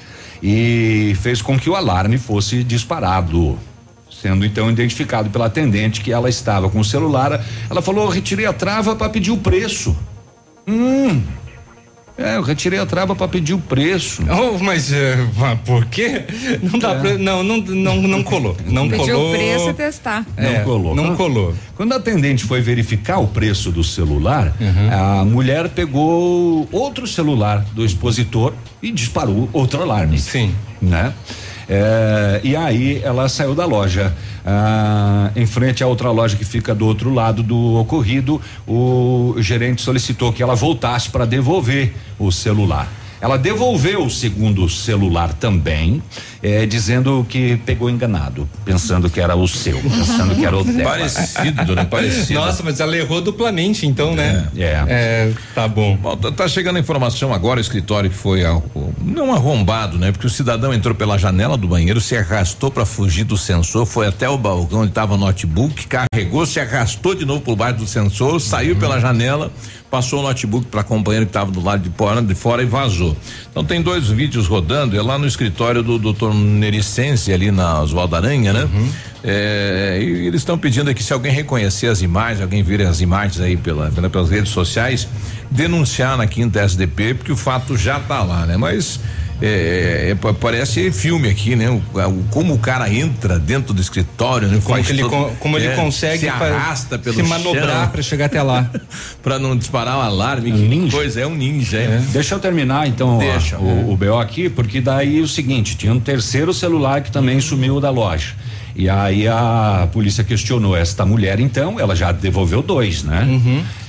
[0.41, 3.59] e fez com que o alarme fosse disparado.
[4.09, 8.45] Sendo então identificado pela atendente que ela estava com o celular, ela falou: "Eu retirei
[8.45, 9.95] a trava para pedir o preço".
[10.68, 11.22] Hum.
[12.24, 14.22] É, eu retirei a trava para pedir o preço.
[14.30, 14.91] Oh, mas
[15.38, 16.24] mas por quê?
[16.61, 16.99] Não dá É.
[16.99, 17.17] pra.
[17.17, 18.55] Não, não, não, não colou.
[18.65, 19.30] Não Pediu colou.
[19.34, 20.26] o preço e testar.
[20.38, 20.95] É, não colou.
[20.95, 21.55] não Quando- colou.
[21.76, 24.53] Quando a atendente foi verificar o preço do celular,
[24.91, 30.17] a mulher pegou outro celular do expositor e disparou outro alarme.
[30.19, 30.53] Sim.
[30.82, 31.13] Né?
[31.69, 34.13] É, e aí ela saiu da loja.
[34.45, 39.81] Ah, em frente à outra loja que fica do outro lado do ocorrido, o gerente
[39.81, 42.87] solicitou que ela voltasse para devolver o celular.
[43.21, 46.01] Ela devolveu o segundo celular também,
[46.43, 50.89] eh, dizendo que pegou enganado, pensando que era o seu, pensando que era o dela.
[50.89, 51.85] Parecido, né?
[51.85, 52.39] Parecido.
[52.39, 54.47] Nossa, mas ela errou duplamente, então, né?
[54.57, 54.83] É.
[54.87, 55.95] É, tá bom.
[55.97, 58.41] Bom, tá- tá chegando a informação agora, o escritório que foi
[59.03, 60.11] não arrombado, né?
[60.11, 64.07] Porque o cidadão entrou pela janela do banheiro, se arrastou para fugir do sensor, foi
[64.07, 67.87] até o balcão onde estava o notebook, carregou, se arrastou de novo por baixo do
[67.87, 69.51] sensor, saiu pela janela,
[69.89, 73.15] passou o notebook para companheiro que estava do lado de fora, de fora e vazou.
[73.49, 78.15] Então tem dois vídeos rodando, é lá no escritório do doutor Nericense, ali na Oswaldo
[78.15, 78.67] Aranha, né?
[79.23, 83.39] É, e eles estão pedindo aqui se alguém reconhecer as imagens, alguém vir as imagens
[83.39, 85.07] aí pela, pela- pelas redes sociais,
[85.49, 88.57] denunciar na quinta SDP, porque o fato já está lá, né?
[88.57, 88.99] Mas
[89.41, 91.69] é, é, pa- parece filme aqui, né?
[91.69, 94.59] O, o- como o cara entra dentro do escritório, né?
[94.63, 98.41] Como, ele, todo- como ele é, consegue se arrasta pelo se manobrar para chegar até
[98.41, 98.69] lá.
[99.23, 102.01] para não disparar o alarme, que coisa, é um ninja, é.
[102.11, 105.91] Deixa eu terminar então Deixa, a- o, o BO aqui, porque daí o seguinte, tinha
[105.93, 108.35] um terceiro celular que também sumiu da loja.
[108.76, 113.28] E aí a polícia questionou esta mulher, então, ela já devolveu dois, né?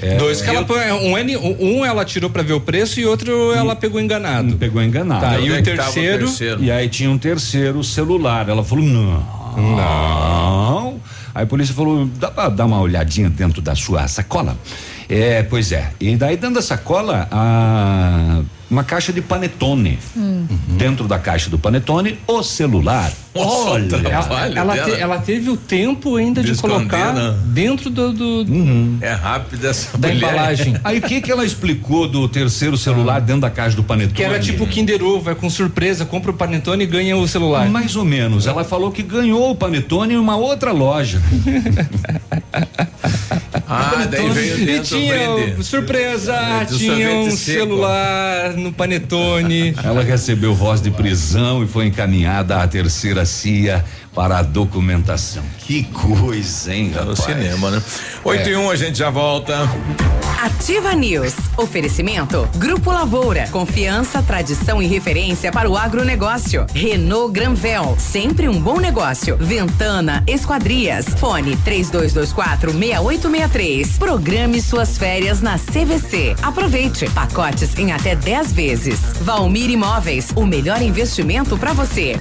[0.00, 3.06] É, Dois que ela põe- um, N- um ela tirou para ver o preço e
[3.06, 4.56] outro ela pegou enganado.
[4.56, 5.20] Pegou enganado.
[5.20, 6.26] Tá, e Onde o é que tava terceiro?
[6.64, 8.48] E aí tinha um terceiro celular.
[8.48, 9.42] Ela falou: não.
[9.56, 11.00] Não.
[11.34, 14.56] Aí a polícia falou: dá pra dar uma olhadinha dentro da sua sacola?
[15.08, 15.90] É, pois é.
[16.00, 19.98] E daí dentro da sacola, a, uma caixa de panetone.
[20.68, 23.12] Dentro da caixa do panetone, o celular.
[23.34, 27.34] Olha, Ela, ela, te- ela teve o tempo ainda de, colocar né?
[27.46, 30.18] dentro do, do- É rápido essa da mulher.
[30.32, 30.76] embalagem.
[30.84, 34.14] Aí o que que ela explicou do terceiro celular dentro da caixa do panetone?
[34.14, 37.68] Que era tipo Kinder Ovo, é com surpresa, compra o panetone e ganha o celular.
[37.70, 38.46] Mais ou menos.
[38.46, 41.20] Ela falou que ganhou o panetone em uma outra loja.
[43.66, 47.36] Ah, daí veio e tinha surpresa, É, do tinha um seco.
[47.60, 49.74] celular no panetone.
[49.82, 55.42] Ela recebeu voz de prisão e foi encaminhada à terceira CIA para a documentação.
[55.58, 57.24] Que coisa, hein, Tá no rapaz?
[57.24, 57.82] cinema, né?
[58.24, 59.68] 8 e 1, a gente já volta.
[60.42, 61.34] Ativa News.
[61.56, 62.48] Oferecimento.
[62.56, 63.46] Grupo Lavoura.
[63.50, 66.66] Confiança, tradição e referência para o agronegócio.
[66.74, 67.96] Renault Granvel.
[67.98, 69.36] Sempre um bom negócio.
[69.38, 71.06] Ventana Esquadrias.
[71.18, 73.98] Fone 3224 6863.
[73.98, 76.34] Programe suas férias na CVC.
[76.42, 77.08] Aproveite.
[77.10, 79.00] Pacotes em até 10 vezes.
[79.20, 80.30] Valmir Imóveis.
[80.34, 82.20] O melhor investimento para você.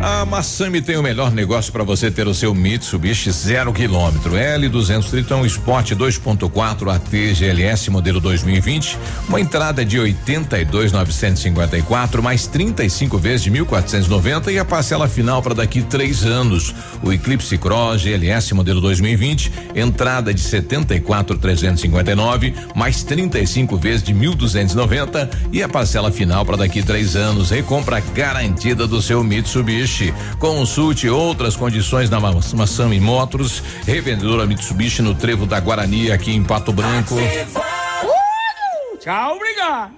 [0.00, 4.34] A Massami tem o melhor negócio para você ter o seu Mitsubishi zero quilômetro.
[4.34, 8.96] L200 Triton Sport 2.4 AT GLS modelo 2020.
[9.28, 15.82] Uma entrada de 82,954 mais 35 vezes de 1.490 e a parcela final para daqui
[15.82, 16.72] três anos.
[17.02, 19.50] O Eclipse Cross GLS modelo 2020.
[19.74, 27.16] Entrada de 74,359 mais 35 vezes de 1.290 e a parcela final para daqui três
[27.16, 27.50] anos.
[27.50, 29.87] Recompra garantida do seu Mitsubishi.
[30.38, 36.72] Consulte outras condições na Massami Motors, revendedora Mitsubishi no Trevo da Guarani, aqui em Pato
[36.72, 37.16] Branco.
[39.00, 39.97] Tchau, obrigado.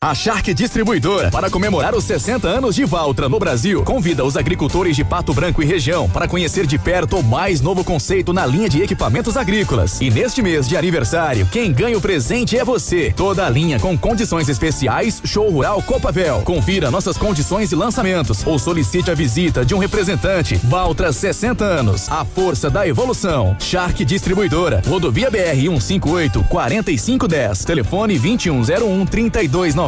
[0.00, 4.94] A Shark Distribuidora, para comemorar os 60 anos de Valtra no Brasil, convida os agricultores
[4.94, 8.68] de Pato Branco e região para conhecer de perto o mais novo conceito na linha
[8.68, 10.00] de equipamentos agrícolas.
[10.00, 13.12] E neste mês de aniversário, quem ganha o presente é você.
[13.16, 16.42] Toda a linha com condições especiais, Show Rural Copavel.
[16.42, 20.60] Confira nossas condições e lançamentos ou solicite a visita de um representante.
[20.62, 23.56] Valtra 60 anos, a força da evolução.
[23.58, 29.87] Shark Distribuidora, Rodovia BR 158 4510, telefone 2101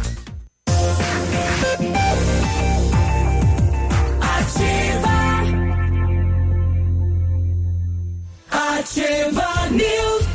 [8.81, 10.25] Ativa News.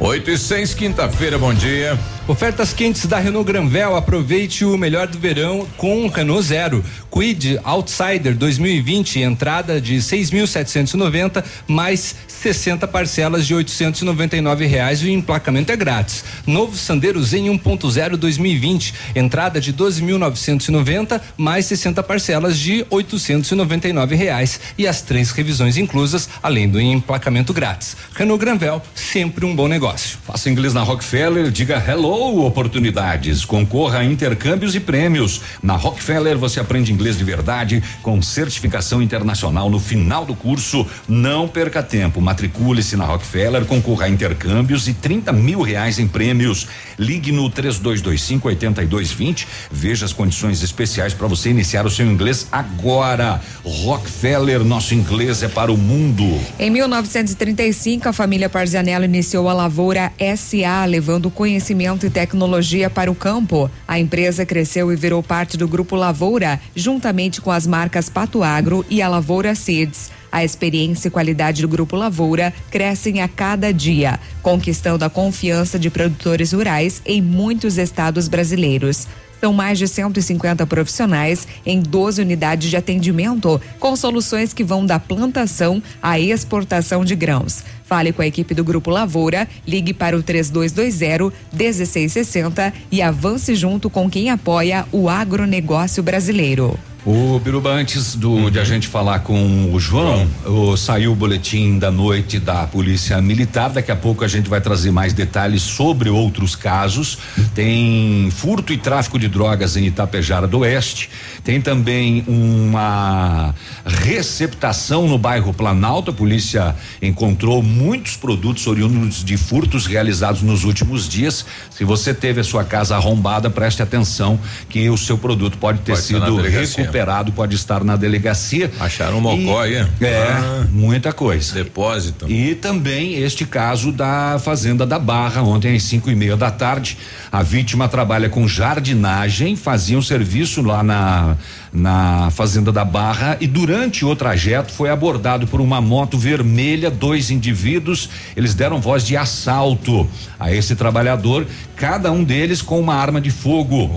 [0.00, 1.98] 8 e 6, quinta-feira, bom dia.
[2.28, 3.96] Ofertas quentes da Renault Granvel.
[3.96, 6.84] Aproveite o melhor do verão com Renault Zero.
[7.10, 15.72] Quid Outsider 2020, entrada de 6.790 mais 60 parcelas de 899 reais e o emplacamento
[15.72, 16.24] é grátis.
[16.46, 24.86] Novo Sandero Zen 1.0 2020, entrada de 12.990 mais 60 parcelas de 899 reais e
[24.86, 27.96] as três revisões inclusas, além do emplacamento grátis.
[28.14, 30.18] Renault Granvel, sempre um bom negócio.
[30.24, 33.42] Faça inglês na Rockefeller, diga hello ou oportunidades.
[33.44, 35.40] Concorra a intercâmbios e prêmios.
[35.62, 40.86] Na Rockefeller você aprende inglês de verdade com certificação internacional no final do curso.
[41.08, 42.20] Não perca tempo.
[42.20, 46.66] Matricule-se na Rockefeller, concorra a intercâmbios e 30 mil reais em prêmios.
[46.98, 49.48] Ligue no 3225 8220.
[49.70, 53.40] Veja as condições especiais para você iniciar o seu inglês agora.
[53.64, 56.24] Rockefeller, nosso inglês é para o mundo.
[56.58, 63.14] Em 1935, a família Parzianello iniciou a Lavoura SA, levando conhecimento e tecnologia para o
[63.14, 63.70] campo.
[63.86, 68.84] A empresa cresceu e virou parte do Grupo Lavoura, juntamente com as marcas Pato Agro
[68.88, 70.10] e a Lavoura Seeds.
[70.30, 75.90] A experiência e qualidade do Grupo Lavoura crescem a cada dia, conquistando a confiança de
[75.90, 79.06] produtores rurais em muitos estados brasileiros.
[79.42, 85.00] São mais de 150 profissionais em 12 unidades de atendimento, com soluções que vão da
[85.00, 87.64] plantação à exportação de grãos.
[87.82, 93.90] Fale com a equipe do Grupo Lavoura, ligue para o 3220 1660 e avance junto
[93.90, 96.78] com quem apoia o agronegócio brasileiro.
[97.04, 101.76] O Biruba, antes do, de a gente falar com o João, o, saiu o boletim
[101.76, 103.70] da noite da Polícia Militar.
[103.70, 107.18] Daqui a pouco a gente vai trazer mais detalhes sobre outros casos.
[107.56, 111.10] Tem furto e tráfico de drogas em Itapejara do Oeste.
[111.42, 113.52] Tem também uma
[113.84, 116.12] receptação no bairro Planalto.
[116.12, 121.44] A polícia encontrou muitos produtos oriundos de furtos realizados nos últimos dias.
[121.68, 124.38] Se você teve a sua casa arrombada, preste atenção
[124.68, 126.91] que o seu produto pode ter Pode sido delegacia.
[126.92, 128.70] Recuperado, pode estar na delegacia.
[128.78, 129.76] Acharam um mocó aí?
[130.00, 130.66] É, Ah.
[130.70, 131.54] muita coisa.
[131.54, 132.30] Depósito.
[132.30, 136.98] E também este caso da Fazenda da Barra, ontem às cinco e meia da tarde.
[137.30, 141.36] A vítima trabalha com jardinagem, fazia um serviço lá na,
[141.72, 147.30] na Fazenda da Barra e durante o trajeto foi abordado por uma moto vermelha, dois
[147.30, 148.10] indivíduos.
[148.36, 150.06] Eles deram voz de assalto
[150.38, 153.90] a esse trabalhador, cada um deles com uma arma de fogo.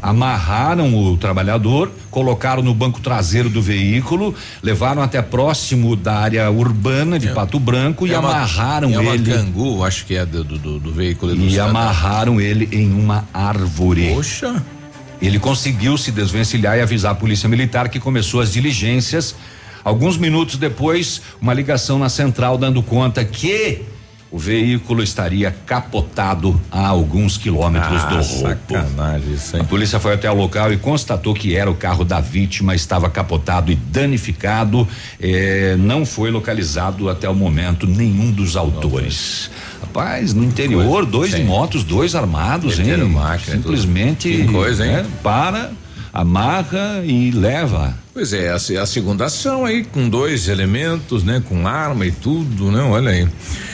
[0.00, 7.18] Amarraram o trabalhador, colocaram no banco traseiro do veículo, levaram até próximo da área urbana
[7.18, 9.32] de Pato Branco e É uma- amarraram é uma ele.
[9.32, 14.12] Cangu, acho que é do, do, do- veículo do E amarraram ele em uma árvore.
[14.14, 14.62] Poxa.
[15.20, 19.34] Ele conseguiu se desvencilhar e avisar a polícia militar que começou as diligências.
[19.84, 23.82] Alguns minutos depois, uma ligação na central dando conta que
[24.30, 28.48] o veículo estaria capotado a alguns quilômetros Ah, do roubo.
[28.48, 29.56] sacanagem isso?
[29.56, 33.08] A polícia foi até o local e constatou que era o carro da vítima, estava
[33.08, 34.86] capotado e danificado.
[35.18, 39.50] Eh, não foi localizado até o momento nenhum dos autores.
[39.98, 41.40] Rapaz, no interior, dois Sim.
[41.42, 42.86] em motos, dois armados, hein?
[42.86, 44.28] Meteram máquina, Simplesmente.
[44.30, 44.92] Que coisa, hein?
[44.92, 45.72] né, para,
[46.12, 47.94] amarra e leva.
[48.14, 51.42] Pois é, a, se- a segunda ação aí com dois elementos, né?
[51.48, 52.82] Com arma e tudo, né?
[52.82, 53.28] Olha aí.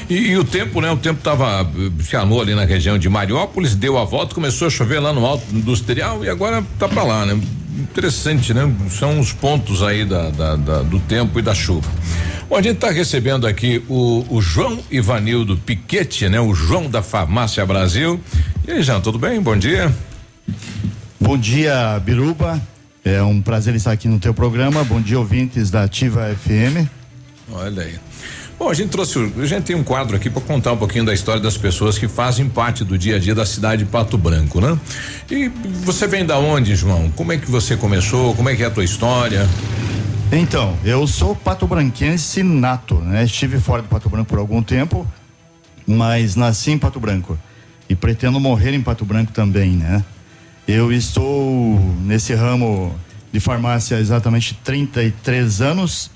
[0.08, 0.90] E, e o tempo, né?
[0.90, 1.66] O tempo tava
[2.08, 5.44] chamou ali na região de Mariópolis, deu a volta, começou a chover lá no alto
[5.52, 7.38] industrial e agora tá pra lá, né?
[7.76, 8.72] Interessante, né?
[8.90, 11.90] São os pontos aí da, da- da- do tempo e da chuva.
[12.48, 16.38] Bom, a gente tá recebendo aqui o, o João Ivanildo Piquete, né?
[16.40, 18.20] O João da Farmácia Brasil.
[18.66, 19.40] E aí, João, tudo bem?
[19.40, 19.92] Bom dia.
[21.20, 22.60] Bom dia, Biruba.
[23.04, 24.84] É um prazer estar aqui no teu programa.
[24.84, 26.86] Bom dia, ouvintes da Ativa FM.
[27.50, 27.94] Olha aí.
[28.58, 31.12] Bom, a gente trouxe, a gente tem um quadro aqui para contar um pouquinho da
[31.12, 34.60] história das pessoas que fazem parte do dia a dia da cidade de Pato Branco,
[34.60, 34.78] né?
[35.30, 35.48] E
[35.84, 37.10] você vem da onde, João?
[37.10, 38.34] Como é que você começou?
[38.34, 39.48] Como é que é a tua história?
[40.32, 43.24] Então, eu sou patobranquense nato, né?
[43.24, 45.06] Estive fora de Pato Branco por algum tempo,
[45.86, 47.38] mas nasci em Pato Branco
[47.88, 50.02] e pretendo morrer em Pato Branco também, né?
[50.66, 52.94] Eu estou nesse ramo
[53.32, 56.10] de farmácia há exatamente 33 anos.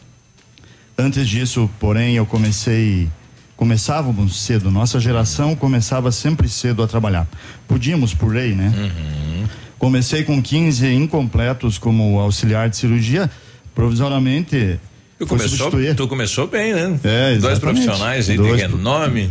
[0.98, 3.08] Antes disso, porém, eu comecei
[3.56, 7.26] começávamos cedo, nossa geração começava sempre cedo a trabalhar.
[7.66, 8.72] Podíamos por lei, né?
[9.78, 13.30] Comecei com 15 incompletos como auxiliar de cirurgia,
[13.74, 14.78] provisoriamente
[15.18, 16.98] Tu começou, tu começou bem, né?
[17.02, 17.60] É, Dois exatamente.
[17.60, 19.30] profissionais aí Dois de renome.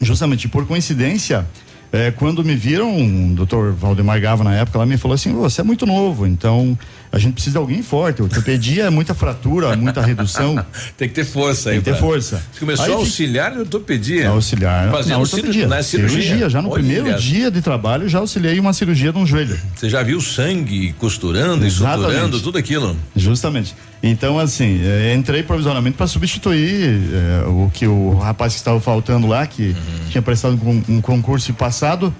[0.00, 1.44] Justamente por coincidência,
[1.90, 5.62] é, quando me viram, o doutor Valdemar Gava na época, ela me falou assim: você
[5.62, 6.78] é muito novo, então
[7.16, 8.22] a gente precisa de alguém forte.
[8.22, 10.64] Ortopedia é muita fratura, muita redução.
[10.96, 11.76] Tem que ter força aí.
[11.80, 12.42] Tem que ter força.
[12.52, 14.28] Você começou Aí a auxiliar de ortopedia.
[14.28, 14.90] Auxiliar.
[14.90, 15.64] Fazendo Não, cirurgia.
[15.64, 15.68] ortopedia.
[15.68, 16.48] Na cirurgia.
[16.50, 19.58] Já no Olha, primeiro dia de trabalho, já auxiliei uma cirurgia de um joelho.
[19.74, 22.00] Você já viu sangue costurando, Exatamente.
[22.02, 22.96] estruturando, tudo aquilo?
[23.16, 23.74] Justamente.
[24.02, 29.26] Então, assim, eh, entrei provisoriamente para substituir eh, o que o rapaz que estava faltando
[29.26, 30.08] lá, que Uhum.
[30.10, 32.14] tinha prestado um, um concurso passado.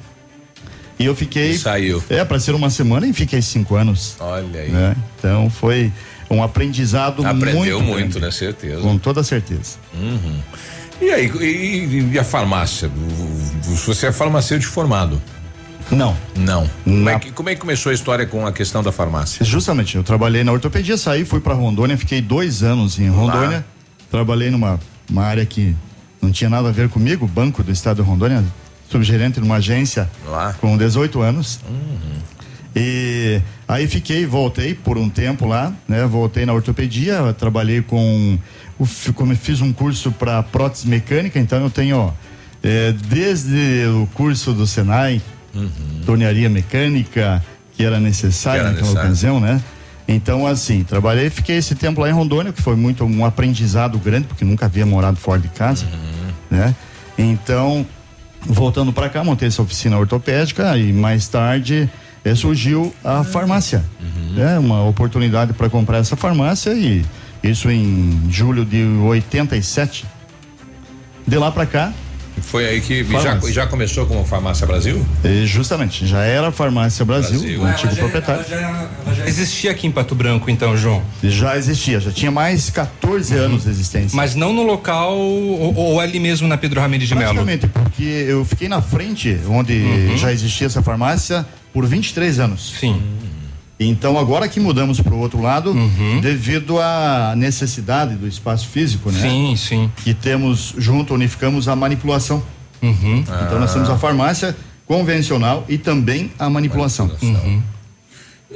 [0.98, 1.50] E eu fiquei.
[1.50, 2.02] E saiu.
[2.08, 4.16] É, para ser uma semana e fiquei cinco anos.
[4.18, 4.70] Olha aí.
[4.70, 4.96] né?
[5.18, 5.92] Então foi
[6.30, 7.80] um aprendizado Aprendeu muito.
[7.80, 8.20] muito, grande.
[8.20, 8.30] né?
[8.30, 8.80] Certeza.
[8.80, 9.76] Com toda certeza.
[9.94, 10.38] Uhum.
[11.00, 12.90] E aí, e, e a farmácia?
[13.86, 15.20] Você é farmacêutico formado?
[15.90, 16.16] Não.
[16.34, 16.68] Não.
[16.84, 19.44] Como é, que, como é que começou a história com a questão da farmácia?
[19.44, 23.64] Justamente, eu trabalhei na ortopedia, saí, fui para Rondônia, fiquei dois anos em Rondônia.
[24.10, 25.76] Trabalhei numa uma área que
[26.20, 28.42] não tinha nada a ver comigo, Banco do Estado de Rondônia,
[28.88, 30.54] subgerente numa agência Lá.
[30.60, 31.60] com 18 anos.
[32.74, 36.04] E aí fiquei, voltei por um tempo lá, né?
[36.06, 38.38] Voltei na ortopedia, trabalhei com,
[39.14, 42.12] como fiz um curso para prótese mecânica, então eu tenho,
[42.62, 45.22] é, desde o curso do Senai,
[46.04, 47.42] tornearia mecânica,
[47.74, 49.62] que era necessário Que era naquela ocasião, né?
[50.08, 54.26] Então, assim, trabalhei, fiquei esse tempo lá em Rondônia, que foi muito um aprendizado grande,
[54.28, 55.86] porque nunca havia morado fora de casa,
[56.50, 56.74] né?
[57.18, 57.86] Então,
[58.46, 61.90] voltando para cá, montei essa oficina ortopédica e mais tarde
[62.24, 63.84] eh, surgiu a farmácia,
[64.34, 64.58] né?
[64.58, 67.04] Uma oportunidade para comprar essa farmácia e
[67.42, 70.06] isso em julho de 87.
[71.26, 71.92] De lá para cá,
[72.42, 75.04] Foi aí que já, já começou como Farmácia Brasil?
[75.24, 77.60] eh, justamente, já era Farmácia Brasil, Brasil.
[77.60, 78.44] o antigo Ela já- proprietário.
[78.50, 81.02] ela já- ela já existia aqui em Pato Branco, então, João?
[81.22, 84.14] Já existia, já tinha mais 14 anos de existência.
[84.16, 87.34] Mas não no local ou, ou ali mesmo na Pedro Ramirez de Melo?
[87.34, 90.16] Praticamente, porque eu fiquei na frente, onde Uhum.
[90.16, 92.74] já existia essa farmácia, por 23 anos.
[92.80, 93.02] Sim.
[93.78, 95.74] Então agora que mudamos para o outro lado,
[96.22, 99.20] devido à necessidade do espaço físico, né?
[99.20, 99.90] Sim, sim.
[100.02, 102.42] Que temos junto, unificamos a manipulação.
[102.82, 103.18] Uhum.
[103.20, 107.10] Então nós temos a farmácia convencional e também a manipulação.
[107.20, 107.62] Uhum.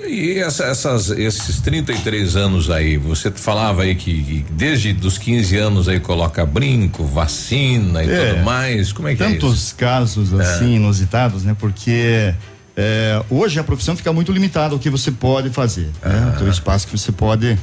[0.07, 5.57] E essa- essas, esses 33 anos aí, você falava aí que, que desde dos 15
[5.57, 8.33] anos aí coloca brinco, vacina e É.
[8.35, 8.93] tudo mais.
[8.93, 9.41] Como é que é isso?
[9.41, 11.55] Tantos casos assim inusitados, né?
[11.59, 12.33] Porque
[12.77, 16.33] é, hoje a profissão fica muito limitada ao que você pode fazer, né?
[16.35, 17.59] O teu espaço que você pode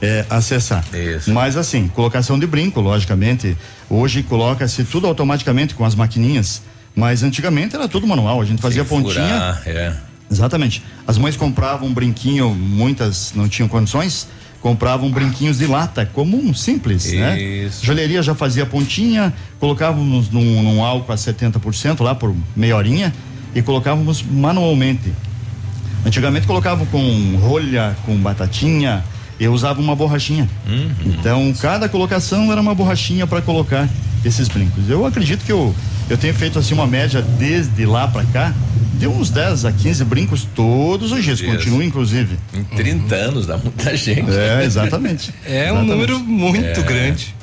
[0.00, 0.84] é, acessar.
[1.32, 3.56] Mas assim, colocação de brinco, logicamente,
[3.88, 6.62] hoje coloca-se tudo automaticamente com as maquininhas,
[6.94, 9.14] mas antigamente era tudo manual, a gente fazia pontinha.
[9.14, 9.96] Furar, é.
[10.30, 10.82] Exatamente.
[11.06, 14.28] As mães compravam um brinquinho, muitas não tinham condições,
[14.60, 17.40] compravam brinquinhos de lata, comum, simples, né?
[17.40, 17.84] Isso.
[17.84, 23.12] Joalheria já fazia pontinha, colocávamos num, num álcool a 70% lá por meia horinha
[23.54, 25.12] e colocávamos manualmente.
[26.04, 29.04] Antigamente colocavam com rolha, com batatinha,
[29.38, 30.48] eu usava uma borrachinha.
[31.04, 33.88] Então, cada colocação era uma borrachinha para colocar
[34.24, 34.88] esses brincos.
[34.88, 35.74] Eu acredito que eu,
[36.08, 38.54] eu tenho feito assim uma média desde lá para cá
[38.98, 42.36] de uns 10 a 15 brincos todos os dias, continuo inclusive.
[42.52, 44.30] Em 30 anos dá muita gente.
[44.30, 45.32] É, exatamente.
[45.46, 46.82] É um número muito É.
[46.82, 47.34] grande.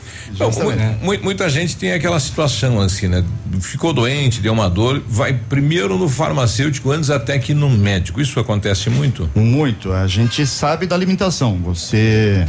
[1.02, 3.24] Mu- muita gente tem aquela situação assim, né?
[3.62, 8.22] Ficou doente, deu uma dor, vai primeiro no farmacêutico antes até que no médico.
[8.22, 9.30] Isso acontece muito?
[9.36, 9.92] Muito.
[9.92, 11.58] A gente sabe da limitação.
[11.64, 12.46] Você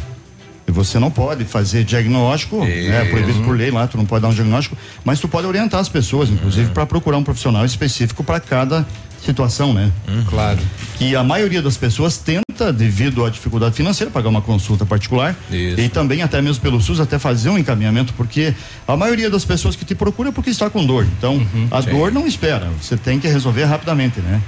[0.70, 4.34] você não pode fazer diagnóstico, é proibido por lei lá, tu não pode dar um
[4.34, 8.86] diagnóstico, mas tu pode orientar as pessoas, inclusive, para procurar um profissional específico para cada
[9.24, 9.90] situação, né?
[10.28, 10.58] Claro.
[10.96, 15.80] Que a maioria das pessoas tenta, devido à dificuldade financeira, pagar uma consulta particular Isso.
[15.80, 18.54] e também até mesmo pelo SUS até fazer um encaminhamento, porque
[18.86, 21.06] a maioria das pessoas que te procura é porque está com dor.
[21.18, 21.90] Então, a sim.
[21.90, 24.40] dor não espera, você tem que resolver rapidamente, né?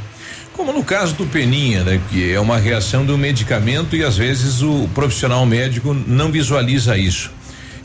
[0.53, 2.01] Como no caso do Peninha, né?
[2.11, 7.31] Que é uma reação do medicamento e às vezes o profissional médico não visualiza isso.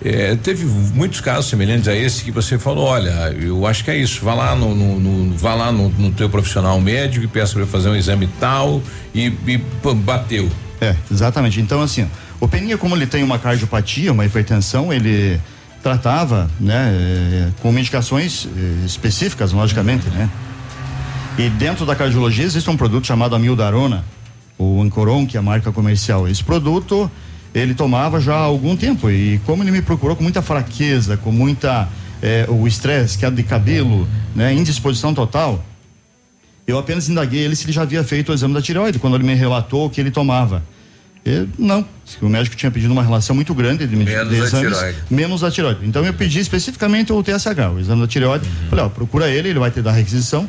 [0.04, 3.10] É, teve muitos casos semelhantes a esse que você falou, olha,
[3.40, 6.30] eu acho que é isso, vá lá no, no, no- vá lá no, no teu
[6.30, 8.82] profissional médico e peça para fazer um exame tal
[9.14, 9.58] e, e
[10.04, 10.50] bateu.
[10.82, 11.62] É, exatamente.
[11.62, 12.08] Então, assim,
[12.42, 15.40] o Peninha, como ele tem uma cardiopatia, uma hipertensão, ele
[15.82, 20.30] tratava, né, eh, com medicações eh, específicas, logicamente, né?
[21.38, 24.04] E dentro da cardiologia existe um produto chamado Amildarona,
[24.58, 26.28] o Ancoron, que é a marca comercial.
[26.28, 27.10] Esse produto
[27.62, 31.32] ele tomava já há algum tempo e como ele me procurou com muita fraqueza, com
[31.32, 31.88] muita
[32.22, 35.64] eh, o estresse, queda de cabelo, né, indisposição total,
[36.68, 39.24] eu apenas indaguei ele se ele já havia feito o exame da tireoide, quando ele
[39.24, 40.64] me relatou o que ele tomava.
[41.24, 41.84] Eu, não,
[42.22, 44.98] o médico tinha pedido uma relação muito grande de, Menos de a exames, tireoide.
[45.10, 45.80] menos a tireoide.
[45.84, 48.46] Então eu pedi especificamente o TSH, o exame da tireoide.
[48.46, 48.70] Uhum.
[48.70, 50.48] Falei, ó, procura ele, ele vai te dar requisição,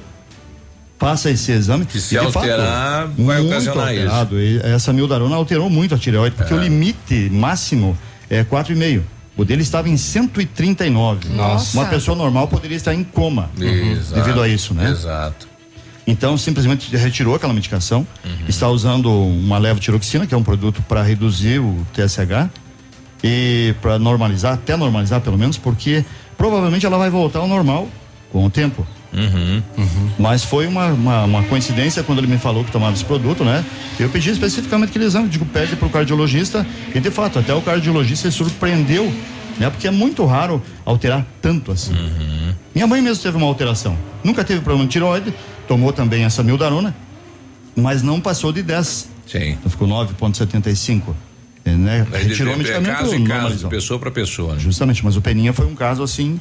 [0.99, 1.85] passa esse exame.
[1.85, 4.03] Que se E, de alterar, fato, vai muito ocasionar isso.
[4.05, 4.41] alterado.
[4.41, 7.97] E essa mildarona alterou muito a tireoide, porque o limite máximo
[8.31, 9.03] é 4,5.
[9.37, 11.29] O dele estava em 139.
[11.29, 11.77] Nossa.
[11.77, 14.91] Uma pessoa normal poderia estar em coma Exato, devido a isso, né?
[14.91, 15.47] Exato.
[16.07, 18.31] Então, simplesmente retirou aquela medicação, Uhum.
[18.49, 22.49] está usando uma levotiroxina, que é um produto para reduzir o TSH
[23.25, 26.05] e para normalizar, até normalizar pelo menos, porque
[26.39, 27.89] provavelmente ela vai voltar ao normal
[28.33, 28.87] com o tempo.
[29.13, 29.63] Uhum.
[30.19, 33.65] Mas foi uma, uma, uma coincidência quando ele me falou que tomava esse produto, né?
[33.99, 38.31] Eu pedi especificamente aquele exame, digo, pede pro cardiologista, e de fato, até o cardiologista
[38.31, 39.13] se surpreendeu,
[39.59, 39.71] né?
[39.71, 41.95] Porque é muito raro alterar tanto assim.
[42.75, 43.97] Minha mãe mesmo teve uma alteração.
[44.23, 45.33] Nunca teve problema de tireoide,
[45.67, 46.95] tomou também essa mildarona,
[47.75, 49.09] mas não passou de 10.
[49.27, 49.51] Sim.
[49.51, 51.03] Então ficou 9,75.
[51.65, 52.07] É, Né?
[52.13, 52.97] Retirou o é medicamento.
[52.97, 53.71] caso em caso, normalizou.
[53.71, 54.55] pessoa para pessoa.
[54.55, 54.61] Né?
[54.61, 56.39] Justamente, mas o Peninha foi um caso assim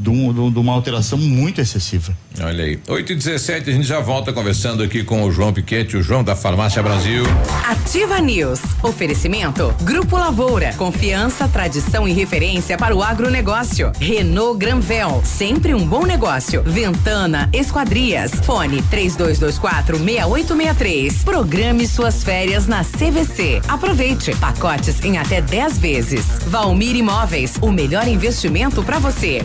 [0.00, 2.16] de, um- de um- uma alteração muito excessiva.
[2.40, 2.78] Olha aí.
[2.88, 6.22] 8 e 17 a gente já volta conversando aqui com o João Piquete, o João
[6.22, 7.24] da Farmácia Brasil.
[7.66, 8.60] Ativa News.
[8.82, 9.74] Oferecimento.
[9.82, 10.72] Grupo Lavoura.
[10.74, 13.90] Confiança, tradição e referência para o agronegócio.
[13.98, 15.20] Renault Granvel.
[15.24, 16.62] Sempre um bom negócio.
[16.62, 18.30] Ventana Esquadrias.
[18.44, 21.24] Fone 3224 6863.
[21.24, 23.60] Programe suas férias na CVC.
[23.66, 24.34] Aproveite.
[24.36, 26.24] Pacotes em até 10 vezes.
[26.46, 27.54] Valmir Imóveis.
[27.60, 29.44] O melhor investimento para você.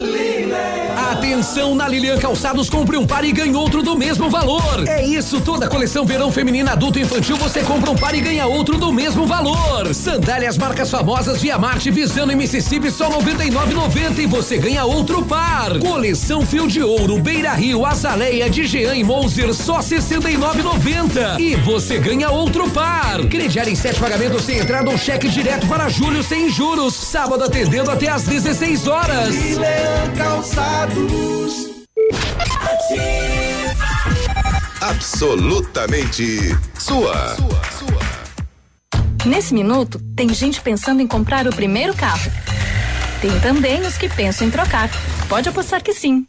[0.00, 0.29] Live.
[1.30, 4.82] Atenção na Lilian Calçados, compre um par e ganhe outro do mesmo valor.
[4.88, 8.46] É isso, toda coleção verão feminina adulto e infantil você compra um par e ganha
[8.46, 9.94] outro do mesmo valor.
[9.94, 15.78] Sandálias marcas famosas Via Marte, Visano e Mississippi só 99,90 e você ganha outro par.
[15.78, 22.28] Coleção Fio de Ouro, Beira Rio, Azaleia, de e Moser só 69,90 e você ganha
[22.28, 23.24] outro par.
[23.26, 26.92] Crediar em sete pagamentos sem entrada ou cheque direto para julho sem juros.
[26.92, 29.36] Sábado atendendo até às 16 horas.
[30.16, 31.19] Calçados.
[34.80, 37.36] Absolutamente sua.
[39.24, 42.30] Nesse minuto, tem gente pensando em comprar o primeiro carro.
[43.20, 44.90] Tem também os que pensam em trocar.
[45.28, 46.26] Pode apostar que sim.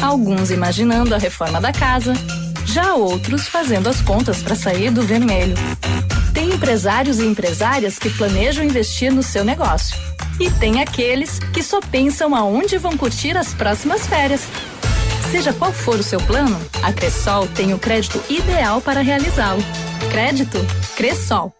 [0.00, 2.14] Alguns imaginando a reforma da casa,
[2.64, 5.54] já outros fazendo as contas para sair do vermelho.
[6.32, 9.96] Tem empresários e empresárias que planejam investir no seu negócio.
[10.40, 14.48] E tem aqueles que só pensam aonde vão curtir as próximas férias.
[15.30, 19.62] Seja qual for o seu plano, a Cressol tem o crédito ideal para realizá-lo.
[20.10, 20.58] Crédito
[20.96, 21.59] Cressol.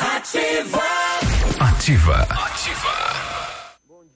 [0.00, 0.80] Ativa.
[1.60, 3.09] Ativa.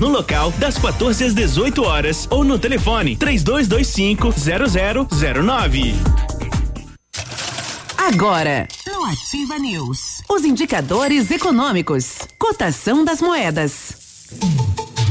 [0.00, 4.34] no local das 14 às 18 horas ou no telefone 3225
[5.08, 5.94] 0009.
[7.96, 13.98] Agora, no Ativa News, os indicadores econômicos, cotação das moedas.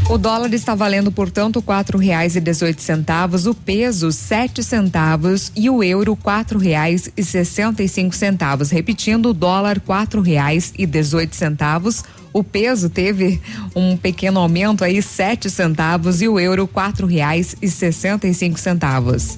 [0.09, 5.69] O dólar está valendo, portanto, quatro reais e dezoito centavos, o peso sete centavos e
[5.69, 8.69] o euro quatro reais e sessenta e cinco centavos.
[8.69, 13.41] Repetindo, o dólar quatro reais e dezoito centavos, o peso teve
[13.75, 18.59] um pequeno aumento aí sete centavos e o euro quatro reais e sessenta e cinco
[18.59, 19.37] centavos.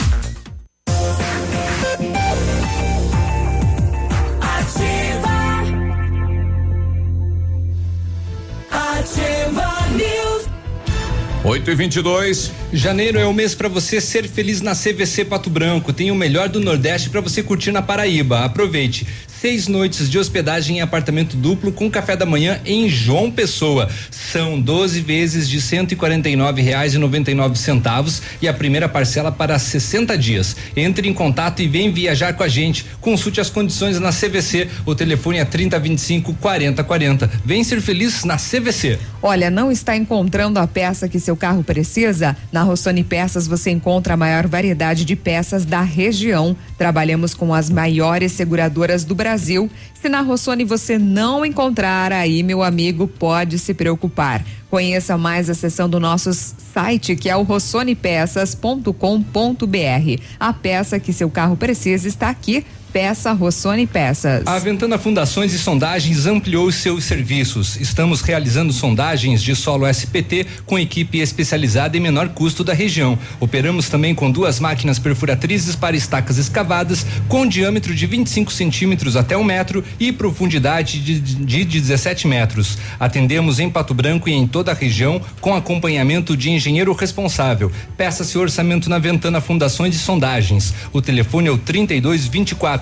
[11.43, 15.91] 8 e 22 Janeiro é o mês para você ser feliz na CVC Pato Branco.
[15.91, 18.45] Tem o melhor do Nordeste para você curtir na Paraíba.
[18.45, 19.05] Aproveite.
[19.27, 23.89] Seis noites de hospedagem em apartamento duplo com café da manhã em João Pessoa.
[24.11, 28.21] São 12 vezes de cento e quarenta e nove reais e noventa e nove centavos
[28.39, 30.55] e a primeira parcela para 60 dias.
[30.77, 32.85] Entre em contato e vem viajar com a gente.
[33.01, 34.69] Consulte as condições na CVC.
[34.85, 37.29] O telefone é 3025 4040.
[37.43, 38.99] Vem ser feliz na CVC.
[39.23, 42.35] Olha, não está encontrando a peça que seu carro precisa?
[42.51, 46.55] Na Rossoni Peças você encontra a maior variedade de peças da região.
[46.77, 49.69] Trabalhamos com as maiores seguradoras do Brasil.
[50.01, 54.43] Se na Rossoni você não encontrar, aí, meu amigo, pode se preocupar.
[54.69, 60.21] Conheça mais a seção do nosso site, que é o rossonepeças.com.br.
[60.39, 62.65] A peça que seu carro precisa está aqui.
[62.91, 64.45] Peça Rossoni Peças.
[64.45, 67.79] A Ventana Fundações e Sondagens ampliou seus serviços.
[67.79, 73.17] Estamos realizando sondagens de solo SPT com equipe especializada em menor custo da região.
[73.39, 79.37] Operamos também com duas máquinas perfuratrizes para estacas escavadas com diâmetro de 25 centímetros até
[79.37, 82.77] um metro e profundidade de, de 17 metros.
[82.99, 87.71] Atendemos em Pato Branco e em toda a região com acompanhamento de engenheiro responsável.
[87.95, 90.73] Peça-se orçamento na Ventana Fundações e Sondagens.
[90.91, 91.57] O telefone é o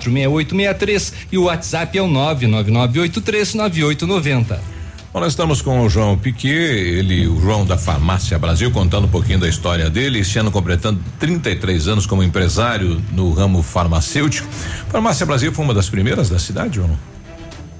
[0.00, 4.58] 24 6863 e o WhatsApp é o 999839890.
[5.12, 9.10] Bom, nós estamos com o João Piquet, ele, o João da Farmácia Brasil, contando um
[9.10, 14.48] pouquinho da história dele, esse ano completando 33 anos como empresário no ramo farmacêutico.
[14.88, 16.96] Farmácia Brasil foi uma das primeiras da cidade, João?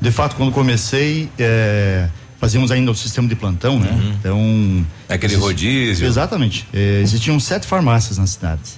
[0.00, 2.08] De fato, quando comecei, é,
[2.40, 3.92] fazíamos ainda o sistema de plantão, né?
[3.92, 4.12] Uhum.
[4.18, 4.86] Então.
[5.08, 6.08] Aquele rodízio.
[6.08, 6.66] Exatamente.
[6.72, 8.72] É, existiam sete farmácias na cidade,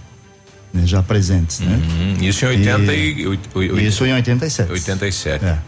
[0.72, 1.74] né, já presentes, né?
[2.20, 2.24] Uhum.
[2.24, 4.70] Isso em 80 e, oit- Isso em 87.
[4.72, 5.44] 87.
[5.44, 5.58] É.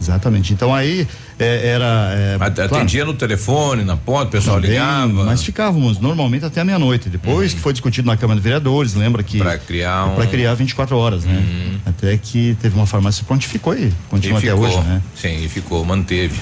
[0.00, 0.52] Exatamente.
[0.52, 1.06] Então aí
[1.38, 1.84] é, era.
[2.14, 5.24] é, At- claro, Atendia no telefone, na porta, o pessoal também, ligava.
[5.24, 7.08] Mas ficávamos normalmente até a meia-noite.
[7.08, 9.38] Depois que foi discutido na Câmara de Vereadores, lembra que.
[9.38, 10.14] Para criar um.
[10.14, 11.44] Para criar 24 horas, né?
[11.84, 15.02] Até que teve uma farmácia que prontificou e continua E até ficou, hoje, né?
[15.14, 16.34] Sim, e ficou, manteve.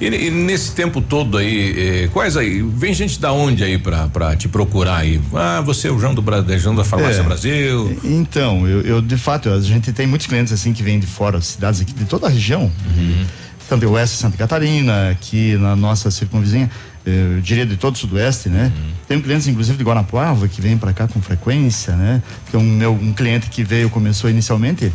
[0.00, 2.62] E, e nesse tempo todo aí, eh, quais aí?
[2.62, 5.20] Vem gente da onde aí pra, pra te procurar aí?
[5.34, 7.22] Ah, você é o João do Brasil, João da Farmácia É.
[7.22, 7.98] Brasil.
[8.04, 11.40] Então, eu, eu, de fato, a gente tem muitos clientes assim que vêm de fora,
[11.40, 12.62] cidades aqui de toda a região.
[12.96, 13.24] Uhum.
[13.68, 16.70] Tanto de Oeste Santa Catarina, aqui na nossa circunvizinha,
[17.04, 18.72] eh, eu diria de todo o Sudoeste, né?
[18.76, 18.92] Uhum.
[19.08, 22.22] Tem clientes, inclusive, de Guanapuava, que vêm para cá com frequência, né?
[22.50, 24.92] Tem um, meu, um cliente que veio, começou inicialmente,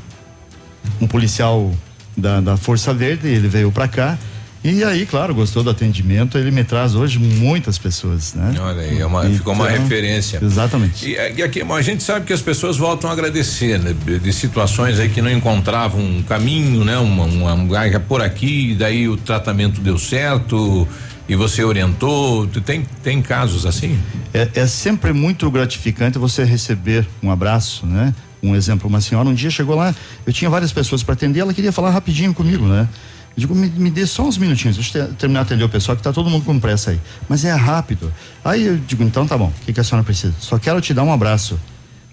[1.02, 1.72] um policial
[2.15, 4.18] da, da Força Verde, ele veio para cá.
[4.63, 8.53] E aí, claro, gostou do atendimento, ele me traz hoje muitas pessoas, né?
[8.59, 10.39] Olha aí, é uma- ficou uma Então, referência.
[10.43, 11.03] Exatamente.
[11.07, 13.95] E, e aqui, a gente sabe que as pessoas voltam a agradecer, né?
[14.19, 16.95] De, situações aí que não encontravam um caminho, né?
[16.99, 20.88] Uma, uma, um é por aqui, daí o tratamento deu certo
[21.27, 22.45] e você orientou.
[22.63, 23.99] Tem, tem casos assim?
[24.31, 28.13] É, é sempre muito gratificante você receber um abraço, né?
[28.43, 29.93] Um exemplo, uma senhora um dia chegou lá,
[30.25, 32.88] eu tinha várias pessoas para atender, ela queria falar rapidinho comigo, né?
[33.35, 35.69] Eu digo, me, me dê só uns minutinhos, deixa eu ter- terminar de atender o
[35.69, 36.99] pessoal que tá todo mundo com pressa aí.
[37.29, 38.13] Mas é rápido.
[38.43, 40.33] Aí eu digo, então tá bom, o que, que a senhora precisa?
[40.39, 41.59] Só quero te dar um abraço,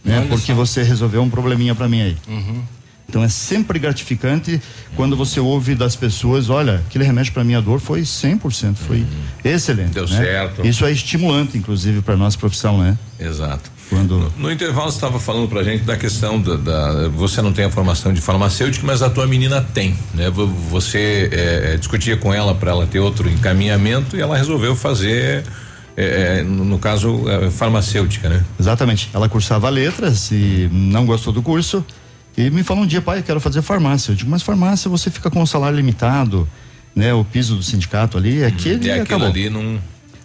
[0.04, 0.18] né?
[0.20, 0.54] Olha Porque só.
[0.54, 2.16] você resolveu um probleminha para mim aí.
[2.28, 2.62] Uhum.
[3.08, 4.60] Então é sempre gratificante
[4.94, 9.04] quando você ouve das pessoas, olha, aquele remédio para minha dor foi 100%, foi
[9.42, 9.92] excelente.
[9.92, 10.16] Deu né?
[10.16, 10.66] certo.
[10.66, 12.98] Isso é estimulante, inclusive, para nossa profissão, né?
[13.18, 13.70] Exato.
[13.88, 17.64] Quando No intervalo você estava falando pra gente da questão da, da- você não tem
[17.64, 20.28] a formação de farmacêutico, mas a tua menina tem, né?
[20.28, 24.76] Vo- Você eh, eh, discutia com ela para ela ter outro encaminhamento e ela resolveu
[24.76, 25.42] fazer,
[25.96, 28.44] eh, eh, no, no caso, eh, farmacêutica, né?
[28.60, 29.08] Exatamente.
[29.14, 31.82] Ela cursava letras e não gostou do curso
[32.36, 34.12] e me falou um dia, pai, eu quero fazer farmácia.
[34.12, 36.46] Eu digo, mas farmácia você fica com um salário limitado,
[36.94, 37.14] né?
[37.14, 39.28] O piso do sindicato ali, é aquele e e aquilo acabou.
[39.28, 39.78] ali não.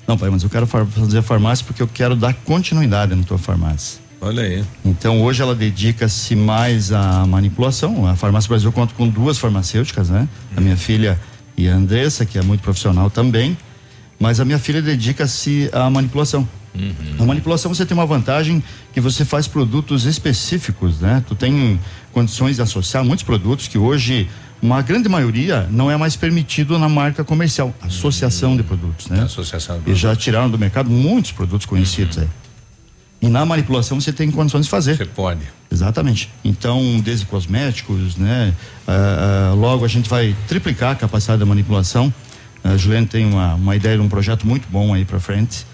[0.07, 4.01] Não, pai, mas eu quero fazer farmácia porque eu quero dar continuidade na tua farmácia.
[4.19, 4.63] Olha aí.
[4.85, 8.07] Então hoje ela dedica-se mais à manipulação.
[8.07, 10.29] A Farmácia Brasil conta com duas farmacêuticas, né?
[10.55, 11.19] A minha filha
[11.57, 13.57] e a Andressa, que é muito profissional também.
[14.17, 16.47] Mas a minha filha dedica-se à manipulação.
[17.19, 18.63] A manipulação você tem uma vantagem
[18.93, 21.23] que você faz produtos específicos, né?
[21.27, 21.79] Tu tem
[22.11, 24.29] condições de associar muitos produtos que hoje
[24.63, 29.23] uma grande maioria não é mais permitido na marca comercial, associação de produtos, né?
[29.23, 32.29] Associação de E já tiraram do mercado muitos produtos conhecidos aí.
[33.21, 34.95] E na manipulação você tem condições de fazer.
[34.95, 35.41] Você pode.
[35.69, 36.29] Exatamente.
[36.45, 38.53] Então, desde cosméticos, né?
[38.87, 42.13] Ah, ah, logo a gente vai triplicar a capacidade da manipulação.
[42.63, 45.65] A Juliane tem uma, uma ideia de um projeto muito bom aí para frente.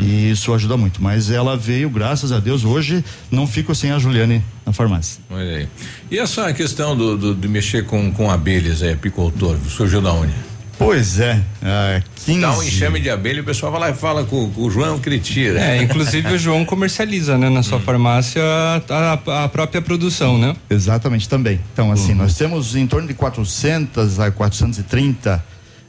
[0.00, 1.02] E isso ajuda muito.
[1.02, 5.22] Mas ela veio, graças a Deus, hoje não fico sem a Juliane na farmácia.
[5.30, 5.68] Olha aí.
[6.10, 10.34] E essa questão do, do- de mexer com, com abelhas, é, apicultor, surgiu da onde?
[10.76, 12.40] Pois é, ah, 15.
[12.40, 14.70] Dá um enxame de abelha e o pessoal vai lá e fala com, com o
[14.70, 15.60] João que ele tira.
[15.60, 18.42] É, inclusive o João comercializa, né, na sua farmácia
[18.90, 20.54] a, a própria produção, né?
[20.68, 21.60] Exatamente, também.
[21.72, 25.44] Então, assim, nós temos em torno de 400 a 430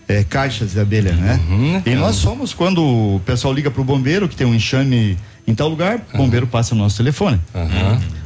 [0.07, 1.39] eh, caixas de abelha, né?
[1.85, 5.17] E nós somos, quando o pessoal liga para o bombeiro que tem um enxame
[5.47, 7.39] em tal lugar, o bombeiro passa o nosso telefone.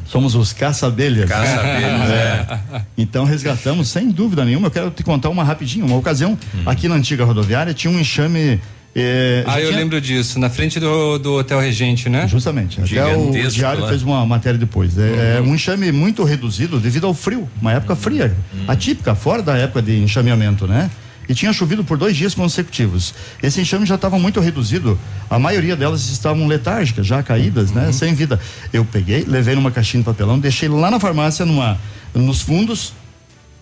[0.06, 1.30] Somos os caça-abelhas.
[1.30, 2.82] Caça-abelhas, É.
[2.98, 4.68] Então resgatamos, sem dúvida nenhuma.
[4.68, 6.38] Eu quero te contar uma rapidinho, uma ocasião.
[6.66, 8.60] Aqui na antiga rodoviária tinha um enxame.
[8.96, 9.02] já
[9.46, 12.28] Ah, eu tinha- lembro disso, na frente do, do Hotel Regente, né?
[12.28, 12.82] Justamente.
[12.82, 14.98] Até o Diário fez uma matéria depois.
[14.98, 18.36] É, é um enxame muito reduzido devido ao frio, uma época fria,
[18.68, 20.90] atípica, fora da época de enxameamento, né?
[21.30, 23.14] E tinha chovido por dois dias consecutivos.
[23.42, 25.00] Esse enxame já estava muito reduzido.
[25.30, 27.92] A maioria delas estavam letárgicas, já caídas, né?
[27.92, 28.40] Sem vida.
[28.74, 31.78] Eu peguei, levei numa caixinha de papelão, deixei lá na farmácia, numa,
[32.16, 32.94] nos fundos,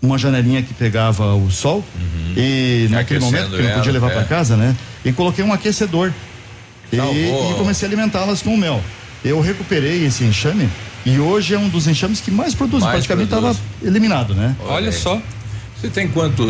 [0.02, 1.84] uma janelinha que pegava o sol.
[2.38, 4.14] E naquele Aquecendo momento que eu não podia levar é.
[4.14, 4.73] para casa, né?
[5.03, 6.14] E coloquei um aquecedor.
[6.91, 8.81] E, e comecei a alimentá-las com mel.
[9.26, 10.69] Eu recuperei esse enxame
[11.06, 12.81] e hoje é um dos enxames que mais produz.
[12.81, 13.53] Mais Praticamente estava
[13.84, 14.56] eliminado, né?
[14.61, 15.22] Olha só.
[15.80, 16.44] Você tem quanto,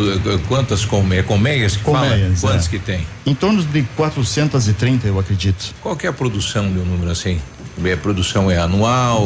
[0.47, 2.07] quantas colme, colmeias que fala?
[2.07, 2.69] Colmeias, Quantas é.
[2.69, 3.05] que tem?
[3.25, 5.75] Em torno de 430, eu acredito.
[5.81, 7.39] Qual é a produção de um número assim?
[7.83, 9.21] É, a produção é anual,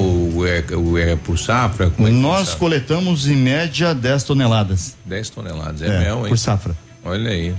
[0.46, 1.86] é, é por safra?
[1.86, 2.60] É Nós funciona?
[2.60, 4.98] coletamos em média 10 toneladas.
[5.06, 6.30] 10 toneladas, é, É, mel, hein?
[6.30, 6.76] por safra.
[7.06, 7.54] Olha aí.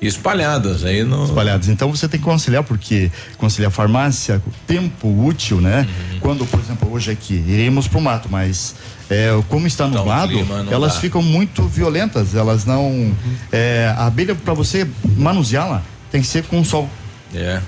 [0.00, 1.24] E espalhadas aí no.
[1.24, 1.68] espalhados.
[1.68, 5.88] Então você tem que conciliar, porque conciliar farmácia, tempo útil, né?
[6.12, 6.20] Uhum.
[6.20, 8.76] Quando, por exemplo, hoje aqui, iremos pro mato, mas
[9.10, 10.94] é, como está nublado, Então, clima elas dá.
[10.96, 11.00] Uhum.
[11.00, 13.12] ficam muito violentas, elas não.
[13.52, 16.88] é, a abelha, para você manuseá-la, tem que ser com sol.
[17.34, 17.60] É.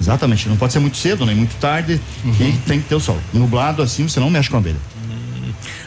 [0.00, 2.32] Exatamente, não pode ser muito cedo, nem muito tarde, Uhum.
[2.40, 3.18] e tem que ter o sol.
[3.34, 4.78] Nublado assim, você não mexe com a abelha.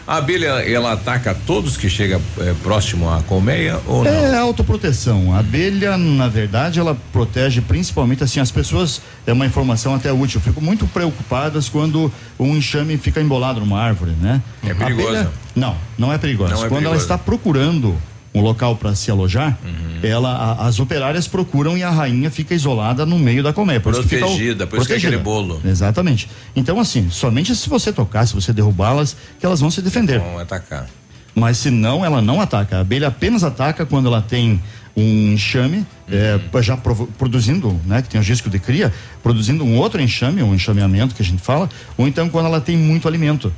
[0.06, 4.12] A abelha, ela ataca todos que chegam é, próximo à colmeia ou não?
[4.12, 5.34] É autoproteção.
[5.34, 9.02] A abelha, na verdade, ela protege principalmente assim as pessoas.
[9.26, 10.42] É uma informação até útil.
[10.42, 14.42] Ficam muito preocupadas quando um enxame fica embolado numa árvore, né?
[14.62, 15.08] É A perigosa?
[15.10, 16.54] abelha- não, não é perigosa.
[16.56, 17.96] Não é quando ela está procurando
[18.34, 20.00] um local para se alojar, Uhum.
[20.02, 23.80] ela, a- as operárias procuram e a rainha fica isolada no meio da colmeia.
[23.80, 25.54] Por isso que fica o- Protegida, por isso que é aquele protegida.
[25.58, 25.62] bolo.
[25.70, 26.30] Exatamente.
[26.56, 30.20] Então, assim, somente se você tocar, se você derrubá-las, que elas vão se defender.
[30.20, 30.88] Vão atacar.
[31.36, 32.78] Mas se não, ela não ataca.
[32.78, 34.62] A abelha apenas ataca quando ela tem
[34.96, 38.94] um enxame, é, já provo- produzindo, né, que tem o risco de cria,
[39.24, 42.78] produzindo um outro enxame, um enxameamento que a gente fala, ou então quando ela tem
[42.78, 43.52] muito alimento.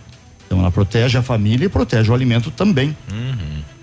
[0.47, 2.95] Então ela protege a família e protege o alimento também.
[3.10, 3.74] Mas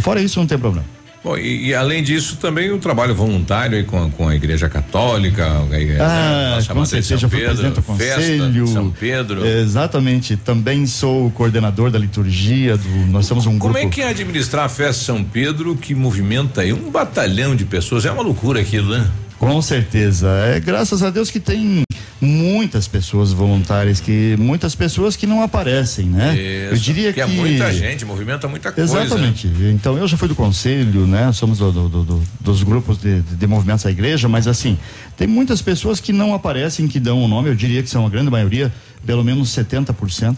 [0.00, 0.86] Fora isso, não tem problema.
[1.22, 5.46] Bom, e, e além disso, também o trabalho voluntário aí com, com a Igreja Católica,
[5.70, 8.50] a, igreja, Ah, nossa com certeza, São Pedro, presidente do conselho.
[8.52, 9.46] de São Pedro.
[9.46, 10.36] Exatamente.
[10.36, 12.88] Também sou o coordenador da liturgia do.
[13.10, 13.86] Nós temos um Como grupo.
[13.86, 18.06] é que é administrar a festa São Pedro que movimenta aí um batalhão de pessoas?
[18.06, 19.06] É uma loucura aquilo, né?
[19.38, 20.26] Com certeza.
[20.54, 21.82] É graças a Deus que tem
[22.20, 26.36] muitas pessoas voluntárias, que muitas pessoas que não aparecem, né?
[26.68, 28.94] Eu Isso, diria que é muita gente, movimenta muita coisa.
[28.94, 29.04] né?
[29.04, 29.46] Exatamente.
[29.72, 31.32] Então eu já fui do conselho, né?
[31.32, 34.78] Somos do- do- do- do- dos grupos de, de, de movimentos da igreja, mas assim,
[35.16, 38.10] tem muitas pessoas que não aparecem, que dão o nome, eu diria que são a
[38.10, 38.72] grande maioria,
[39.06, 40.36] pelo menos 70%,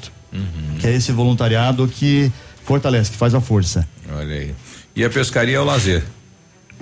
[0.79, 2.31] que é esse voluntariado que
[2.65, 3.87] fortalece, que faz a força.
[4.15, 4.55] Olha aí.
[4.95, 6.05] E a pescaria é o lazer.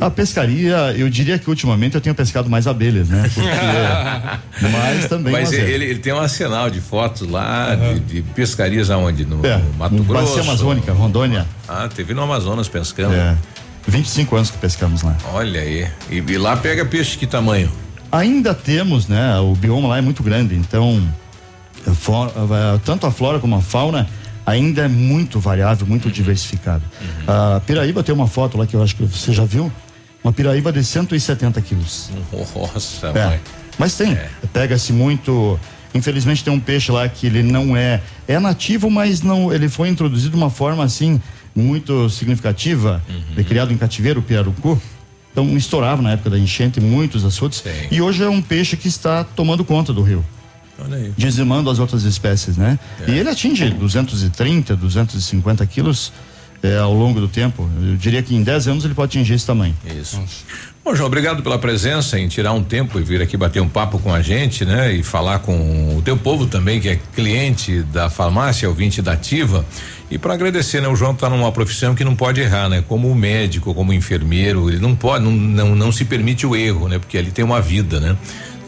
[0.01, 3.29] A pescaria, eu diria que ultimamente eu tenho pescado mais abelhas, né?
[3.35, 3.49] Porque,
[4.73, 9.27] mas também Mas ele, ele tem um arsenal de fotos lá, de, de pescarias aonde?
[9.27, 10.27] No, É, no Mato no Grosso?
[10.37, 11.47] Bacia Amazônica, Rondônia.
[11.69, 13.15] Ah, teve no Amazonas pescando.
[13.15, 13.37] É,
[13.87, 15.15] 25 anos que pescamos lá.
[15.35, 15.87] Olha aí.
[16.11, 17.71] E, e lá pega peixe que tamanho?
[18.11, 19.39] Ainda temos, né?
[19.39, 21.03] O bioma lá é muito grande, então
[21.87, 24.09] a- tanto a flora como a fauna
[24.47, 26.83] ainda é muito variável, muito diversificado.
[27.27, 29.71] A Piraíba tem uma foto lá que eu acho que você já viu,
[30.23, 32.11] uma Piraíba de 170 quilos.
[32.33, 33.41] Nossa, É, mãe.
[33.79, 34.19] mas tem,
[34.53, 35.59] pega-se muito.
[35.95, 39.89] Infelizmente tem um peixe lá que ele não é é nativo, mas não ele foi
[39.89, 41.21] introduzido de uma forma assim
[41.55, 43.03] muito significativa,
[43.37, 44.81] é criado em cativeiro, o pirarucu.
[45.33, 49.25] Então estourava na época da enchente muitos açudes e hoje é um peixe que está
[49.25, 50.25] tomando conta do rio.
[51.17, 52.79] Dizimando as outras espécies, né?
[53.07, 56.13] E ele atinge 230, 250 quilos
[56.63, 57.69] é, ao longo do tempo.
[57.81, 59.75] Eu diria que em 10 anos ele pode atingir esse tamanho.
[60.01, 60.21] Isso.
[60.83, 63.99] Bom, João, obrigado pela presença, em tirar um tempo e vir aqui bater um papo
[63.99, 64.93] com a gente, né?
[64.93, 69.65] E falar com o teu povo também, que é cliente da farmácia, ouvinte da Ativa.
[70.11, 70.89] E para agradecer, né?
[70.89, 72.83] O João está numa profissão que não pode errar, né?
[72.89, 76.99] Como médico, como enfermeiro, ele não pode, não, não, não se permite o erro, né?
[76.99, 78.17] Porque ele tem uma vida, né?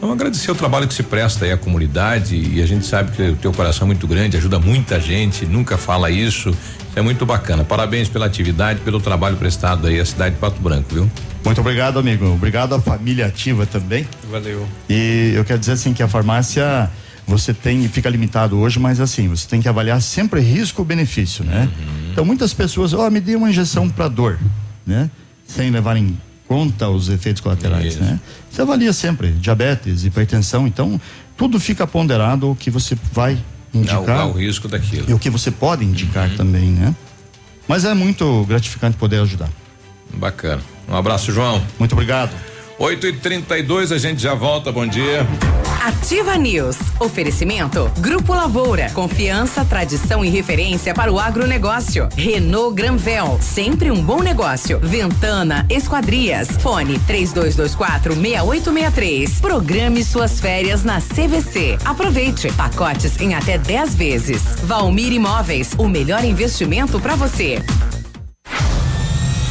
[0.03, 3.21] Então agradecer o trabalho que se presta aí à comunidade e a gente sabe que
[3.21, 6.49] o teu coração é muito grande, ajuda muita gente, nunca fala isso.
[6.49, 6.57] Isso
[6.93, 7.63] é muito bacana.
[7.63, 11.09] Parabéns pela atividade, pelo trabalho prestado aí à cidade de Pato Branco, viu?
[11.45, 12.25] Muito obrigado, amigo.
[12.25, 14.05] Obrigado à família ativa também.
[14.29, 14.67] Valeu.
[14.89, 16.91] E eu quero dizer assim que a farmácia
[17.25, 21.69] você tem fica limitado hoje, mas assim você tem que avaliar sempre risco-benefício, né?
[21.79, 22.11] Uhum.
[22.11, 24.37] Então muitas pessoas, ó, me dê uma injeção para dor,
[24.85, 25.09] né?
[25.47, 26.17] Sem levar em
[26.53, 28.19] conta os efeitos colaterais, né?
[28.51, 31.01] Você avalia sempre diabetes, hipertensão, então
[31.35, 33.39] tudo fica ponderado o que você vai
[33.73, 35.09] indicar Dá o, o risco daquilo.
[35.09, 36.93] e o que você pode indicar também, né?
[37.67, 39.49] Mas é muito gratificante poder ajudar.
[40.13, 40.61] Bacana.
[40.87, 41.59] Um abraço, João.
[41.79, 42.31] Muito obrigado.
[42.83, 44.69] 8 e 32 a gente já volta.
[44.69, 45.25] Bom dia.
[45.81, 46.75] Ativa News.
[46.99, 47.89] Oferecimento.
[47.99, 48.89] Grupo Lavoura.
[48.89, 52.09] Confiança, tradição e referência para o agronegócio.
[52.17, 53.39] Renault Granvel.
[53.41, 54.81] Sempre um bom negócio.
[54.81, 56.49] Ventana Esquadrias.
[56.59, 59.39] Fone 3224 6863.
[59.39, 61.77] Programe suas férias na CVC.
[61.85, 62.51] Aproveite.
[62.51, 64.41] Pacotes em até 10 vezes.
[64.61, 65.71] Valmir Imóveis.
[65.77, 67.63] O melhor investimento para você.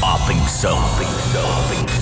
[0.03, 2.02] Atenção, atenção, A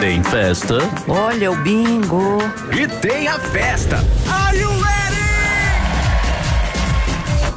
[0.00, 0.78] Tem festa?
[1.06, 2.38] Olha o bingo.
[2.72, 3.98] E tem a festa.
[4.26, 5.20] Are you ready?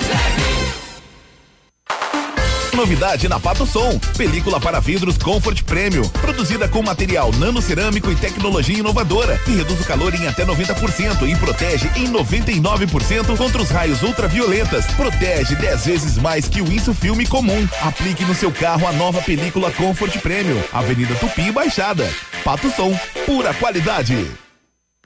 [2.75, 8.79] Novidade na Pato Som, película para vidros Comfort Premium, produzida com material nanocerâmico e tecnologia
[8.79, 14.03] inovadora, que reduz o calor em até 90% e protege em 99% contra os raios
[14.03, 14.87] ultravioletas.
[14.97, 17.69] Protege 10 vezes mais que o Insufilme comum.
[17.83, 22.09] Aplique no seu carro a nova película Comfort Premium, Avenida Tupi Baixada.
[22.43, 24.27] Pato Som, pura qualidade.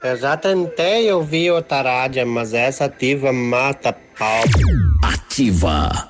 [0.01, 4.43] Eu já tentei ouvir outra rádio, mas essa ativa mata pau.
[5.03, 6.09] Ativa.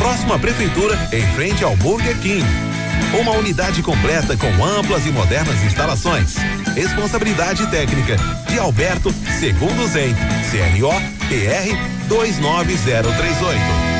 [0.00, 2.46] Próxima Prefeitura, em frente ao Burger King.
[3.20, 6.36] Uma unidade completa com amplas e modernas instalações.
[6.74, 8.16] Responsabilidade técnica
[8.48, 10.14] de Alberto Segundo Zen,
[10.50, 10.90] CRO
[11.28, 11.76] PR
[12.08, 13.99] 29038.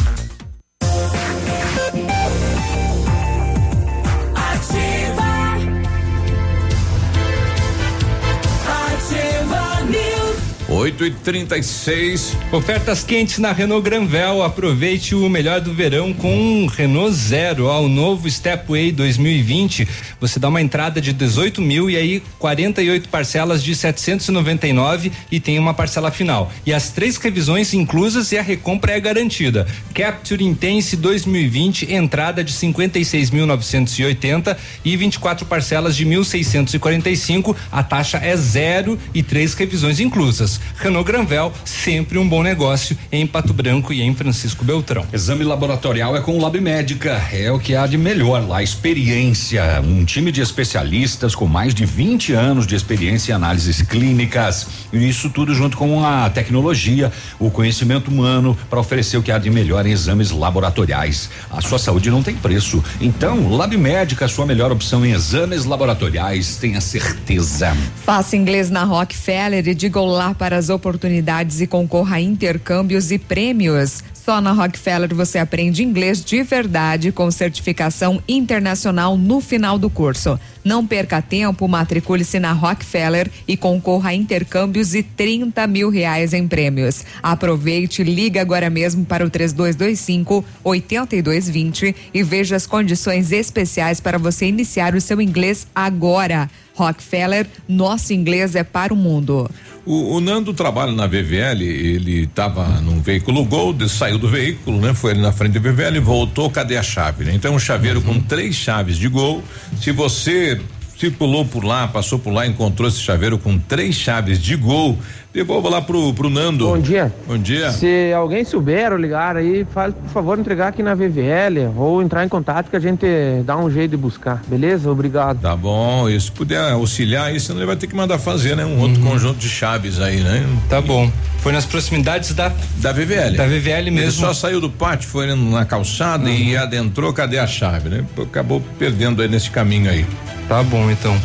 [10.81, 14.43] 8 8 e 36 Ofertas quentes na Renault Granvel.
[14.43, 17.69] Aproveite o melhor do verão com um Renault Zero.
[17.69, 19.87] Ao novo Stepway 2020.
[20.19, 25.57] Você dá uma entrada de 18 mil e aí 48 parcelas de 799 e tem
[25.57, 26.51] uma parcela final.
[26.65, 29.67] E as três revisões inclusas e a recompra é garantida.
[29.93, 37.55] Capture Intense 2020, entrada de 56.980 e 24 parcelas de 1.645.
[37.71, 40.59] A taxa é zero e três revisões inclusas.
[40.77, 45.05] Renault Granvel, sempre um bom negócio em Pato Branco e em Francisco Beltrão.
[45.11, 49.81] Exame laboratorial é com o Lab Médica, é o que há de melhor lá, experiência,
[49.83, 55.07] um time de especialistas com mais de 20 anos de experiência em análises clínicas, e
[55.07, 59.49] isso tudo junto com a tecnologia, o conhecimento humano para oferecer o que há de
[59.49, 61.29] melhor em exames laboratoriais.
[61.49, 62.83] A sua saúde não tem preço.
[62.99, 67.75] Então, Lab Médica, sua melhor opção em exames laboratoriais, tenha certeza.
[68.03, 73.17] Faça inglês na Rockefeller e diga olá para as oportunidades e concorra a intercâmbios e
[73.17, 74.03] prêmios.
[74.13, 80.39] Só na Rockefeller você aprende inglês de verdade com certificação internacional no final do curso.
[80.63, 86.47] Não perca tempo, matricule-se na Rockefeller e concorra a intercâmbios e 30 mil reais em
[86.47, 87.03] prêmios.
[87.23, 94.45] Aproveite, liga agora mesmo para o 3225 8220 e veja as condições especiais para você
[94.45, 96.47] iniciar o seu inglês agora.
[96.75, 99.49] Rockefeller, nosso inglês é para o mundo.
[99.85, 104.93] O, o, Nando trabalha na VVL, ele estava num veículo Gold, saiu do veículo, né?
[104.93, 107.33] Foi ali na frente da VVL, voltou, cadê a chave, né?
[107.33, 108.15] Então um chaveiro uhum.
[108.15, 109.43] com três chaves de Gol.
[109.81, 110.61] Se você
[110.99, 114.99] circulou por lá, passou por lá, encontrou esse chaveiro com três chaves de Gol,
[115.33, 116.65] Devolva lá pro, pro Nando.
[116.67, 117.13] Bom dia.
[117.25, 117.71] Bom dia.
[117.71, 122.25] Se alguém souber ou ligar aí, faz, por favor, entregar aqui na VVL ou entrar
[122.25, 123.05] em contato que a gente
[123.45, 124.91] dá um jeito de buscar, beleza?
[124.91, 125.39] Obrigado.
[125.39, 128.65] Tá bom, e se puder auxiliar aí, senão ele vai ter que mandar fazer, né?
[128.65, 128.81] Um uhum.
[128.81, 130.45] outro conjunto de chaves aí, né?
[130.67, 131.09] Tá bom.
[131.39, 133.37] Foi nas proximidades da da VVL.
[133.37, 133.99] Da VVL mesmo.
[133.99, 136.35] Ele só saiu do pátio, foi na calçada uhum.
[136.35, 138.05] e adentrou, cadê a chave, né?
[138.21, 140.05] Acabou perdendo aí nesse caminho aí.
[140.49, 141.15] Tá bom, então.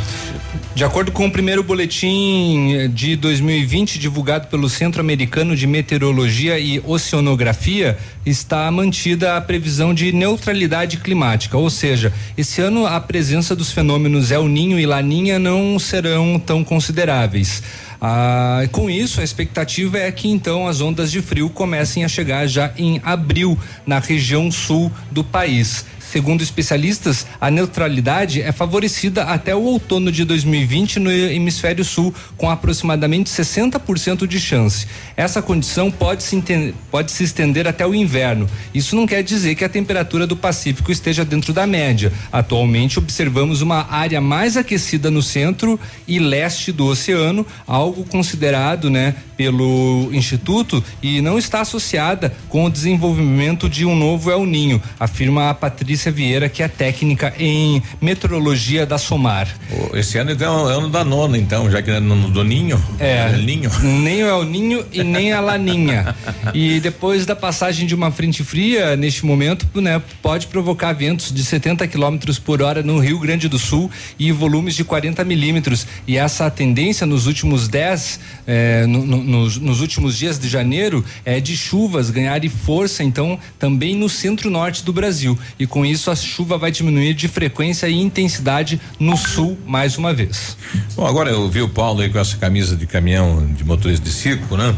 [0.77, 6.82] De acordo com o primeiro boletim de 2020 divulgado pelo Centro Americano de Meteorologia e
[6.85, 7.97] Oceanografia,
[8.27, 14.31] está mantida a previsão de neutralidade climática, ou seja, esse ano a presença dos fenômenos
[14.31, 17.62] El Ninho e Laninha não serão tão consideráveis.
[17.98, 22.47] Ah, com isso, a expectativa é que então as ondas de frio comecem a chegar
[22.47, 25.86] já em abril na região sul do país.
[26.10, 32.48] Segundo especialistas, a neutralidade é favorecida até o outono de 2020 no hemisfério sul, com
[32.48, 34.86] aproximadamente 60% de chance.
[35.16, 38.48] Essa condição pode se, pode se estender até o inverno.
[38.72, 42.12] Isso não quer dizer que a temperatura do Pacífico esteja dentro da média.
[42.32, 49.14] Atualmente observamos uma área mais aquecida no centro e leste do oceano, algo considerado, né,
[49.36, 55.50] pelo Instituto e não está associada com o desenvolvimento de um novo El Ninho, afirma
[55.50, 59.48] a Patrícia Vieira, que é técnica em meteorologia da Somar.
[59.94, 62.82] Esse ano então é o ano da nona, então, já que é no do Ninho.
[62.98, 63.30] É.
[63.32, 63.70] El Ninho.
[63.82, 66.14] Nem o El Ninho e nem a Laninha.
[66.52, 71.44] e depois da passagem de uma frente fria, neste momento, né, pode provocar ventos de
[71.44, 75.86] 70 quilômetros por hora no Rio Grande do Sul e volumes de 40 milímetros.
[76.06, 81.04] E essa tendência nos últimos 10, eh, no, no, nos, nos, últimos dias de janeiro
[81.24, 85.38] é de chuvas ganharem força, então, também no centro-norte do Brasil.
[85.58, 90.12] E com isso a chuva vai diminuir de frequência e intensidade no sul mais uma
[90.12, 90.56] vez.
[90.94, 94.12] Bom, agora eu vi o Paulo aí com essa camisa de caminhão de motorista de
[94.12, 94.74] circo, né?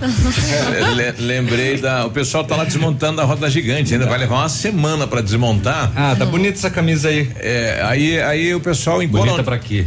[1.19, 2.07] lembrei da.
[2.07, 5.93] O pessoal tá lá desmontando a roda gigante, ainda vai levar uma semana para desmontar.
[5.95, 7.31] Ah, tá bonita essa camisa aí.
[7.37, 9.87] É, aí, aí o pessoal em Bonita para quê?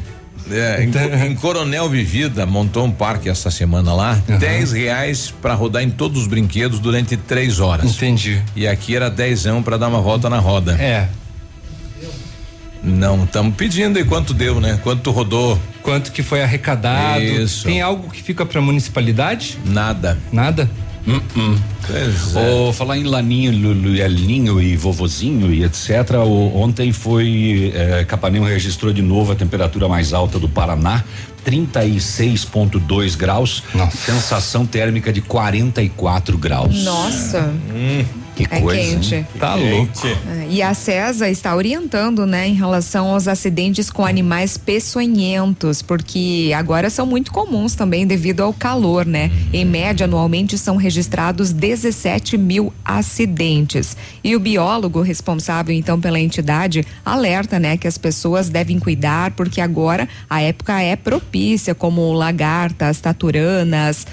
[0.52, 4.38] É, em, em, Coronel Vivida montou um parque essa semana lá, uhum.
[4.38, 7.96] 10 reais para rodar em todos os brinquedos durante três horas.
[7.96, 8.42] Entendi.
[8.56, 10.74] E aqui era dezão para dar uma volta na roda.
[10.74, 11.08] É.
[12.84, 14.80] Não, estamos pedindo e quanto deu, né?
[14.82, 15.60] Quanto rodou?
[15.84, 17.24] Quanto que foi arrecadado?
[17.24, 17.66] Isso.
[17.66, 19.60] Tem algo que fica para municipalidade?
[19.66, 20.18] Nada.
[20.32, 20.70] Nada?
[21.08, 21.58] Hum, hum.
[21.90, 22.40] É.
[22.40, 26.18] Oh, falar em Laninho, Lulinho e Vovozinho e etc.
[26.26, 31.04] O, ontem foi eh, Capanema registrou de novo a temperatura mais alta do Paraná,
[31.46, 33.64] 36,2 graus.
[33.74, 33.98] Nossa.
[33.98, 36.84] Sensação térmica de 44 graus.
[36.84, 37.54] Nossa.
[37.74, 38.21] Hum.
[38.36, 38.82] Que é coisa.
[38.82, 39.16] Quente.
[39.16, 39.28] Hein?
[39.40, 40.08] Tá louco.
[40.08, 46.52] É, e a CESA está orientando, né, em relação aos acidentes com animais peçonhentos, porque
[46.56, 49.32] agora são muito comuns também devido ao calor, né?
[49.54, 53.98] Em média, anualmente são registrados 17 mil acidentes.
[54.24, 59.62] E o biólogo responsável, então, pela entidade alerta, né, que as pessoas devem cuidar, porque
[59.62, 64.06] agora a época é propícia, como lagartas, taturanas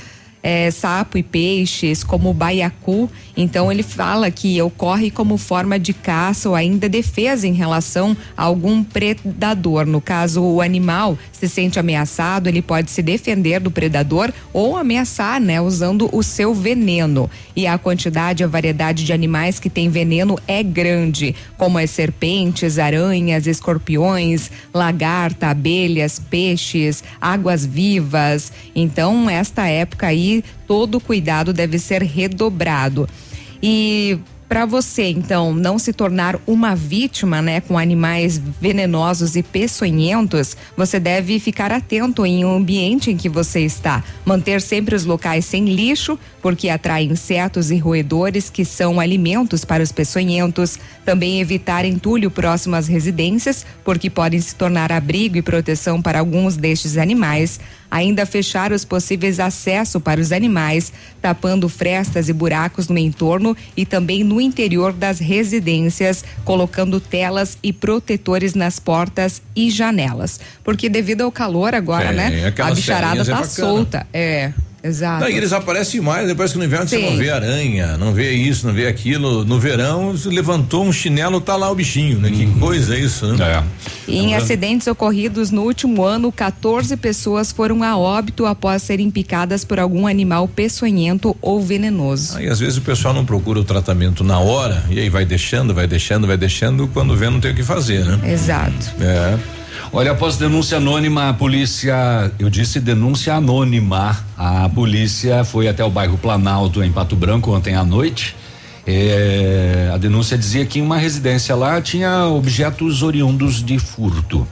[0.49, 3.11] é, sapo e peixes, como o baiacu.
[3.37, 8.45] Então ele fala que ocorre como forma de caça ou ainda defesa em relação a
[8.45, 9.85] algum predador.
[9.85, 15.39] No caso, o animal se sente ameaçado, ele pode se defender do predador ou ameaçar,
[15.39, 17.31] né, usando o seu veneno.
[17.55, 22.79] E a quantidade, a variedade de animais que tem veneno é grande, como as serpentes,
[22.79, 28.51] aranhas, escorpiões, lagarta, abelhas, peixes, águas vivas.
[28.75, 33.09] Então, esta época aí, todo cuidado deve ser redobrado.
[33.63, 40.57] E para você, então, não se tornar uma vítima, né, com animais venenosos e peçonhentos,
[40.75, 44.03] você deve ficar atento em um ambiente em que você está.
[44.25, 49.83] Manter sempre os locais sem lixo, porque atrai insetos e roedores que são alimentos para
[49.83, 50.79] os peçonhentos.
[51.05, 56.57] Também evitar entulho próximo às residências, porque podem se tornar abrigo e proteção para alguns
[56.57, 57.61] destes animais
[57.91, 60.93] ainda fechar os possíveis acessos para os animais,
[61.23, 67.73] tapando frestas e buracos no entorno e também no interior das residências, colocando telas e
[67.73, 70.39] protetores nas portas e janelas.
[70.63, 72.55] Porque devido ao calor agora, É, né?
[72.59, 73.45] A bicharada é tá bacana.
[73.47, 74.07] solta.
[74.13, 74.53] É.
[74.89, 75.21] Exato.
[75.21, 77.11] Não, e eles aparecem mais, depois que no inverno você Sim.
[77.11, 79.45] não vê aranha, não vê isso, não vê aquilo.
[79.45, 82.31] No verão, você levantou um chinelo, tá lá o bichinho, né?
[82.31, 83.65] Que coisa é isso, né?
[84.07, 89.65] E em acidentes ocorridos no último ano, 14 pessoas foram a óbito após serem picadas
[89.65, 92.37] por algum animal peçonhento ou venenoso.
[92.37, 95.75] Aí às vezes o pessoal não procura o tratamento na hora, e aí vai deixando,
[95.75, 98.33] vai deixando, vai deixando, quando vê não tem o que fazer, né?
[98.33, 98.93] Exato.
[99.01, 99.39] É.
[99.91, 105.91] Olha, após denúncia anônima, a polícia, eu disse denúncia anônima, a polícia foi até o
[105.91, 108.37] bairro Planalto, em Pato Branco, ontem à noite.
[108.87, 114.47] É, a denúncia dizia que em uma residência lá tinha objetos oriundos de furto.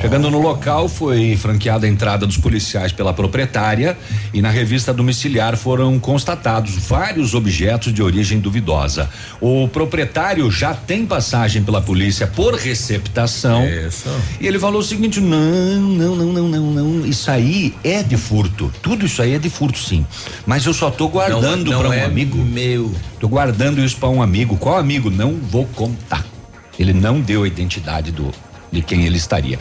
[0.00, 3.98] Chegando no local, foi franqueada a entrada dos policiais pela proprietária
[4.32, 9.10] e na revista domiciliar foram constatados vários objetos de origem duvidosa.
[9.40, 13.64] O proprietário já tem passagem pela polícia por receptação.
[14.40, 17.04] E ele falou o seguinte: não, não, não, não, não, não.
[17.06, 18.72] Isso aí é de furto.
[18.80, 20.06] Tudo isso aí é de furto, sim.
[20.46, 22.38] Mas eu só tô guardando Não- não para um é amigo.
[22.38, 22.94] Meu.
[23.18, 24.56] Tô guardando isso para um amigo.
[24.58, 25.10] Qual amigo?
[25.10, 26.24] Não vou contar.
[26.78, 28.32] Ele não deu a identidade do
[28.70, 29.58] de quem ele estaria.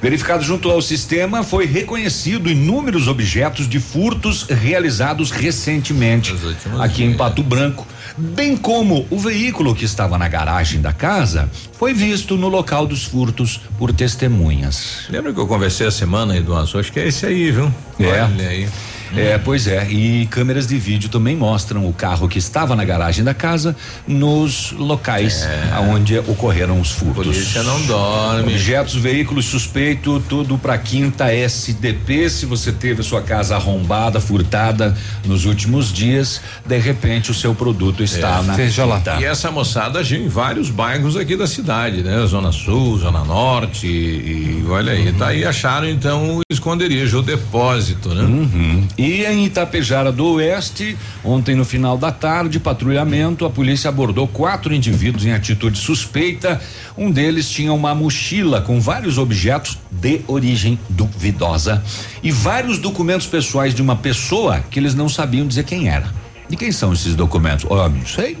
[0.00, 6.34] Verificado junto ao sistema, foi reconhecido inúmeros objetos de furtos realizados recentemente
[6.78, 11.92] aqui em Pato Branco, bem como o veículo que estava na garagem da casa foi
[11.92, 15.06] visto no local dos furtos por testemunhas.
[15.08, 16.80] Lembra que eu conversei a semana aí do Azul?
[16.80, 17.72] Acho que é esse aí, viu?
[17.98, 18.22] É.
[18.22, 18.68] Olha aí.
[19.14, 19.86] É, pois é.
[19.90, 23.76] E câmeras de vídeo também mostram o carro que estava na garagem da casa
[24.06, 25.46] nos locais
[25.90, 27.26] onde ocorreram os furtos.
[27.26, 28.52] Polícia não dorme.
[28.52, 32.28] Objetos, veículos suspeito, tudo para quinta SDP.
[32.30, 37.54] Se você teve a sua casa arrombada, furtada nos últimos dias, de repente o seu
[37.54, 39.20] produto está na quinta.
[39.20, 42.24] E essa moçada agiu em vários bairros aqui da cidade, né?
[42.26, 47.22] Zona Sul, Zona Norte e, e olha aí, tá aí acharam então o esconderijo, o
[47.22, 48.22] depósito, né?
[48.22, 48.86] Uhum.
[48.98, 54.72] E em Itapejara do Oeste, ontem no final da tarde, patrulhamento, a polícia abordou quatro
[54.72, 56.60] indivíduos em atitude suspeita.
[56.96, 61.82] Um deles tinha uma mochila com vários objetos de origem duvidosa
[62.22, 66.10] e vários documentos pessoais de uma pessoa que eles não sabiam dizer quem era.
[66.48, 67.66] De quem são esses documentos?
[67.68, 68.38] Ó, não sei.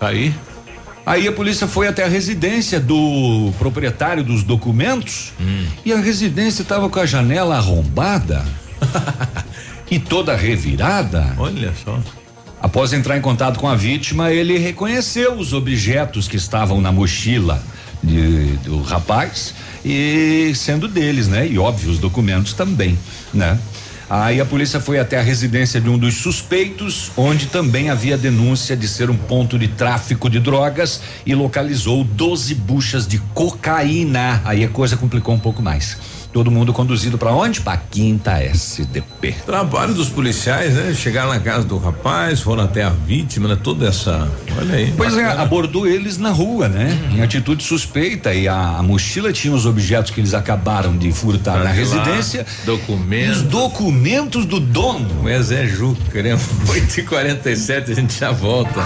[0.00, 0.34] Aí.
[1.04, 5.32] Aí a polícia foi até a residência do proprietário dos documentos
[5.84, 8.44] e a residência estava com a janela arrombada
[9.90, 11.34] e toda revirada.
[11.38, 11.98] Olha só.
[12.60, 17.62] Após entrar em contato com a vítima, ele reconheceu os objetos que estavam na mochila
[18.02, 19.54] de- do rapaz
[19.84, 21.46] e sendo deles, né?
[21.46, 22.98] E óbvio, os documentos também,
[23.32, 23.56] né?
[24.10, 28.74] Aí a polícia foi até a residência de um dos suspeitos, onde também havia denúncia
[28.74, 34.40] de ser um ponto de tráfico de drogas e localizou 12 buchas de cocaína.
[34.46, 35.98] Aí a coisa complicou um pouco mais.
[36.32, 37.60] Todo mundo conduzido para onde?
[37.60, 39.32] Para quinta SDP.
[39.46, 40.94] Trabalho dos policiais, né?
[40.94, 43.58] Chegaram na casa do rapaz, foram até a vítima, né?
[43.62, 44.30] Toda essa.
[44.56, 44.92] Olha aí.
[44.96, 45.42] Pois é, bacana.
[45.42, 46.96] abordou eles na rua, né?
[47.12, 51.52] Em atitude suspeita e a, a mochila tinha os objetos que eles acabaram de furtar
[51.52, 52.46] na Olha lá, residência.
[52.64, 53.38] Documentos.
[53.38, 55.08] Os documentos do dono.
[55.22, 56.38] Mas é Juca, né?
[56.68, 58.80] 8 e 47 a gente já volta.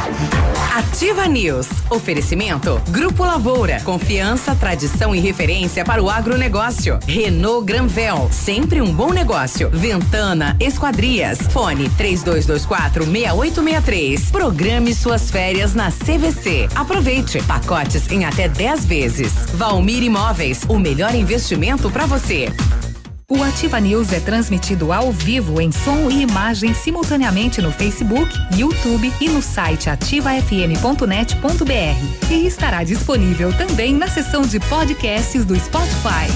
[0.74, 1.66] Ativa News.
[1.90, 2.80] Oferecimento.
[2.88, 3.80] Grupo Lavoura.
[3.80, 6.98] Confiança, tradição e referência para o agronegócio.
[7.32, 8.28] Renault Granvel.
[8.30, 9.70] Sempre um bom negócio.
[9.70, 11.38] Ventana Esquadrias.
[11.50, 14.30] Fone 3224 6863.
[14.30, 16.68] Programe suas férias na CVC.
[16.74, 17.42] Aproveite.
[17.44, 19.32] Pacotes em até 10 vezes.
[19.54, 20.64] Valmir Imóveis.
[20.68, 22.52] O melhor investimento para você.
[23.30, 29.10] O Ativa News é transmitido ao vivo em som e imagem simultaneamente no Facebook, YouTube
[29.22, 32.30] e no site ativafm.net.br.
[32.30, 36.28] E estará disponível também na seção de podcasts do Spotify.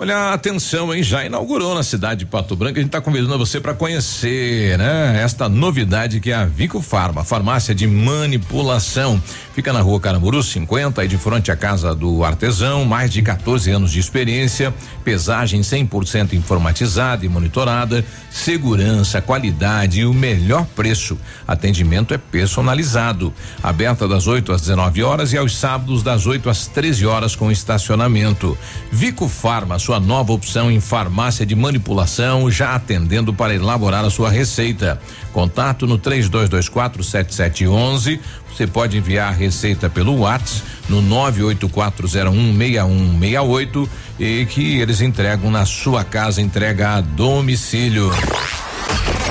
[0.00, 1.02] Olha, atenção, hein?
[1.02, 2.78] Já inaugurou na cidade de Pato Branco.
[2.78, 5.20] A gente está convidando você para conhecer, né?
[5.20, 9.20] Esta novidade que é a Vico Farma, farmácia de manipulação.
[9.58, 13.68] Fica na rua Caramuru 50, aí de frente à casa do artesão, mais de 14
[13.72, 14.72] anos de experiência,
[15.02, 21.18] pesagem 100% informatizada e monitorada, segurança, qualidade e o melhor preço.
[21.44, 23.34] Atendimento é personalizado.
[23.60, 27.50] Aberta das 8 às 19 horas e aos sábados das 8 às 13 horas com
[27.50, 28.56] estacionamento.
[28.92, 34.30] Vico Farma, sua nova opção em farmácia de manipulação, já atendendo para elaborar a sua
[34.30, 35.00] receita.
[35.32, 38.20] Contato no 3224 7711.
[38.54, 43.88] Você pode enviar a receita pelo WhatsApp no 984016168
[44.18, 48.10] e que eles entregam na sua casa, entrega a domicílio.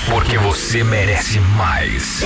[0.09, 2.25] Porque você merece mais.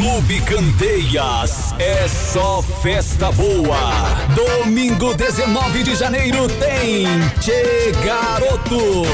[0.00, 3.76] Clube Candeias é só festa boa.
[4.34, 7.06] Domingo 19 de janeiro tem
[7.38, 9.08] Che Garotos.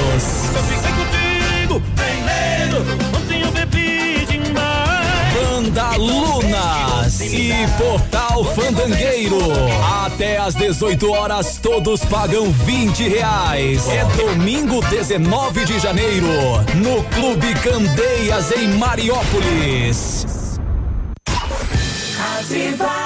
[0.94, 5.34] contigo, tem medo, ontem eu bebi demais.
[5.34, 9.40] Banda Lunas e Portal Fandangueiro.
[10.04, 13.88] Até às 18 horas todos pagam 20 reais.
[13.88, 16.28] É domingo 19 de janeiro
[16.76, 20.45] no Clube Candeias em Mariópolis.
[22.66, 23.05] Ativa.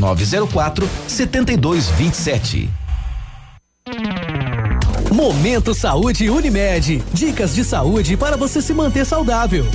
[0.00, 2.70] 9904 7227.
[5.12, 7.02] Momento Saúde Unimed.
[7.12, 9.66] Dicas de saúde para você se manter saudável.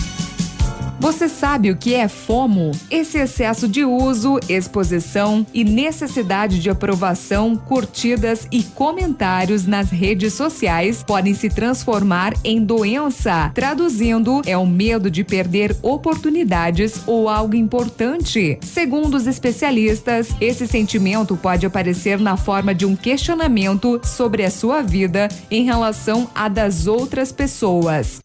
[0.99, 2.72] Você sabe o que é FOMO?
[2.89, 11.03] Esse excesso de uso, exposição e necessidade de aprovação, curtidas e comentários nas redes sociais
[11.03, 13.51] podem se transformar em doença.
[13.53, 18.57] Traduzindo, é o medo de perder oportunidades ou algo importante.
[18.61, 24.81] Segundo os especialistas, esse sentimento pode aparecer na forma de um questionamento sobre a sua
[24.81, 28.24] vida em relação à das outras pessoas.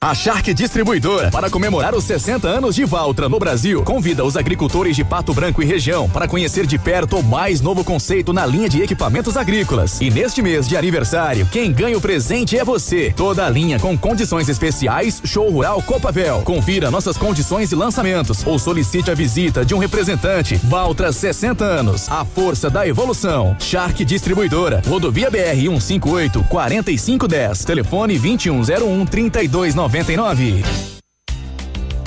[0.00, 4.94] A Shark Distribuidora, para comemorar os 60 anos de Valtra no Brasil, convida os agricultores
[4.94, 8.68] de Pato Branco e região para conhecer de perto o mais novo conceito na linha
[8.68, 10.00] de equipamentos agrícolas.
[10.00, 13.12] E neste mês de aniversário, quem ganha o presente é você.
[13.16, 16.42] Toda a linha com condições especiais, Show Rural Copavel.
[16.42, 20.60] Confira nossas condições e lançamentos ou solicite a visita de um representante.
[20.62, 23.56] Valtra 60 anos, a força da evolução.
[23.58, 30.62] Shark Distribuidora, Rodovia BR 158 4510, telefone 2101 3299.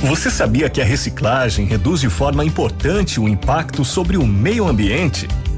[0.04, 5.28] Você sabia que a reciclagem reduz de forma importante o impacto sobre o meio ambiente?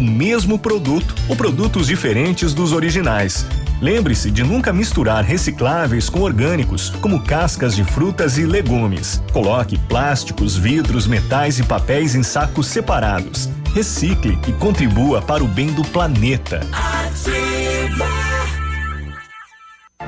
[0.00, 3.46] o mesmo produto ou produtos diferentes dos originais.
[3.82, 9.22] Lembre-se de nunca misturar recicláveis com orgânicos, como cascas de frutas e legumes.
[9.32, 13.48] Coloque plásticos, vidros, metais e papéis em sacos separados.
[13.74, 16.66] Recicle e contribua para o bem do planeta.
[16.72, 18.29] Ativa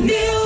[0.00, 0.45] News.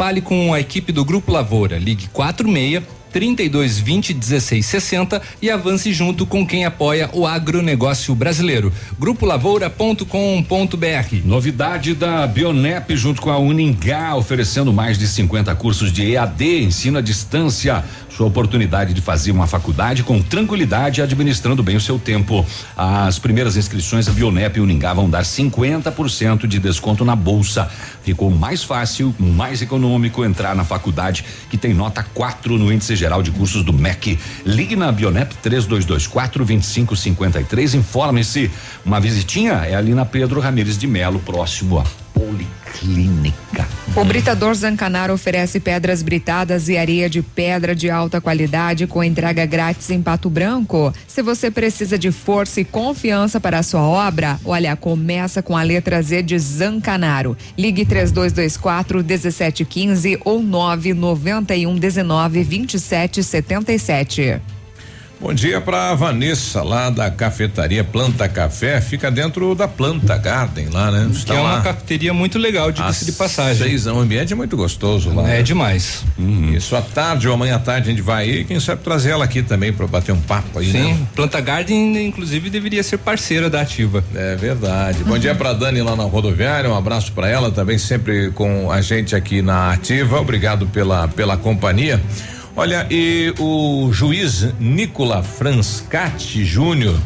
[0.00, 1.76] Fale com a equipe do Grupo Lavoura.
[1.76, 2.82] Ligue 46
[3.12, 8.72] 32 20 16 60 e avance junto com quem apoia o agronegócio brasileiro.
[8.98, 10.06] Grupolavoura.com.br.
[11.24, 16.98] Novidade da Bionep junto com a Uningá, oferecendo mais de 50 cursos de EAD, ensino
[16.98, 17.84] à distância.
[18.08, 22.44] Sua oportunidade de fazer uma faculdade com tranquilidade, administrando bem o seu tempo.
[22.76, 27.70] As primeiras inscrições da Bionep e Uningá vão dar 50% de desconto na bolsa.
[28.10, 33.22] Ficou mais fácil, mais econômico entrar na faculdade que tem nota 4 no índice geral
[33.22, 34.18] de cursos do MEC.
[34.44, 37.76] Ligue na Bionep 3224 2553.
[37.76, 38.50] Informe-se.
[38.84, 41.84] Uma visitinha é ali na Pedro Ramires de Melo, próximo à
[42.20, 43.66] Policlínica.
[43.96, 49.46] O Britador Zancanaro oferece pedras britadas e areia de pedra de alta qualidade com entrega
[49.46, 50.92] grátis em Pato Branco.
[51.08, 55.62] Se você precisa de força e confiança para a sua obra, olha, começa com a
[55.62, 57.34] letra Z de Zancanaro.
[57.56, 64.40] Ligue 3224 1715 ou 991 19 27 77.
[65.20, 70.90] Bom dia para Vanessa lá da cafetaria Planta Café, fica dentro da Planta Garden lá,
[70.90, 71.10] né?
[71.26, 73.68] Que é uma cafeteria muito legal, diga-se de passagem.
[73.68, 75.28] Seis, o ambiente é muito gostoso lá.
[75.28, 75.42] É né?
[75.42, 76.02] demais.
[76.18, 76.54] Uhum.
[76.54, 79.26] Isso à tarde ou amanhã à tarde a gente vai aí, quem sabe trazer ela
[79.26, 81.06] aqui também para bater um papo aí, Sim, né?
[81.14, 84.02] Planta Garden inclusive deveria ser parceira da Ativa.
[84.14, 85.04] É verdade.
[85.04, 88.80] Bom dia para Dani lá na rodoviária, um abraço para ela também sempre com a
[88.80, 90.18] gente aqui na Ativa.
[90.18, 92.00] Obrigado pela pela companhia.
[92.56, 96.98] Olha, e o juiz Nicola Franscati Júnior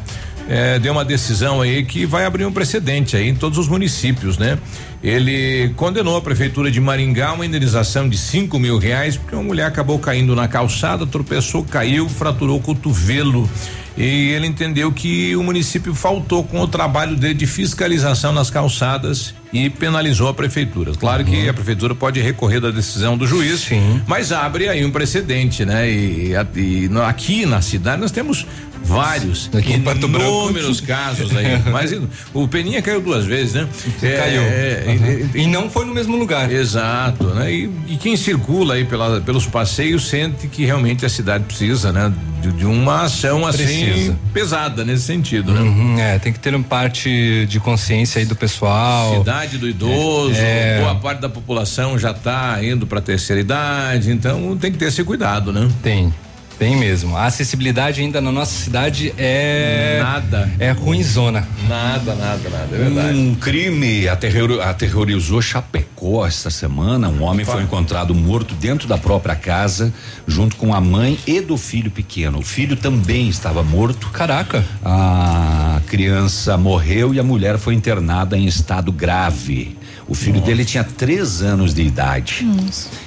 [0.48, 4.38] eh, deu uma decisão aí que vai abrir um precedente aí em todos os municípios,
[4.38, 4.58] né?
[5.02, 9.66] Ele condenou a prefeitura de Maringá uma indenização de cinco mil reais porque uma mulher
[9.66, 13.48] acabou caindo na calçada, tropeçou, caiu, fraturou o cotovelo.
[13.96, 19.34] E ele entendeu que o município faltou com o trabalho dele de fiscalização nas calçadas
[19.52, 20.92] e penalizou a prefeitura.
[20.94, 23.68] Claro que a prefeitura pode recorrer da decisão do juiz,
[24.06, 25.88] mas abre aí um precedente, né?
[25.88, 28.44] E, e aqui na cidade nós temos
[28.85, 30.27] vários Aqui em Pato Branco.
[30.44, 31.59] inúmeros casos aí.
[31.73, 31.93] Mas
[32.32, 33.69] o Peninha caiu duas vezes, né?
[34.01, 34.43] Caiu.
[34.43, 35.31] É, Uhum.
[35.35, 36.51] E não foi no mesmo lugar.
[36.52, 37.51] Exato, né?
[37.52, 42.12] E, e quem circula aí pela, pelos passeios sente que realmente a cidade precisa, né?
[42.43, 44.19] De, de uma ação assim Precisa.
[44.32, 45.61] pesada nesse sentido, né?
[45.61, 49.20] Uhum, é, tem que ter uma parte de consciência aí do pessoal.
[49.23, 50.81] Idade do idoso, É.
[50.81, 55.02] boa parte da população já está indo para terceira idade, então tem que ter esse
[55.05, 55.69] cuidado, né?
[55.82, 56.12] Tem.
[56.59, 57.16] Tem mesmo.
[57.16, 59.98] A acessibilidade ainda na nossa cidade é.
[60.02, 60.51] Nada.
[60.59, 61.47] É ruimzona.
[61.68, 63.18] Nada, nada, nada, é verdade.
[63.18, 67.09] Um crime aterror- aterrorizou Chapecó esta semana.
[67.09, 69.93] Um homem foi encontrado morto dentro da própria casa,
[70.26, 72.39] junto com a mãe e do filho pequeno.
[72.39, 74.09] O filho também estava morto.
[74.10, 74.64] Caraca.
[74.85, 79.76] A criança morreu e a mulher foi internada em estado grave.
[80.06, 82.47] O filho dele tinha três anos de idade.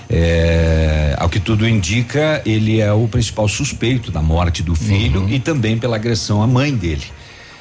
[0.10, 5.40] É, ao que tudo indica, ele é o principal suspeito da morte do filho e
[5.40, 7.06] também pela agressão à mãe dele,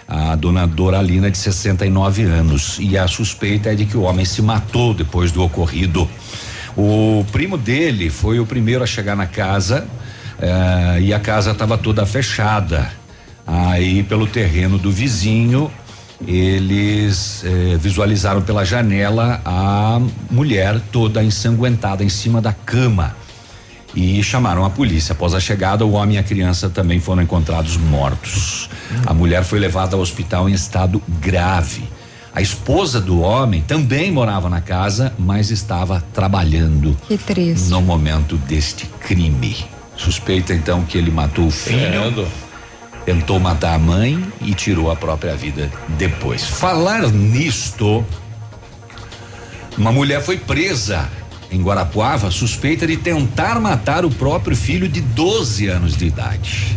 [0.08, 2.78] a dona Doralina, de 69 anos.
[2.80, 6.08] E a suspeita é de que o homem se matou depois do ocorrido.
[6.76, 9.86] O primo dele foi o primeiro a chegar na casa
[10.38, 12.90] eh, e a casa estava toda fechada.
[13.46, 15.70] Aí, pelo terreno do vizinho,
[16.26, 23.14] eles eh, visualizaram pela janela a mulher toda ensanguentada em cima da cama
[23.94, 25.12] e chamaram a polícia.
[25.12, 28.68] Após a chegada, o homem e a criança também foram encontrados mortos.
[29.06, 31.84] A mulher foi levada ao hospital em estado grave.
[32.34, 37.70] A esposa do homem também morava na casa, mas estava trabalhando Que triste.
[37.70, 39.56] no momento deste crime.
[39.96, 42.26] Suspeita então que ele matou o filho,
[43.06, 46.44] tentou matar a mãe e tirou a própria vida depois.
[46.44, 48.04] Falar nisto,
[49.78, 51.08] uma mulher foi presa
[51.50, 56.76] em Guarapuava suspeita de tentar matar o próprio filho de 12 anos de idade.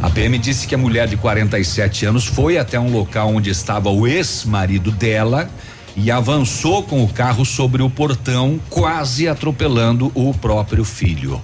[0.00, 3.90] A PM disse que a mulher de 47 anos foi até um local onde estava
[3.90, 5.50] o ex-marido dela
[5.96, 11.42] e avançou com o carro sobre o portão, quase atropelando o próprio filho.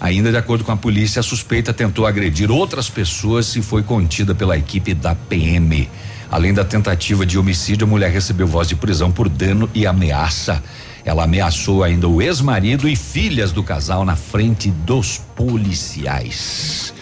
[0.00, 4.34] Ainda de acordo com a polícia, a suspeita tentou agredir outras pessoas e foi contida
[4.34, 5.88] pela equipe da PM.
[6.30, 10.62] Além da tentativa de homicídio, a mulher recebeu voz de prisão por dano e ameaça.
[11.04, 16.94] Ela ameaçou ainda o ex-marido e filhas do casal na frente dos policiais.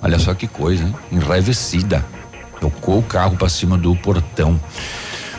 [0.00, 0.94] Olha só que coisa, hein?
[1.10, 2.04] Enraivecida.
[2.60, 4.60] Tocou o carro para cima do portão.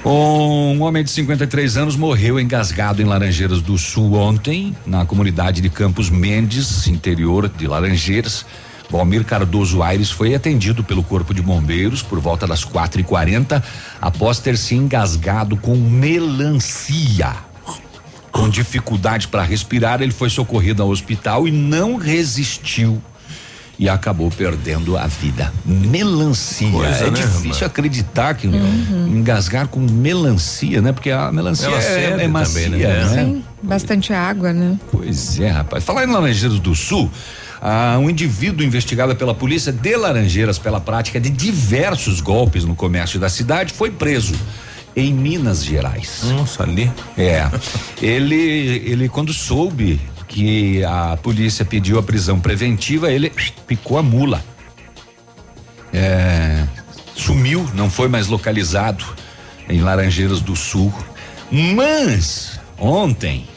[0.07, 5.69] Um homem de 53 anos morreu engasgado em Laranjeiras do Sul ontem, na comunidade de
[5.69, 8.45] Campos Mendes, interior de Laranjeiras.
[8.88, 13.64] Valmir Cardoso Aires foi atendido pelo Corpo de Bombeiros por volta das quatro e quarenta,
[13.99, 17.34] após ter se engasgado com melancia.
[18.32, 23.02] Com dificuldade para respirar, ele foi socorrido ao hospital e não resistiu
[23.77, 25.52] e acabou perdendo a vida.
[25.65, 26.69] Melancia.
[26.69, 27.64] Coisa, é né, difícil rapaz?
[27.64, 29.07] acreditar que Uhum.
[29.18, 30.91] engasgar com melancia, né?
[30.91, 32.88] Porque a melancia Ela é, cede é macia, também, né?
[32.88, 33.23] né?
[33.26, 34.77] Sim, bastante água, né?
[34.91, 35.84] Pois é, rapaz.
[35.84, 37.11] Falar em Laranjeiras do Sul,
[37.61, 43.19] ah, um indivíduo investigado pela polícia de Laranjeiras pela prática de diversos golpes no comércio
[43.19, 44.35] da cidade foi preso
[44.95, 46.22] em Minas Gerais.
[46.23, 46.89] Nossa, ali.
[47.18, 47.49] É.
[48.02, 53.31] ele, ele quando soube que a polícia pediu a prisão preventiva, ele
[53.68, 54.43] picou a mula.
[55.93, 56.65] É,
[57.15, 59.06] sumiu, não foi mais localizado
[59.69, 60.93] em Laranjeiras do Sul.
[61.52, 63.47] Mas ontem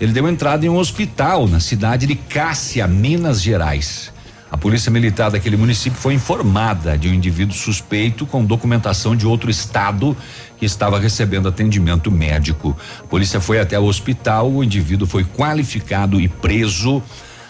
[0.00, 4.12] ele deu entrada em um hospital na cidade de Cássia, Minas Gerais.
[4.50, 9.50] A polícia militar daquele município foi informada de um indivíduo suspeito com documentação de outro
[9.50, 10.16] estado
[10.64, 12.76] estava recebendo atendimento médico.
[13.00, 17.02] A polícia foi até o hospital, o indivíduo foi qualificado e preso.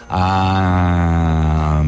[0.09, 1.83] A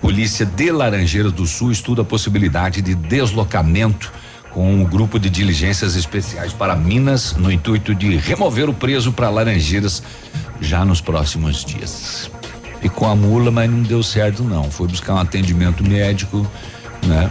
[0.00, 4.10] polícia de Laranjeiras do Sul estuda a possibilidade de deslocamento
[4.50, 9.28] com um grupo de diligências especiais para Minas no intuito de remover o preso para
[9.28, 10.02] Laranjeiras
[10.60, 12.30] já nos próximos dias.
[12.80, 14.70] Ficou a mula, mas não deu certo não.
[14.70, 16.46] Foi buscar um atendimento médico,
[17.06, 17.30] né?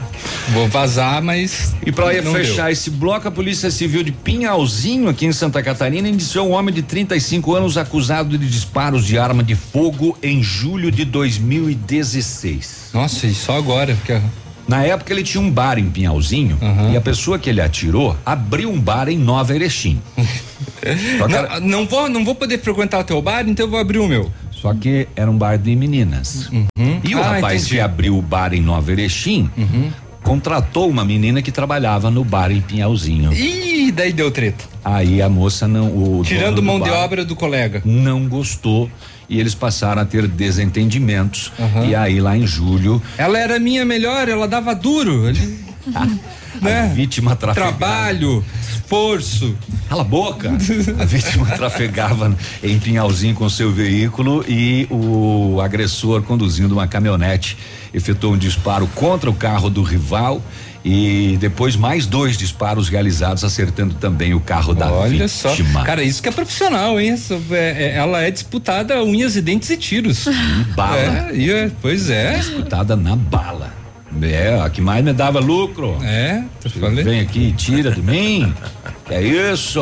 [0.53, 1.75] Vou vazar, mas.
[1.85, 2.71] E para fechar deu.
[2.71, 6.81] esse bloco, a Polícia Civil de Pinhalzinho, aqui em Santa Catarina, indiciou um homem de
[6.81, 12.89] 35 anos acusado de disparos de arma de fogo em julho de 2016.
[12.93, 14.19] Nossa, e só agora, porque
[14.67, 16.57] Na época ele tinha um bar em Pinhalzinho
[16.91, 20.01] e a pessoa que ele atirou abriu um bar em Nova Erechim.
[20.81, 23.99] Era- não, não vou, não vou poder frequentar o teu bar, então eu vou abrir
[23.99, 24.31] o meu.
[24.67, 26.49] Só que era um bar de meninas.
[27.03, 27.75] E o Ah, rapaz entendi.
[27.75, 29.49] que abriu o bar em Nova Erechim
[30.23, 33.31] contratou uma menina que trabalhava no bar em Pinhalzinho.
[33.31, 34.65] Ih, daí deu treta.
[34.83, 36.21] Aí a moça não.
[36.23, 37.81] Tirando mão de obra do colega.
[37.85, 38.91] Não gostou
[39.29, 41.51] e eles passaram a ter desentendimentos.
[41.87, 43.01] E aí lá em julho.
[43.17, 45.31] Ela era minha melhor, ela dava duro.
[46.61, 46.81] Né?
[46.91, 47.77] A vítima trafegava.
[47.77, 49.55] Trabalho, esforço.
[49.89, 50.51] Cala a boca!
[50.99, 57.57] A vítima trafegava em Pinhalzinho com seu veículo e o agressor conduzindo uma caminhonete
[57.93, 60.41] efetuou um disparo contra o carro do rival
[60.83, 65.49] e depois mais dois disparos realizados acertando também o carro da Olha só.
[65.49, 65.83] vítima.
[65.83, 67.11] Cara, isso que é profissional, hein?
[67.11, 70.25] Essa- é- é- ela é disputada unhas e dentes e tiros.
[70.75, 70.97] bala.
[70.97, 72.37] É, e é, pois é.
[72.37, 73.73] Disputada na bala.
[74.25, 75.97] É, a que mais me dava lucro.
[76.03, 76.43] É,
[77.03, 78.53] Vem aqui e tira de mim.
[79.09, 79.81] É isso.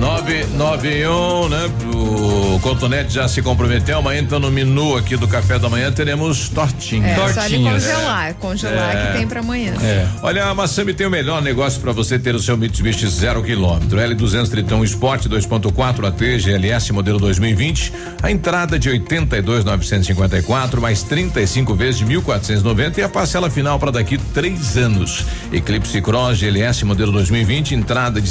[0.00, 1.70] 991, né?
[1.94, 3.98] O Cotonete já se comprometeu.
[3.98, 7.18] Amanhã, então, no menu aqui do café da manhã, teremos tortinhas.
[7.18, 8.34] É, só de congelar.
[8.34, 9.06] Congelar É.
[9.12, 9.74] que tem pra amanhã.
[10.22, 13.98] Olha, a Massami tem o melhor negócio para você ter o seu Mitsubishi zero quilômetro.
[13.98, 17.92] L200 Tritão Sport 2.4 AT GLS modelo 2020.
[18.22, 24.16] A entrada de 82,954 mais 35 vezes de 1.490 e a parcela final para daqui
[24.32, 25.26] três anos.
[25.52, 27.74] Eclipse Cross GLS modelo 2020.
[27.74, 28.28] Entrada de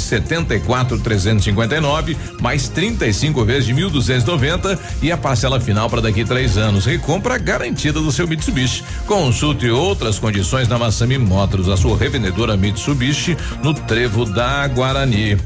[1.60, 6.86] 74,359 mais 35 vezes de 1.290 e a parcela final para daqui três anos.
[6.86, 8.82] Recompra garantida do seu Mitsubishi.
[9.06, 15.36] Consulte outras condições na Massami Motors, a sua revendedora Mitsubishi no Trevo da Guarani.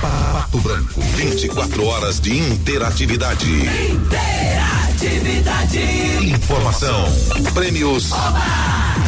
[0.00, 3.46] Pato Branco, 24 horas de interatividade.
[3.90, 5.80] Interatividade.
[6.22, 7.12] Informação,
[7.54, 8.10] prêmios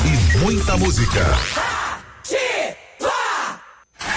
[0.05, 1.72] e muita música.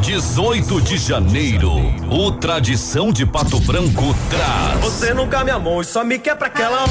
[0.00, 1.72] 18 de janeiro,
[2.10, 4.80] o Tradição de Pato Branco traz.
[4.80, 6.90] Você nunca me amou e só me quer pra aquela hora.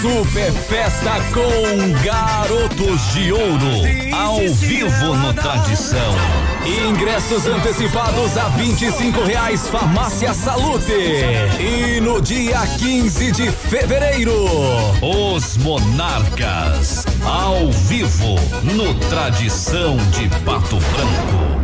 [0.00, 6.14] Super Festa com Garotos de Ouro, ao vivo no Tradição.
[6.88, 10.92] Ingressos antecipados a 25 reais, Farmácia Salute.
[11.60, 14.46] E no dia 15 de fevereiro,
[15.02, 21.63] os Monarcas, ao vivo no Tradição de Pato Branco.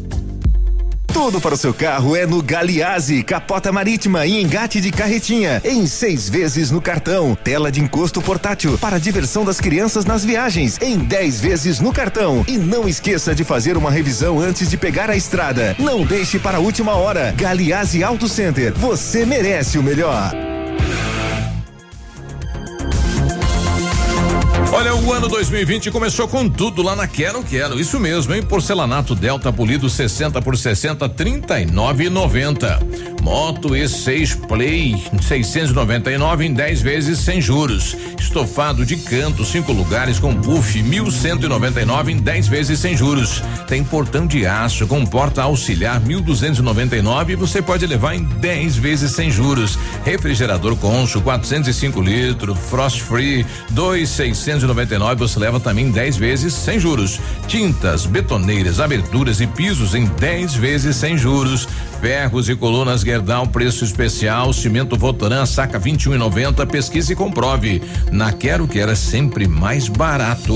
[1.13, 5.85] Tudo para o seu carro é no Galiase, capota marítima e engate de carretinha, em
[5.85, 10.79] seis vezes no cartão, tela de encosto portátil para a diversão das crianças nas viagens,
[10.81, 12.45] em dez vezes no cartão.
[12.47, 15.75] E não esqueça de fazer uma revisão antes de pegar a estrada.
[15.77, 17.33] Não deixe para a última hora.
[17.37, 20.50] Galiase Auto Center, você merece o melhor.
[24.73, 27.77] Olha, o ano 2020 começou com tudo lá na Quero Quero.
[27.77, 28.41] Isso mesmo, hein?
[28.41, 33.20] Porcelanato Delta polido 60 por 60, 39,90.
[33.21, 37.95] Moto E6 Play 699 em 10 vezes sem juros.
[38.19, 43.43] Estofado de canto, cinco lugares com buff 1199 em 10 vezes sem juros.
[43.67, 49.11] Tem portão de aço com porta auxiliar 1299 e você pode levar em 10 vezes
[49.11, 49.77] sem juros.
[50.03, 57.19] Refrigerador Concho 405 litros, Frost Free 2,699 você leva também 10 vezes sem juros.
[57.47, 61.67] Tintas, betoneiras, aberturas e pisos em 10 vezes sem juros.
[62.01, 64.53] Ferros e colunas Gerdau, preço especial.
[64.53, 66.65] Cimento Votoran, saca 21,90.
[66.65, 67.81] Pesquise e comprove.
[68.09, 70.55] Na Quero que era sempre mais barato.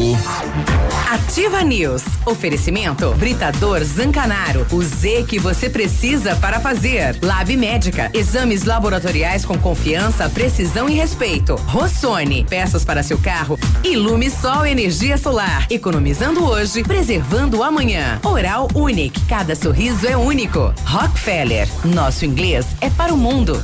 [1.12, 2.04] Ativa News.
[2.26, 4.66] Oferecimento Britador Zancanaro.
[4.72, 7.20] O Z que você precisa para fazer.
[7.22, 8.10] Lab Médica.
[8.14, 11.56] Exames laboratoriais com confiança, precisão e respeito.
[11.56, 12.46] Rossoni.
[12.50, 13.60] Peças para seu carro.
[13.84, 15.68] Ilume Sol Energia Solar.
[15.70, 18.22] Economizando hoje, preservando amanhã.
[18.24, 19.20] Oral Unique.
[19.28, 20.74] Cada sorriso é único.
[20.86, 21.68] Rockefeller.
[21.84, 23.64] Nosso inglês é para o mundo.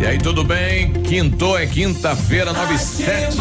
[0.00, 0.92] E aí, tudo bem?
[1.04, 3.36] Quinto é quinta-feira, 97.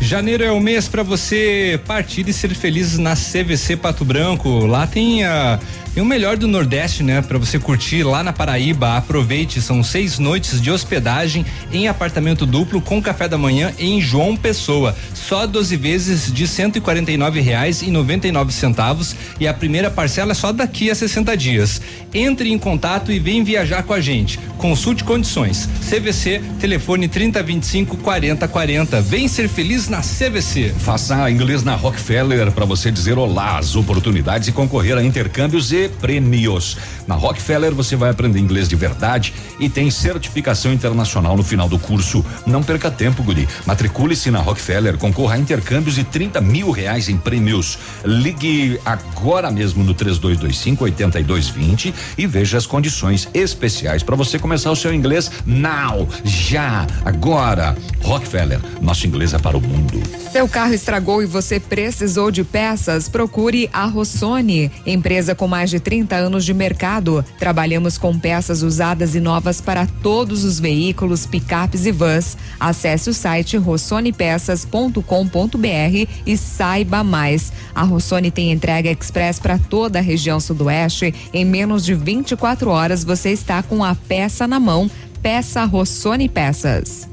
[0.00, 4.64] Janeiro é o mês para você partir e ser feliz na CVC Pato Branco.
[4.64, 5.58] Lá tem a
[5.96, 7.22] tem o melhor do Nordeste, né?
[7.22, 8.98] Para você curtir lá na Paraíba.
[8.98, 14.36] Aproveite, são seis noites de hospedagem em apartamento duplo com café da manhã em João
[14.36, 14.94] Pessoa.
[15.14, 19.16] Só 12 vezes de cento e quarenta e nove reais e noventa e nove centavos
[19.40, 21.80] e a primeira parcela é só daqui a 60 dias.
[22.12, 24.38] Entre em contato e vem viajar com a gente.
[24.58, 25.66] Consulte condições.
[25.88, 29.00] CVC, telefone 3025 4040.
[29.00, 30.74] Vem ser feliz na CVC.
[30.78, 35.85] Faça inglês na Rockefeller para você dizer olá às oportunidades e concorrer a intercâmbios e
[35.88, 36.76] prêmios.
[37.06, 41.78] Na Rockefeller você vai aprender inglês de verdade e tem certificação internacional no final do
[41.78, 42.24] curso.
[42.46, 43.48] Não perca tempo, Guri.
[43.64, 47.78] Matricule-se na Rockefeller, concorra a intercâmbios e 30 mil reais em prêmios.
[48.04, 54.76] Ligue agora mesmo no 3225 8220 e veja as condições especiais para você começar o
[54.76, 57.76] seu inglês now, já, agora.
[58.02, 60.00] Rockefeller, nosso inglês é para o mundo.
[60.30, 63.08] Seu carro estragou e você precisou de peças?
[63.08, 67.24] Procure a Rossoni, empresa com mais de 30 anos de mercado.
[67.38, 72.36] Trabalhamos com peças usadas e novas para todos os veículos, picapes e vans.
[72.58, 77.52] Acesse o site rossonepeças.com.br e saiba mais.
[77.74, 81.14] A Rossoni tem entrega express para toda a região sudoeste.
[81.32, 84.90] Em menos de 24 horas você está com a peça na mão.
[85.22, 87.08] Peça Rossoni Peças.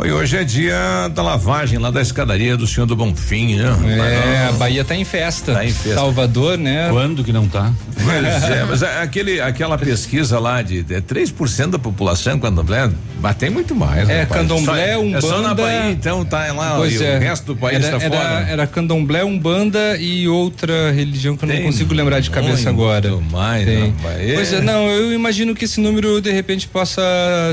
[0.00, 3.64] Oi, hoje é dia da lavagem lá da escadaria do Senhor do Bonfim, né?
[3.98, 5.52] É, a Bahia tá em festa.
[5.54, 5.94] Tá em festa.
[5.96, 6.86] Salvador, né?
[6.88, 7.72] Quando que não tá?
[8.04, 12.88] Pois é, mas é aquele, aquela pesquisa lá de é 3% da população candomblé,
[13.20, 14.08] mas tem muito mais.
[14.08, 14.40] É, rapaz.
[14.40, 15.18] candomblé, Só- umbanda.
[15.18, 17.16] É só na Bahia, então tá lá Pois e é.
[17.16, 18.46] o resto do país era, tá era, fora.
[18.50, 22.68] Era candomblé, umbanda e outra religião que eu não Tem consigo lembrar de cabeça muito
[22.68, 23.16] agora.
[23.32, 23.92] mais, Tem.
[24.16, 24.34] É.
[24.36, 27.02] Pois é, não, eu imagino que esse número de repente possa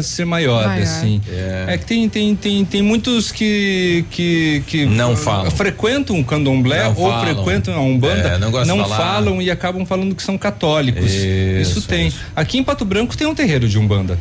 [0.03, 0.84] ser maior, Maior.
[0.84, 1.19] assim.
[1.67, 1.76] É.
[1.76, 5.49] que tem, tem, tem, tem muitos que, que, que Não falam.
[5.51, 7.25] frequentam o candomblé Não ou falam.
[7.35, 8.97] frequentam a umbanda, É, não de falar.
[8.97, 11.05] falam e acabam falando que são católicos.
[11.11, 12.11] Isso, Isso tem.
[12.35, 14.17] Aqui em Pato Branco tem um terreiro de umbanda.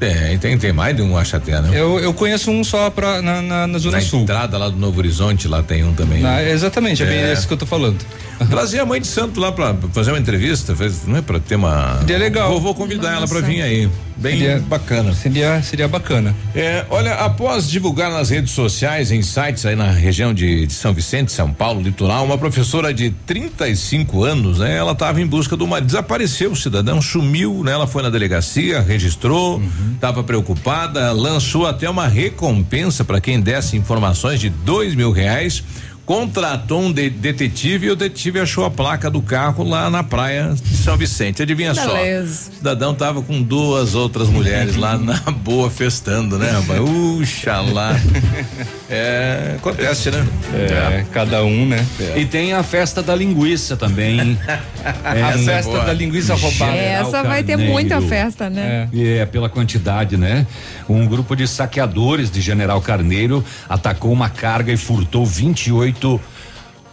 [0.00, 1.70] Tem, tem, tem mais de um achaté, né?
[1.72, 4.22] Eu, eu conheço um só pra, na, na, na Zona Na Sul.
[4.22, 6.20] entrada lá do Novo Horizonte, lá tem um também.
[6.20, 7.32] Na- exatamente, é, bem É.
[7.32, 7.98] esse que eu tô falando.
[8.50, 11.54] Trazer a mãe de santo lá pra fazer uma entrevista, fez- não é pra ter
[11.54, 11.98] uma.
[12.00, 12.50] Seria legal.
[12.50, 13.88] Vou, vou convidar ela pra vir aí.
[14.16, 15.12] Bem Seria- bacana.
[15.14, 16.34] Seria, seria bacana.
[16.54, 20.92] É, olha, após divulgar nas redes sociais, em sites aí na região de, de São
[20.92, 24.76] Vicente, São Paulo, litoral, uma professora de 35 anos, né?
[24.76, 25.80] Ela estava em busca de uma.
[25.80, 27.72] Desapareceu o cidadão, sumiu, né?
[27.72, 29.60] Ela foi na delegacia, registrou,
[29.94, 35.62] estava preocupada, lançou até uma recompensa para quem desse informações de dois mil reais.
[36.04, 40.52] Contratou um de- detetive e o detetive achou a placa do carro lá na praia
[40.52, 41.42] de São Vicente.
[41.42, 41.94] Adivinha só?
[41.94, 46.80] O cidadão tava com duas outras mulheres lá na boa festando, né, rapaz?
[46.80, 47.92] Uxa lá.
[48.94, 50.22] É, acontece, né?
[50.52, 51.82] É, cada um, né?
[52.14, 54.38] E tem a festa da linguiça também.
[55.02, 55.84] a é festa boa.
[55.84, 56.72] da linguiça roubada.
[56.72, 58.90] General Essa vai ter muita festa, né?
[58.92, 60.46] E é pela quantidade, né?
[60.86, 65.91] Um grupo de saqueadores de General Carneiro atacou uma carga e furtou 28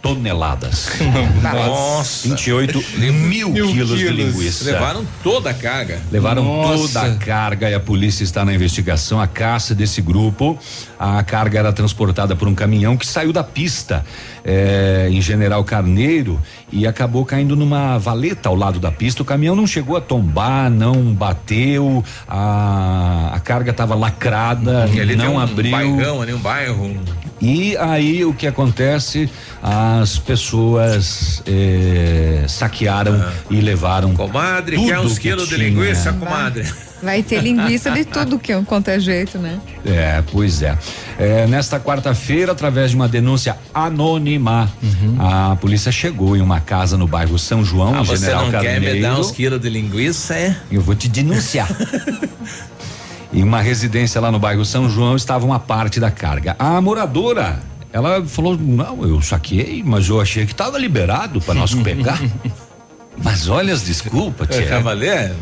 [0.02, 0.90] toneladas.
[1.42, 2.28] Nossa.
[2.28, 2.82] 28
[3.12, 4.34] mil, Mil quilos, de quilos.
[4.34, 4.64] linguiça.
[4.64, 6.00] Levaram toda a carga.
[6.10, 7.00] Levaram Nossa.
[7.00, 10.58] toda a carga e a polícia está na investigação, a caça desse grupo.
[10.98, 14.04] A carga era transportada por um caminhão que saiu da pista
[14.44, 16.40] eh, em General Carneiro
[16.72, 19.22] e acabou caindo numa valeta ao lado da pista.
[19.22, 25.16] O caminhão não chegou a tombar, não bateu, a, a carga estava lacrada, E ali
[25.16, 25.70] não tem um abriu.
[25.70, 26.96] bairrão ali, um bairro.
[27.40, 29.30] E aí o que acontece?
[29.62, 34.14] As pessoas eh, saquearam e levaram.
[34.14, 36.66] Comadre, tudo quer uns que quilos de linguiça, comadre?
[37.02, 39.58] Vai ter linguiça de tudo que quanto é jeito, né?
[39.86, 40.76] É, pois é.
[41.18, 44.70] É, nesta quarta-feira, através de uma denúncia anônima,
[45.18, 48.50] a polícia chegou em uma casa no bairro São João, Ah, em você General não
[48.52, 48.80] Carneiro.
[48.84, 50.56] quer me dar uns quilos de linguiça, é?
[50.70, 51.68] Eu vou te denunciar.
[53.32, 56.54] em uma residência lá no bairro São João estava uma parte da carga.
[56.58, 57.60] A moradora,
[57.92, 62.20] ela falou: "Não, eu saquei, mas eu achei que estava liberado para nós pegar".
[63.16, 64.66] mas olha as desculpas, É, tia.
[64.68, 65.34] Cavaleiro,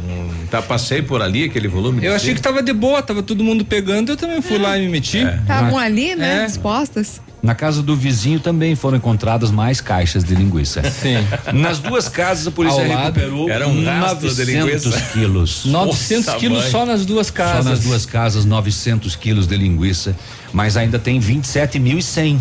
[0.51, 2.05] tá, passei por ali, aquele volume.
[2.05, 4.83] Eu achei que tava de boa, tava todo mundo pegando, eu também fui lá e
[4.83, 5.19] me meti.
[5.19, 6.43] Estavam ali, né?
[6.43, 6.47] É.
[6.47, 7.21] Dispostas.
[7.41, 10.83] Na casa do vizinho também foram encontradas mais caixas de linguiça.
[10.91, 11.25] Sim.
[11.53, 15.01] Nas duas casas a polícia Ao lado, recuperou era um rastro de 900 linguiça.
[15.13, 15.65] quilos.
[15.65, 16.71] 900 Nossa, quilos mãe.
[16.73, 17.63] só nas duas casas.
[17.65, 20.17] Só nas duas casas 900 quilos de linguiça,
[20.53, 22.41] mas ainda tem 27.100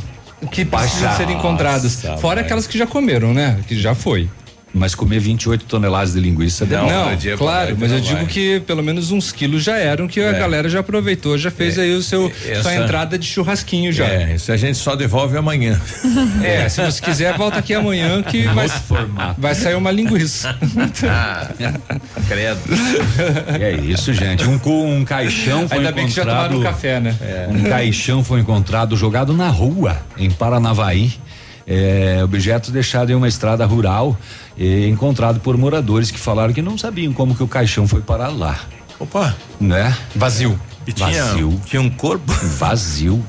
[0.51, 2.01] que precisam ser encontradas.
[2.19, 2.45] Fora mãe.
[2.45, 3.59] aquelas que já comeram, né?
[3.67, 4.27] Que já foi.
[4.77, 7.17] Mas comer 28 toneladas de linguiça Não, demora.
[7.37, 10.39] claro, mas eu digo que pelo menos uns quilos já eram que a É.
[10.39, 14.05] galera já aproveitou, já fez aí o seu Essa- sua entrada de churrasquinho já.
[14.05, 15.79] É, isso a gente só devolve amanhã.
[16.43, 18.67] É, se você quiser volta aqui amanhã que vai,
[19.37, 20.55] vai sair uma linguiça.
[21.09, 21.49] Ah,
[22.27, 22.59] credo.
[23.59, 24.43] É isso, gente.
[24.45, 24.59] Um,
[24.99, 26.51] um caixão foi Ainda bem que já encontrado.
[26.51, 27.15] tomaram café, né?
[27.49, 31.13] Um caixão foi encontrado jogado na rua, em Paranavaí.
[31.67, 34.17] É, objeto deixado em uma estrada rural,
[34.57, 38.29] é, encontrado por moradores que falaram que não sabiam como que o caixão foi parar
[38.29, 38.57] lá.
[38.99, 39.35] Opa!
[39.59, 39.95] Né?
[40.15, 40.59] Vazio.
[40.87, 41.61] E tinha, Vazio.
[41.65, 42.31] tinha um corpo?
[42.57, 43.21] Vazio.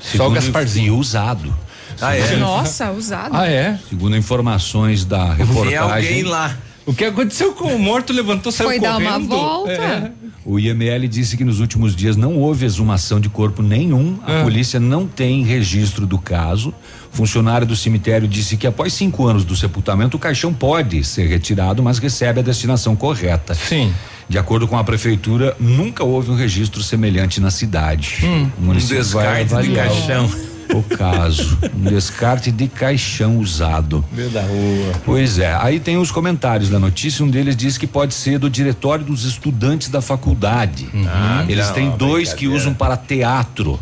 [0.00, 0.94] Só o Gasparzinho.
[0.94, 1.54] e usado.
[2.00, 2.36] Ah, é?
[2.36, 3.36] Nossa, usado.
[3.36, 3.78] Ah, é?
[3.88, 5.68] Segundo informações da reportagem.
[5.68, 6.56] Tinha alguém lá.
[6.86, 9.10] O que aconteceu com o morto levantou, saiu Foi dar correndo.
[9.10, 9.72] uma volta.
[9.72, 10.10] É.
[10.44, 14.18] O IML disse que nos últimos dias não houve exumação de corpo nenhum.
[14.24, 14.42] A Ah.
[14.44, 16.72] polícia não tem registro do caso.
[17.10, 21.82] Funcionário do cemitério disse que após cinco anos do sepultamento, o caixão pode ser retirado,
[21.82, 23.54] mas recebe a destinação correta.
[23.54, 23.92] Sim.
[24.28, 28.18] De acordo com a prefeitura, nunca houve um registro semelhante na cidade.
[28.24, 28.48] Hum.
[28.58, 30.30] o município Um vai descarte de caixão.
[30.74, 34.04] O caso, um descarte de caixão usado.
[34.12, 34.92] Meio da rua.
[35.04, 38.50] Pois é, aí tem os comentários da notícia, um deles diz que pode ser do
[38.50, 40.88] diretório dos estudantes da faculdade.
[41.06, 43.78] Ah, Eles não, têm dois que usam para teatro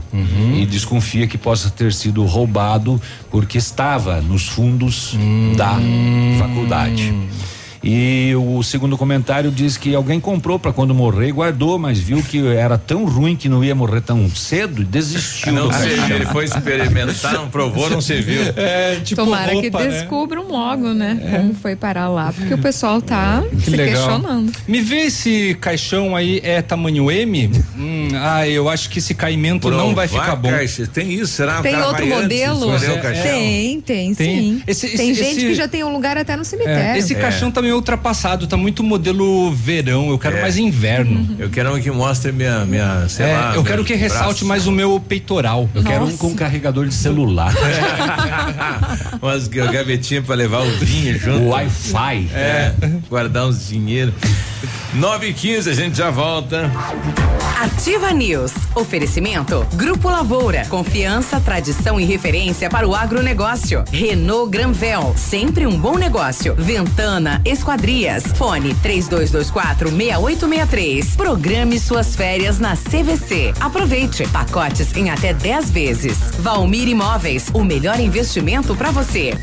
[0.55, 3.01] e desconfia que possa ter sido roubado
[3.31, 5.17] porque estava nos fundos
[5.57, 5.77] da
[6.39, 7.15] faculdade.
[7.87, 12.23] E o segundo comentário diz que alguém comprou para quando morrer e guardou, mas viu
[12.23, 15.53] que era tão ruim que não ia morrer tão cedo e desistiu.
[15.53, 16.17] Não serviu, caixão.
[16.17, 18.41] ele foi experimentar, não provou, não serviu.
[18.57, 19.91] É, tipo Tomara roupa, que né?
[19.91, 21.19] descubram logo, né?
[21.31, 23.87] Como foi parar lá, porque o pessoal tá Que se legal.
[23.95, 24.53] questionando.
[24.67, 27.51] Me vê esse caixão aí é tamanho M?
[27.77, 30.49] Hum, ah, eu acho que esse caimento não vai ficar bom.
[30.49, 31.61] Caixa, Tem isso, será?
[31.61, 32.67] Tem cara outro modelo?
[33.03, 33.23] caixão?
[33.25, 34.37] Tem, tem, Tem.
[34.39, 34.63] sim.
[34.67, 36.95] Esse- tem esse- gente esse- que já tem um lugar até no cemitério.
[36.95, 40.09] É, esse caixão tá meio ultrapassado, tá muito modelo verão.
[40.11, 40.41] Eu quero É.
[40.43, 41.35] mais inverno.
[41.39, 43.55] Eu quero um que mostre minha, minha sei É, lá.
[43.57, 44.47] eu quero que ressalte braço.
[44.47, 45.69] mais o meu peitoral.
[45.75, 47.53] Eu quero um com carregador de celular.
[49.21, 51.47] Umas gavetinhas pra levar o vinho junto.
[51.49, 52.29] Wi-Fi.
[52.35, 52.73] É,
[53.09, 54.13] guardar uns dinheiro.
[54.95, 56.71] 9 e 15 a gente já volta.
[57.61, 58.53] Ativa News.
[58.75, 59.67] Oferecimento.
[59.75, 60.67] Grupo Lavoura.
[60.69, 63.85] Confiança, tradição e referência para o agronegócio.
[63.91, 65.15] Renault Granvel.
[65.17, 66.55] Sempre um bom negócio.
[66.57, 68.25] Ventana Esquadrias.
[68.37, 71.17] Fone 3224 6863.
[71.17, 73.55] Programe suas férias na CVC.
[73.61, 74.27] Aproveite.
[74.29, 76.19] Pacotes em até 10 vezes.
[76.39, 77.51] Valmir Imóveis.
[77.55, 79.35] O melhor investimento para você.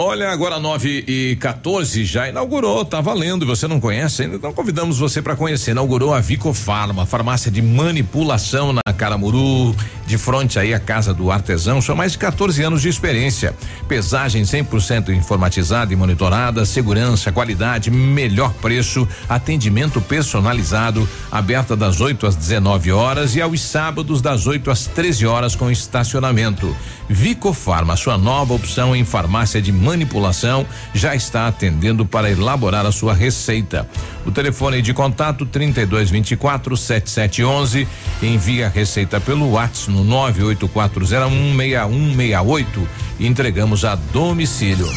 [0.00, 3.44] Olha, agora 9 e 14 já inaugurou, tá valendo.
[3.44, 4.36] Você não conhece ainda?
[4.36, 5.72] Então convidamos você para conhecer.
[5.72, 9.74] Inaugurou a Vico Farma, farmácia de manipulação na Caramuru,
[10.06, 11.82] de frente aí à casa do artesão.
[11.82, 13.52] São mais de 14 anos de experiência.
[13.88, 22.36] Pesagem 100% informatizada e monitorada, segurança, qualidade, melhor preço, atendimento personalizado, aberta das 8 às
[22.36, 26.72] 19 horas e aos sábados das 8 às 13 horas com estacionamento.
[27.08, 33.14] Vicofarma, sua nova opção em farmácia de manipulação, já está atendendo para elaborar a sua
[33.14, 33.88] receita.
[34.26, 37.88] O telefone de contato 3224 7711.
[38.22, 44.88] Envie a receita pelo WhatsApp no 98401 6168 e entregamos a domicílio.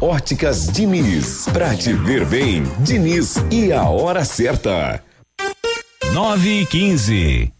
[0.00, 5.02] Óticas Diniz, pra te ver bem, Diniz e a hora certa.
[6.12, 7.59] 9 e 15.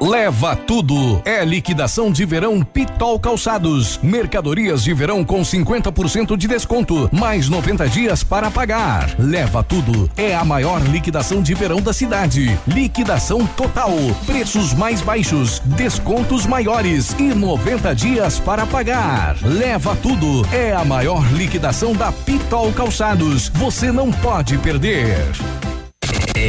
[0.00, 1.20] Leva tudo.
[1.24, 3.98] É liquidação de verão Pitol Calçados.
[4.02, 9.14] Mercadorias de verão com 50% de desconto, mais 90 dias para pagar.
[9.18, 10.08] Leva tudo.
[10.16, 12.56] É a maior liquidação de verão da cidade.
[12.68, 13.92] Liquidação total.
[14.26, 19.36] Preços mais baixos, descontos maiores e 90 dias para pagar.
[19.42, 20.46] Leva tudo.
[20.52, 23.48] É a maior liquidação da Pitol Calçados.
[23.48, 25.16] Você não pode perder.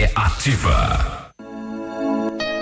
[0.06, 1.32] Ativa.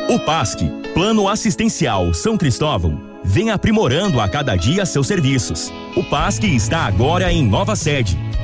[0.10, 0.60] O PASC,
[0.94, 5.74] Plano Assistencial São Cristóvão, vem aprimorando a cada dia seus serviços.
[5.98, 8.18] O PASC está agora em nova sede,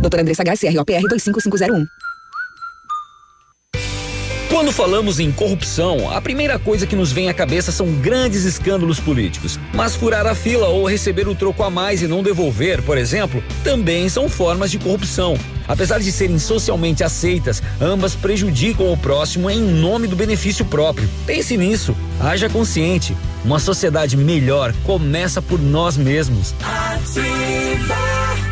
[0.00, 1.86] Doutora Andressa H, CROPR 25501.
[4.52, 9.00] Quando falamos em corrupção, a primeira coisa que nos vem à cabeça são grandes escândalos
[9.00, 9.58] políticos.
[9.72, 13.42] Mas furar a fila ou receber o troco a mais e não devolver, por exemplo,
[13.64, 15.38] também são formas de corrupção.
[15.66, 21.08] Apesar de serem socialmente aceitas, ambas prejudicam o próximo em nome do benefício próprio.
[21.26, 23.16] Pense nisso, haja consciente.
[23.44, 26.54] Uma sociedade melhor começa por nós mesmos.
[26.62, 28.51] Ativa.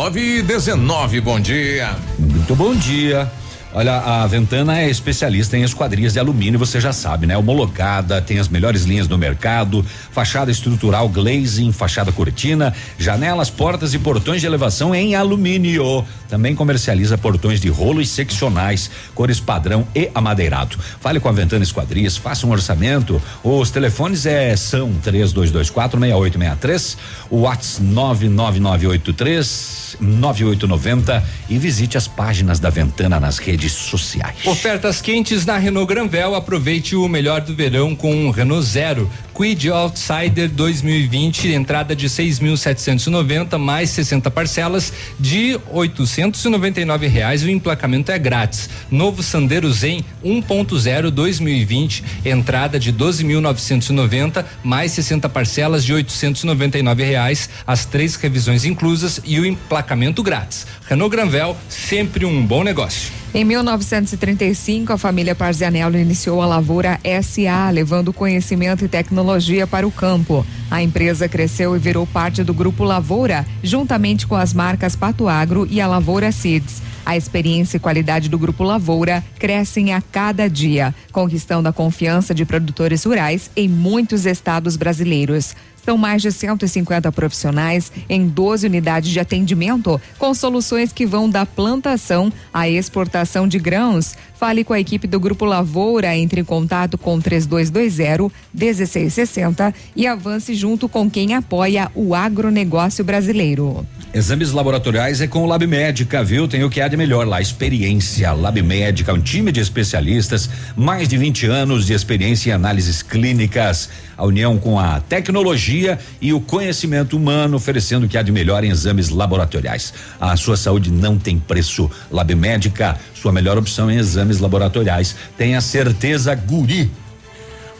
[0.00, 1.94] 9 e 19, bom dia.
[2.18, 3.30] Muito bom dia.
[3.72, 7.38] Olha, a Ventana é especialista em esquadrias de alumínio, você já sabe, né?
[7.38, 13.98] Homologada, tem as melhores linhas do mercado, fachada estrutural glazing, fachada cortina, janelas, portas e
[14.00, 16.04] portões de elevação em alumínio.
[16.28, 20.76] Também comercializa portões de rolo e seccionais, cores padrão e amadeirado.
[21.00, 23.22] Fale com a Ventana Esquadrias, faça um orçamento.
[23.44, 26.98] Os telefones é são 3224 6863,
[27.30, 34.46] o WhatsApp 99983 9890 e visite as páginas da Ventana nas redes redes sociais.
[34.46, 36.34] Ofertas quentes na Renault Granvel.
[36.34, 39.10] Aproveite o melhor do verão com o Renault Zero.
[39.34, 47.42] Quid Outsider 2020, entrada de 6.790 mais 60 parcelas de 899 reais.
[47.42, 48.68] O emplacamento é grátis.
[48.90, 57.48] Novo Sandero Zen 1.0 2020, entrada de 12.990 mais 60 parcelas de 899 reais.
[57.66, 60.66] As três revisões inclusas e o emplacamento grátis.
[60.86, 63.20] Renault Granvel, sempre um bom negócio.
[63.32, 69.29] Em 1935, a família Parzianello iniciou a Lavoura SA, levando conhecimento e tecnologia
[69.66, 70.44] para o campo.
[70.70, 75.66] A empresa cresceu e virou parte do Grupo Lavoura, juntamente com as marcas Pato Agro
[75.70, 76.82] e a Lavoura Seeds.
[77.04, 82.44] A experiência e qualidade do Grupo Lavoura crescem a cada dia, conquistando a confiança de
[82.44, 85.54] produtores rurais em muitos estados brasileiros.
[85.84, 91.46] São mais de 150 profissionais em 12 unidades de atendimento, com soluções que vão da
[91.46, 94.14] plantação à exportação de grãos.
[94.40, 100.54] Fale com a equipe do Grupo Lavoura, entre em contato com 3220 1660 e avance
[100.54, 103.86] junto com quem apoia o agronegócio brasileiro.
[104.12, 106.48] Exames laboratoriais é com o Lab Médica, viu?
[106.48, 107.40] Tem o que há de melhor lá.
[107.40, 108.32] Experiência.
[108.32, 113.88] Lab Médica, um time de especialistas, mais de 20 anos de experiência em análises clínicas.
[114.16, 118.64] A união com a tecnologia e o conhecimento humano, oferecendo o que há de melhor
[118.64, 119.94] em exames laboratoriais.
[120.20, 121.88] A sua saúde não tem preço.
[122.10, 125.14] Lab Médica, sua melhor opção em exames laboratoriais.
[125.36, 126.90] Tenha certeza, guri.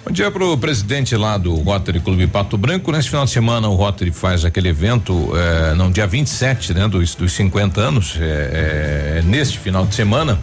[0.05, 2.93] Bom dia para o presidente lá do Rotary Clube Pato Branco.
[2.93, 7.15] Nesse final de semana o Rotary faz aquele evento, eh, não, dia 27, né, dos,
[7.15, 10.39] dos 50 anos, é, é, neste final de semana.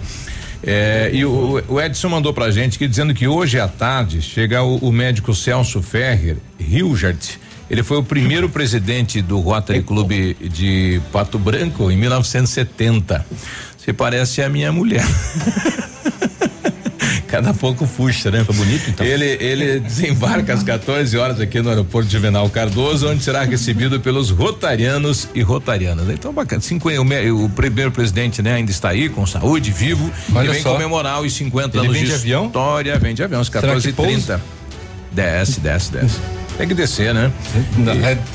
[0.64, 4.64] É, e o, o, Edson mandou pra gente que dizendo que hoje à tarde chega
[4.64, 7.38] o, o médico Celso Ferrer Hilgert.
[7.70, 13.26] Ele foi o primeiro presidente do Rotary Clube de Pato Branco em 1970.
[13.88, 15.06] Você parece a minha mulher.
[17.26, 18.44] Cada pouco fuxa, né?
[18.44, 19.06] Foi bonito, então.
[19.06, 24.30] Ele, ele desembarca às 14 horas aqui no aeroporto Juvenal Cardoso, onde será recebido pelos
[24.30, 26.10] rotarianos e rotarianas.
[26.10, 26.62] Então, bacana.
[26.62, 30.62] Cinco, o, o primeiro presidente, né, ainda está aí, com saúde, vivo, Olha e vem
[30.62, 30.74] só.
[30.74, 32.48] comemorar os 50 ele anos vem de, avião?
[32.48, 33.00] história.
[33.00, 34.38] Vem de avião, às 14h30.
[35.14, 36.20] Desce, desce, desce.
[36.58, 37.32] Tem que descer, né?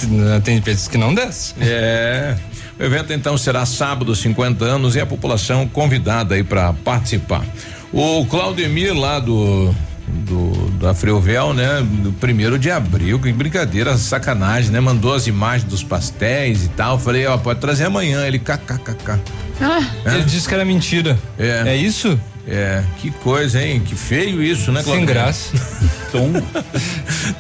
[0.08, 1.52] Não, tem vezes que não desce.
[1.60, 2.38] É.
[2.78, 7.44] O evento então será sábado, 50 anos, e a população convidada aí para participar.
[7.92, 9.74] O Claudemir lá do
[10.08, 11.82] do da Freuvel, né?
[12.02, 14.80] Do primeiro de abril, que brincadeira, sacanagem, né?
[14.80, 16.98] Mandou as imagens dos pastéis e tal.
[16.98, 18.26] Falei, ó, pode trazer amanhã.
[18.26, 19.20] Ele kkkk.
[19.60, 20.14] Ah, é.
[20.14, 21.18] ele disse que era mentira.
[21.38, 21.62] É.
[21.66, 22.18] É isso?
[22.46, 23.80] É, que coisa, hein?
[23.86, 25.50] Que feio isso, né, Sem graça.
[26.10, 26.30] Tom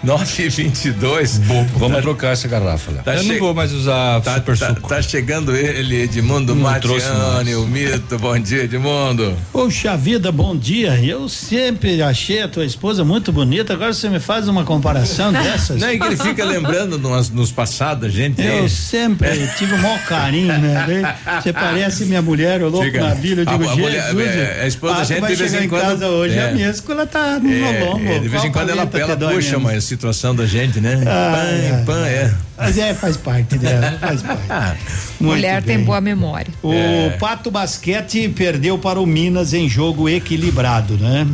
[0.02, 1.40] 9 e 22
[1.76, 3.02] Vamos trocar essa garrafa lá.
[3.02, 4.88] Tá Eu não vou mais usar tá, super tá, suco.
[4.88, 8.18] tá chegando ele, Edmundo Matiani, o mito.
[8.18, 9.36] Bom dia, Edmundo.
[9.52, 10.98] Poxa vida, bom dia.
[11.04, 13.74] Eu sempre achei a tua esposa muito bonita.
[13.74, 15.80] Agora você me faz uma comparação dessas.
[15.80, 18.40] Não é que ele fica lembrando nos, nos passados, a gente.
[18.40, 21.16] Eu sempre tive o maior carinho, né?
[21.42, 23.00] Você parece minha mulher, o louco Fica.
[23.00, 23.42] na vila.
[23.42, 24.26] Eu digo, A- a mulher- Jesus.
[24.28, 26.38] é, a esposa da ah, tu gente vai de vez chegar em quando- casa hoje,
[26.38, 26.48] é.
[26.50, 28.04] a mescla tá no É, lombo.
[28.08, 29.72] é, de vez em quando ela, ela puxa menos?
[29.72, 31.02] uma situação da gente, né?
[31.06, 31.82] Ah, Pã, é.
[31.84, 32.34] pã, é.
[32.56, 34.80] Mas é, faz parte dela, faz parte.
[35.20, 35.84] Muito Mulher tem bem.
[35.86, 36.52] boa memória.
[36.62, 37.10] O É.
[37.18, 41.26] Pato Basquete perdeu para o Minas em jogo equilibrado, né?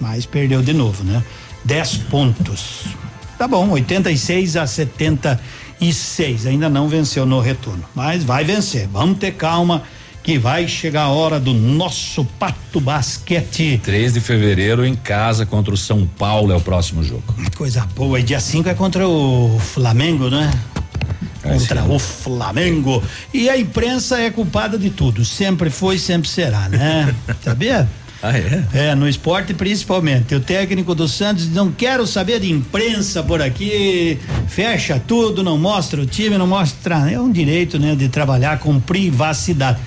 [0.00, 1.22] Mas perdeu de novo, né?
[1.64, 2.84] 10 pontos.
[3.38, 6.46] Tá bom, 86 a 76.
[6.46, 8.88] Ainda não venceu no retorno, mas vai vencer.
[8.92, 9.82] Vamos ter calma
[10.22, 13.80] que vai chegar a hora do nosso Pato Basquete.
[13.82, 17.22] 3 de fevereiro em casa contra o São Paulo é o próximo jogo.
[17.56, 18.20] Coisa boa.
[18.20, 20.50] E dia 5 é contra o Flamengo, né?
[21.42, 23.02] Contra o Flamengo.
[23.32, 25.24] E a imprensa é culpada de tudo.
[25.24, 27.14] Sempre foi, sempre será, né?
[27.42, 27.88] Sabia?
[28.20, 28.64] Ah, é?
[28.74, 30.34] É, no esporte principalmente.
[30.34, 36.00] O técnico do Santos não quero saber de imprensa por aqui, fecha tudo, não mostra
[36.00, 37.10] o time, não mostra.
[37.10, 39.78] É um direito, né, de trabalhar com privacidade.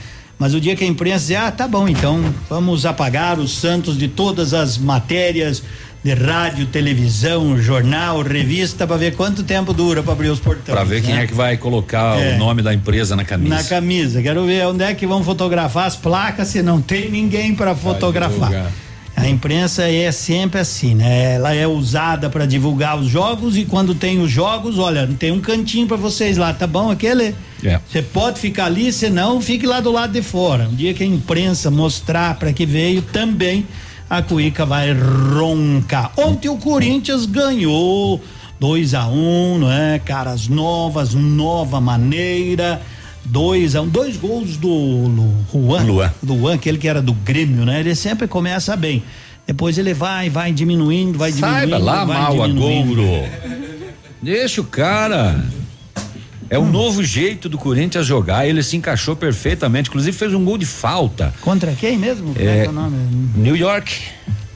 [0.42, 3.95] Mas o dia que a imprensa diz, ah, tá bom, então vamos apagar o Santos
[3.95, 5.61] de todas as matérias
[6.03, 10.76] de rádio, televisão, jornal, revista, para ver quanto tempo dura para abrir os portões.
[10.76, 11.26] Pra ver quem né?
[11.26, 12.34] é que vai colocar É.
[12.34, 13.53] o nome da empresa na camisa.
[13.53, 14.20] Na camisa.
[14.20, 18.72] Quero ver onde é que vão fotografar as placas se não tem ninguém para fotografar.
[19.16, 21.36] A imprensa é sempre assim, né?
[21.36, 25.40] Ela é usada para divulgar os jogos e quando tem os jogos, olha, tem um
[25.40, 26.90] cantinho para vocês lá, tá bom?
[26.90, 27.36] Aquele.
[27.64, 27.80] É.
[27.88, 30.67] Você pode ficar ali, se não, fique lá do lado de fora.
[30.67, 33.65] Um dia que a imprensa mostrar para que veio, também
[34.09, 36.11] a Cuíca vai roncar.
[36.17, 38.22] Ontem o Corinthians ganhou
[38.59, 39.99] 2 a 1 um, não é?
[39.99, 42.81] Caras novas, nova maneira.
[43.23, 44.67] Dois, a um, dois gols do
[45.53, 45.85] Luan.
[46.22, 47.80] do Juan, aquele que era do Grêmio, né?
[47.80, 49.03] Ele sempre começa bem.
[49.45, 51.85] Depois ele vai, vai diminuindo, vai Saiba diminuindo.
[51.85, 53.01] lá, vai mal diminuindo.
[53.01, 53.30] agouro.
[54.22, 55.43] Deixa o cara.
[56.52, 56.64] É Hum.
[56.64, 58.46] um novo jeito do Corinthians jogar.
[58.46, 59.88] Ele se encaixou perfeitamente.
[59.90, 61.34] Inclusive fez um gol de falta.
[61.40, 62.34] Contra quem mesmo?
[62.34, 62.98] Como é, É, que é o nome?
[63.38, 63.94] New York.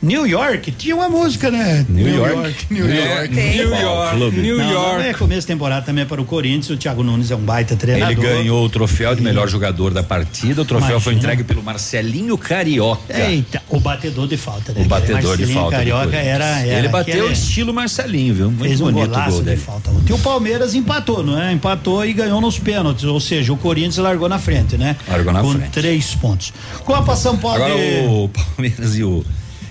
[0.05, 1.85] New York, tinha uma música, né?
[1.89, 2.67] New York.
[2.69, 3.33] New É, York.
[3.35, 4.37] New York, Clube.
[4.41, 4.97] New Não, York.
[5.03, 6.69] não, É começo de temporada também para o Corinthians.
[6.69, 8.11] O Thiago Nunes é um baita treinador.
[8.11, 10.61] Ele ganhou o troféu de melhor jogador da partida.
[10.61, 11.33] O troféu foi Imagina.
[11.33, 13.17] entregue pelo Marcelinho Carioca.
[13.19, 14.81] Eita, o batedor de falta, né?
[14.81, 15.69] O batedor de falta.
[15.71, 18.45] do Carioca era, era Ele bateu estilo Marcelinho, viu?
[18.51, 19.61] Muito fez um bonito o golaço gol de dele.
[19.61, 19.91] falta.
[20.07, 21.51] E o Palmeiras empatou, não é?
[21.51, 24.95] Empatou e ganhou nos pênaltis, ou seja, o Corinthians largou na frente, né?
[25.07, 25.71] Largou na Com frente.
[25.71, 26.53] três pontos.
[26.83, 27.63] Copa São Paulo.
[27.63, 29.23] Agora o Palmeiras e o,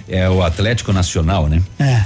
[0.09, 1.63] é, o Atlético Nacional, né?
[1.79, 2.05] É.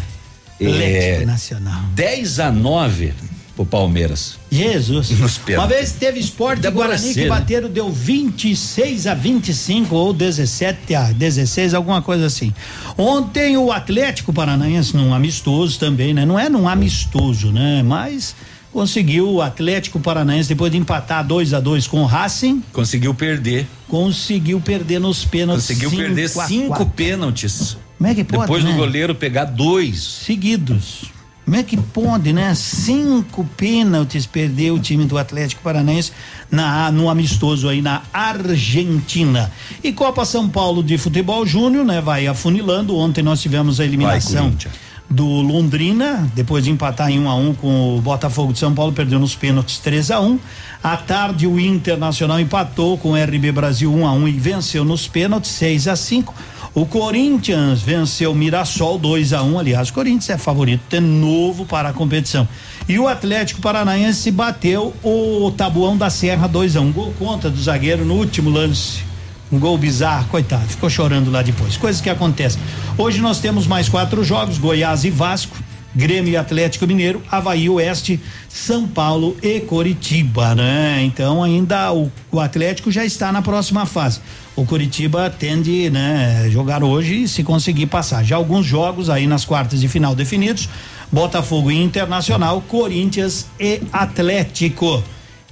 [0.60, 1.82] É, Atlético Nacional.
[1.94, 3.12] 10 a 9
[3.54, 4.38] pro Palmeiras.
[4.50, 5.10] Jesus.
[5.10, 7.28] Nos Uma vez teve esporte Débora Guarani que C, né?
[7.28, 12.52] bateram, deu 26 a 25 ou 17 a 16, alguma coisa assim.
[12.96, 16.24] Ontem o Atlético Paranaense, num amistoso também, né?
[16.24, 17.82] Não é num amistoso, né?
[17.84, 18.34] Mas
[18.72, 23.66] conseguiu o Atlético Paranaense, depois de empatar 2 a 2 com o Racing, Conseguiu perder.
[23.88, 25.66] conseguiu perder nos pênaltis.
[25.66, 27.76] Conseguiu perder cinco pênaltis.
[27.98, 28.70] Como é que pode, Depois né?
[28.70, 30.00] do goleiro pegar dois.
[30.00, 31.06] seguidos.
[31.44, 32.54] Como é que pode, né?
[32.54, 36.12] Cinco pênaltis perdeu o time do Atlético Paranaense
[36.50, 39.50] na, no amistoso aí na Argentina.
[39.82, 42.02] E Copa São Paulo de Futebol Júnior, né?
[42.02, 42.94] Vai afunilando.
[42.94, 44.74] Ontem nós tivemos a eliminação Corinthians.
[45.08, 48.58] do Londrina, depois de empatar em 1 um a 1 um com o Botafogo de
[48.58, 50.38] São Paulo, perdeu nos pênaltis 3 a 1 um.
[50.82, 54.32] À tarde o Internacional empatou com o RB Brasil 1 um a 1 um, e
[54.32, 56.34] venceu nos pênaltis 6 a 5.
[56.74, 59.58] O Corinthians venceu o Mirassol 2 a 1 um.
[59.58, 62.46] Aliás, o Corinthians é favorito de novo para a competição.
[62.88, 66.92] E o Atlético Paranaense bateu o Tabuão da Serra 2 a 1 um.
[66.92, 69.08] Gol contra do zagueiro no último lance.
[69.50, 71.76] Um gol bizarro, coitado, ficou chorando lá depois.
[71.78, 72.60] Coisas que acontecem.
[72.98, 75.56] Hoje nós temos mais quatro jogos: Goiás e Vasco,
[75.98, 81.02] Grêmio e Atlético Mineiro, Havaí Oeste, São Paulo e Coritiba, né?
[81.02, 84.20] Então ainda o, o Atlético já está na próxima fase.
[84.54, 88.24] O Coritiba tende, né, jogar hoje e se conseguir passar.
[88.24, 90.68] Já alguns jogos aí nas quartas de final definidos:
[91.10, 95.02] Botafogo e Internacional, Corinthians e Atlético.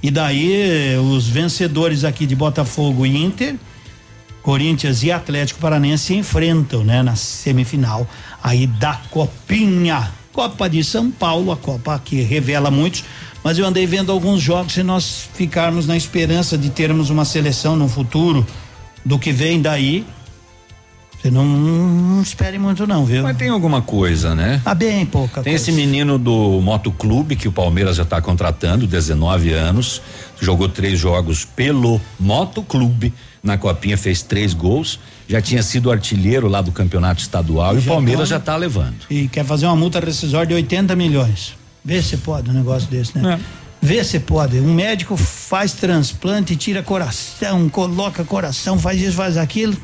[0.01, 3.55] E daí os vencedores aqui de Botafogo e Inter
[4.47, 8.07] Corinthians e Atlético Paranense se enfrentam, né, na semifinal
[8.41, 10.09] aí da Copinha.
[10.37, 13.03] Copa de São Paulo, a Copa que revela muitos,
[13.43, 17.75] mas eu andei vendo alguns jogos se nós ficarmos na esperança de termos uma seleção
[17.75, 18.45] no futuro
[19.03, 20.05] do que vem daí.
[21.19, 23.23] Você não, não espere muito não, viu?
[23.23, 24.61] Mas tem alguma coisa, né?
[24.63, 25.55] Tá bem pouca Tem coisa.
[25.55, 30.03] esse menino do Motoclube que o Palmeiras já está contratando, 19 anos,
[30.39, 33.11] jogou três jogos pelo Motoclube
[33.47, 37.81] na Copinha, fez três gols, já tinha sido artilheiro lá do campeonato estadual e o
[37.81, 38.95] Já Palmeiras já está levando.
[39.09, 41.55] E quer fazer uma multa rescisória de 80 milhões.
[41.83, 43.39] Vê se pode um negócio desse, né?
[43.81, 44.59] Vê se pode.
[44.59, 49.75] Um médico faz transplante, tira coração, coloca coração, faz isso, faz aquilo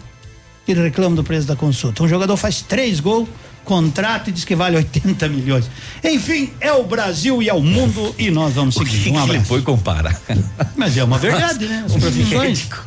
[0.67, 2.03] e reclama do preço da consulta.
[2.03, 3.29] Um jogador faz três gols,
[3.63, 5.69] contrata e diz que vale 80 milhões.
[6.03, 9.09] Enfim, é o Brasil e é o mundo e nós vamos seguir.
[9.11, 9.45] Um Ele abraço.
[9.45, 10.19] foi comparar.
[10.75, 11.83] Mas é uma verdade, né?
[11.85, 12.31] As profissões.
[12.31, 12.83] médico.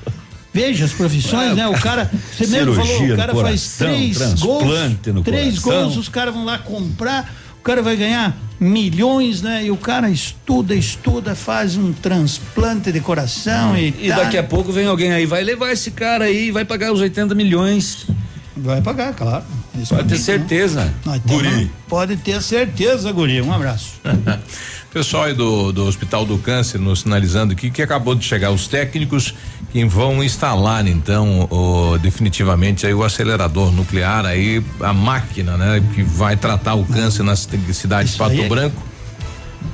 [0.56, 1.68] Veja as profissões, É, né?
[1.68, 5.84] O cara, você mesmo falou, o cara faz coração, três transplante gols, no três coração.
[5.84, 9.66] gols, os caras vão lá comprar, o cara vai ganhar milhões, né?
[9.66, 14.16] E o cara estuda, estuda, faz um transplante de coração e, E tá.
[14.16, 17.34] daqui a pouco vem alguém aí, vai levar esse cara aí, vai pagar os 80
[17.34, 18.06] milhões.
[18.56, 19.44] Vai pagar, claro.
[19.78, 20.94] Isso Pode ter não tem certeza.
[21.26, 21.70] Guri.
[21.86, 23.42] Pode ter certeza, Guri.
[23.42, 24.00] Um abraço.
[24.90, 28.66] Pessoal aí do, do Hospital do Câncer nos sinalizando aqui que acabou de chegar os
[28.66, 29.34] técnicos
[29.72, 36.02] que vão instalar então o, definitivamente aí o acelerador nuclear aí a máquina né que
[36.02, 38.82] vai tratar o câncer na ci- cidade de Pato é- Branco.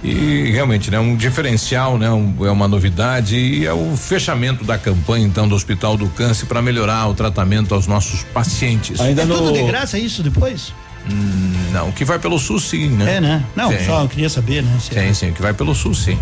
[0.02, 4.76] E realmente né um diferencial né um- é uma novidade e é o fechamento da
[4.76, 8.98] campanha então do Hospital do Câncer para melhorar o tratamento aos nossos pacientes.
[8.98, 10.72] É tudo de graça isso depois?
[11.10, 13.44] Hum, não o que vai pelo SUS sim né É, né?
[13.56, 13.84] Não, Sim.
[13.86, 14.78] só eu queria saber, né?
[14.80, 16.18] Se- Sim, sim, o que vai pelo SUS, sim.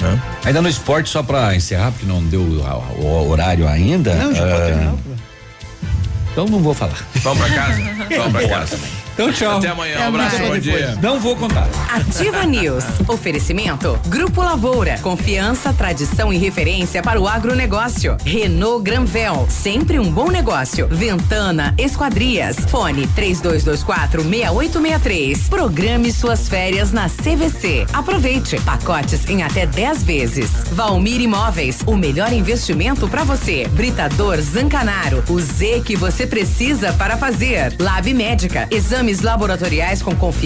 [0.00, 0.22] Né?
[0.44, 4.14] Ainda no esporte, só para encerrar, porque não deu o horário ainda.
[4.14, 4.94] Não, já pode ah, terminar.
[6.32, 6.96] Então não vou falar.
[7.16, 7.82] Vamos pra casa?
[8.16, 8.78] Vamos pra casa.
[9.14, 9.58] Então, tchau.
[9.58, 9.94] Até amanhã.
[9.94, 10.98] Até um abraço, bom dia.
[11.02, 11.68] Não vou contar.
[11.90, 12.84] Ativa News.
[13.08, 14.98] Oferecimento Grupo Lavoura.
[15.02, 18.16] Confiança, tradição e referência para o agronegócio.
[18.24, 19.46] Renault Granvel.
[19.48, 20.88] Sempre um bom negócio.
[20.88, 22.56] Ventana Esquadrias.
[22.68, 25.48] Fone 3224 6863.
[25.48, 27.86] Programe suas férias na CVC.
[27.92, 28.58] Aproveite.
[28.60, 30.50] Pacotes em até 10 vezes.
[30.72, 31.80] Valmir Imóveis.
[31.86, 33.66] O melhor investimento para você.
[33.68, 35.22] Britador Zancanaro.
[35.28, 37.74] O Z que você precisa para fazer.
[37.78, 38.66] Lab Médica.
[39.00, 40.40] Exames laboratoriais com confiança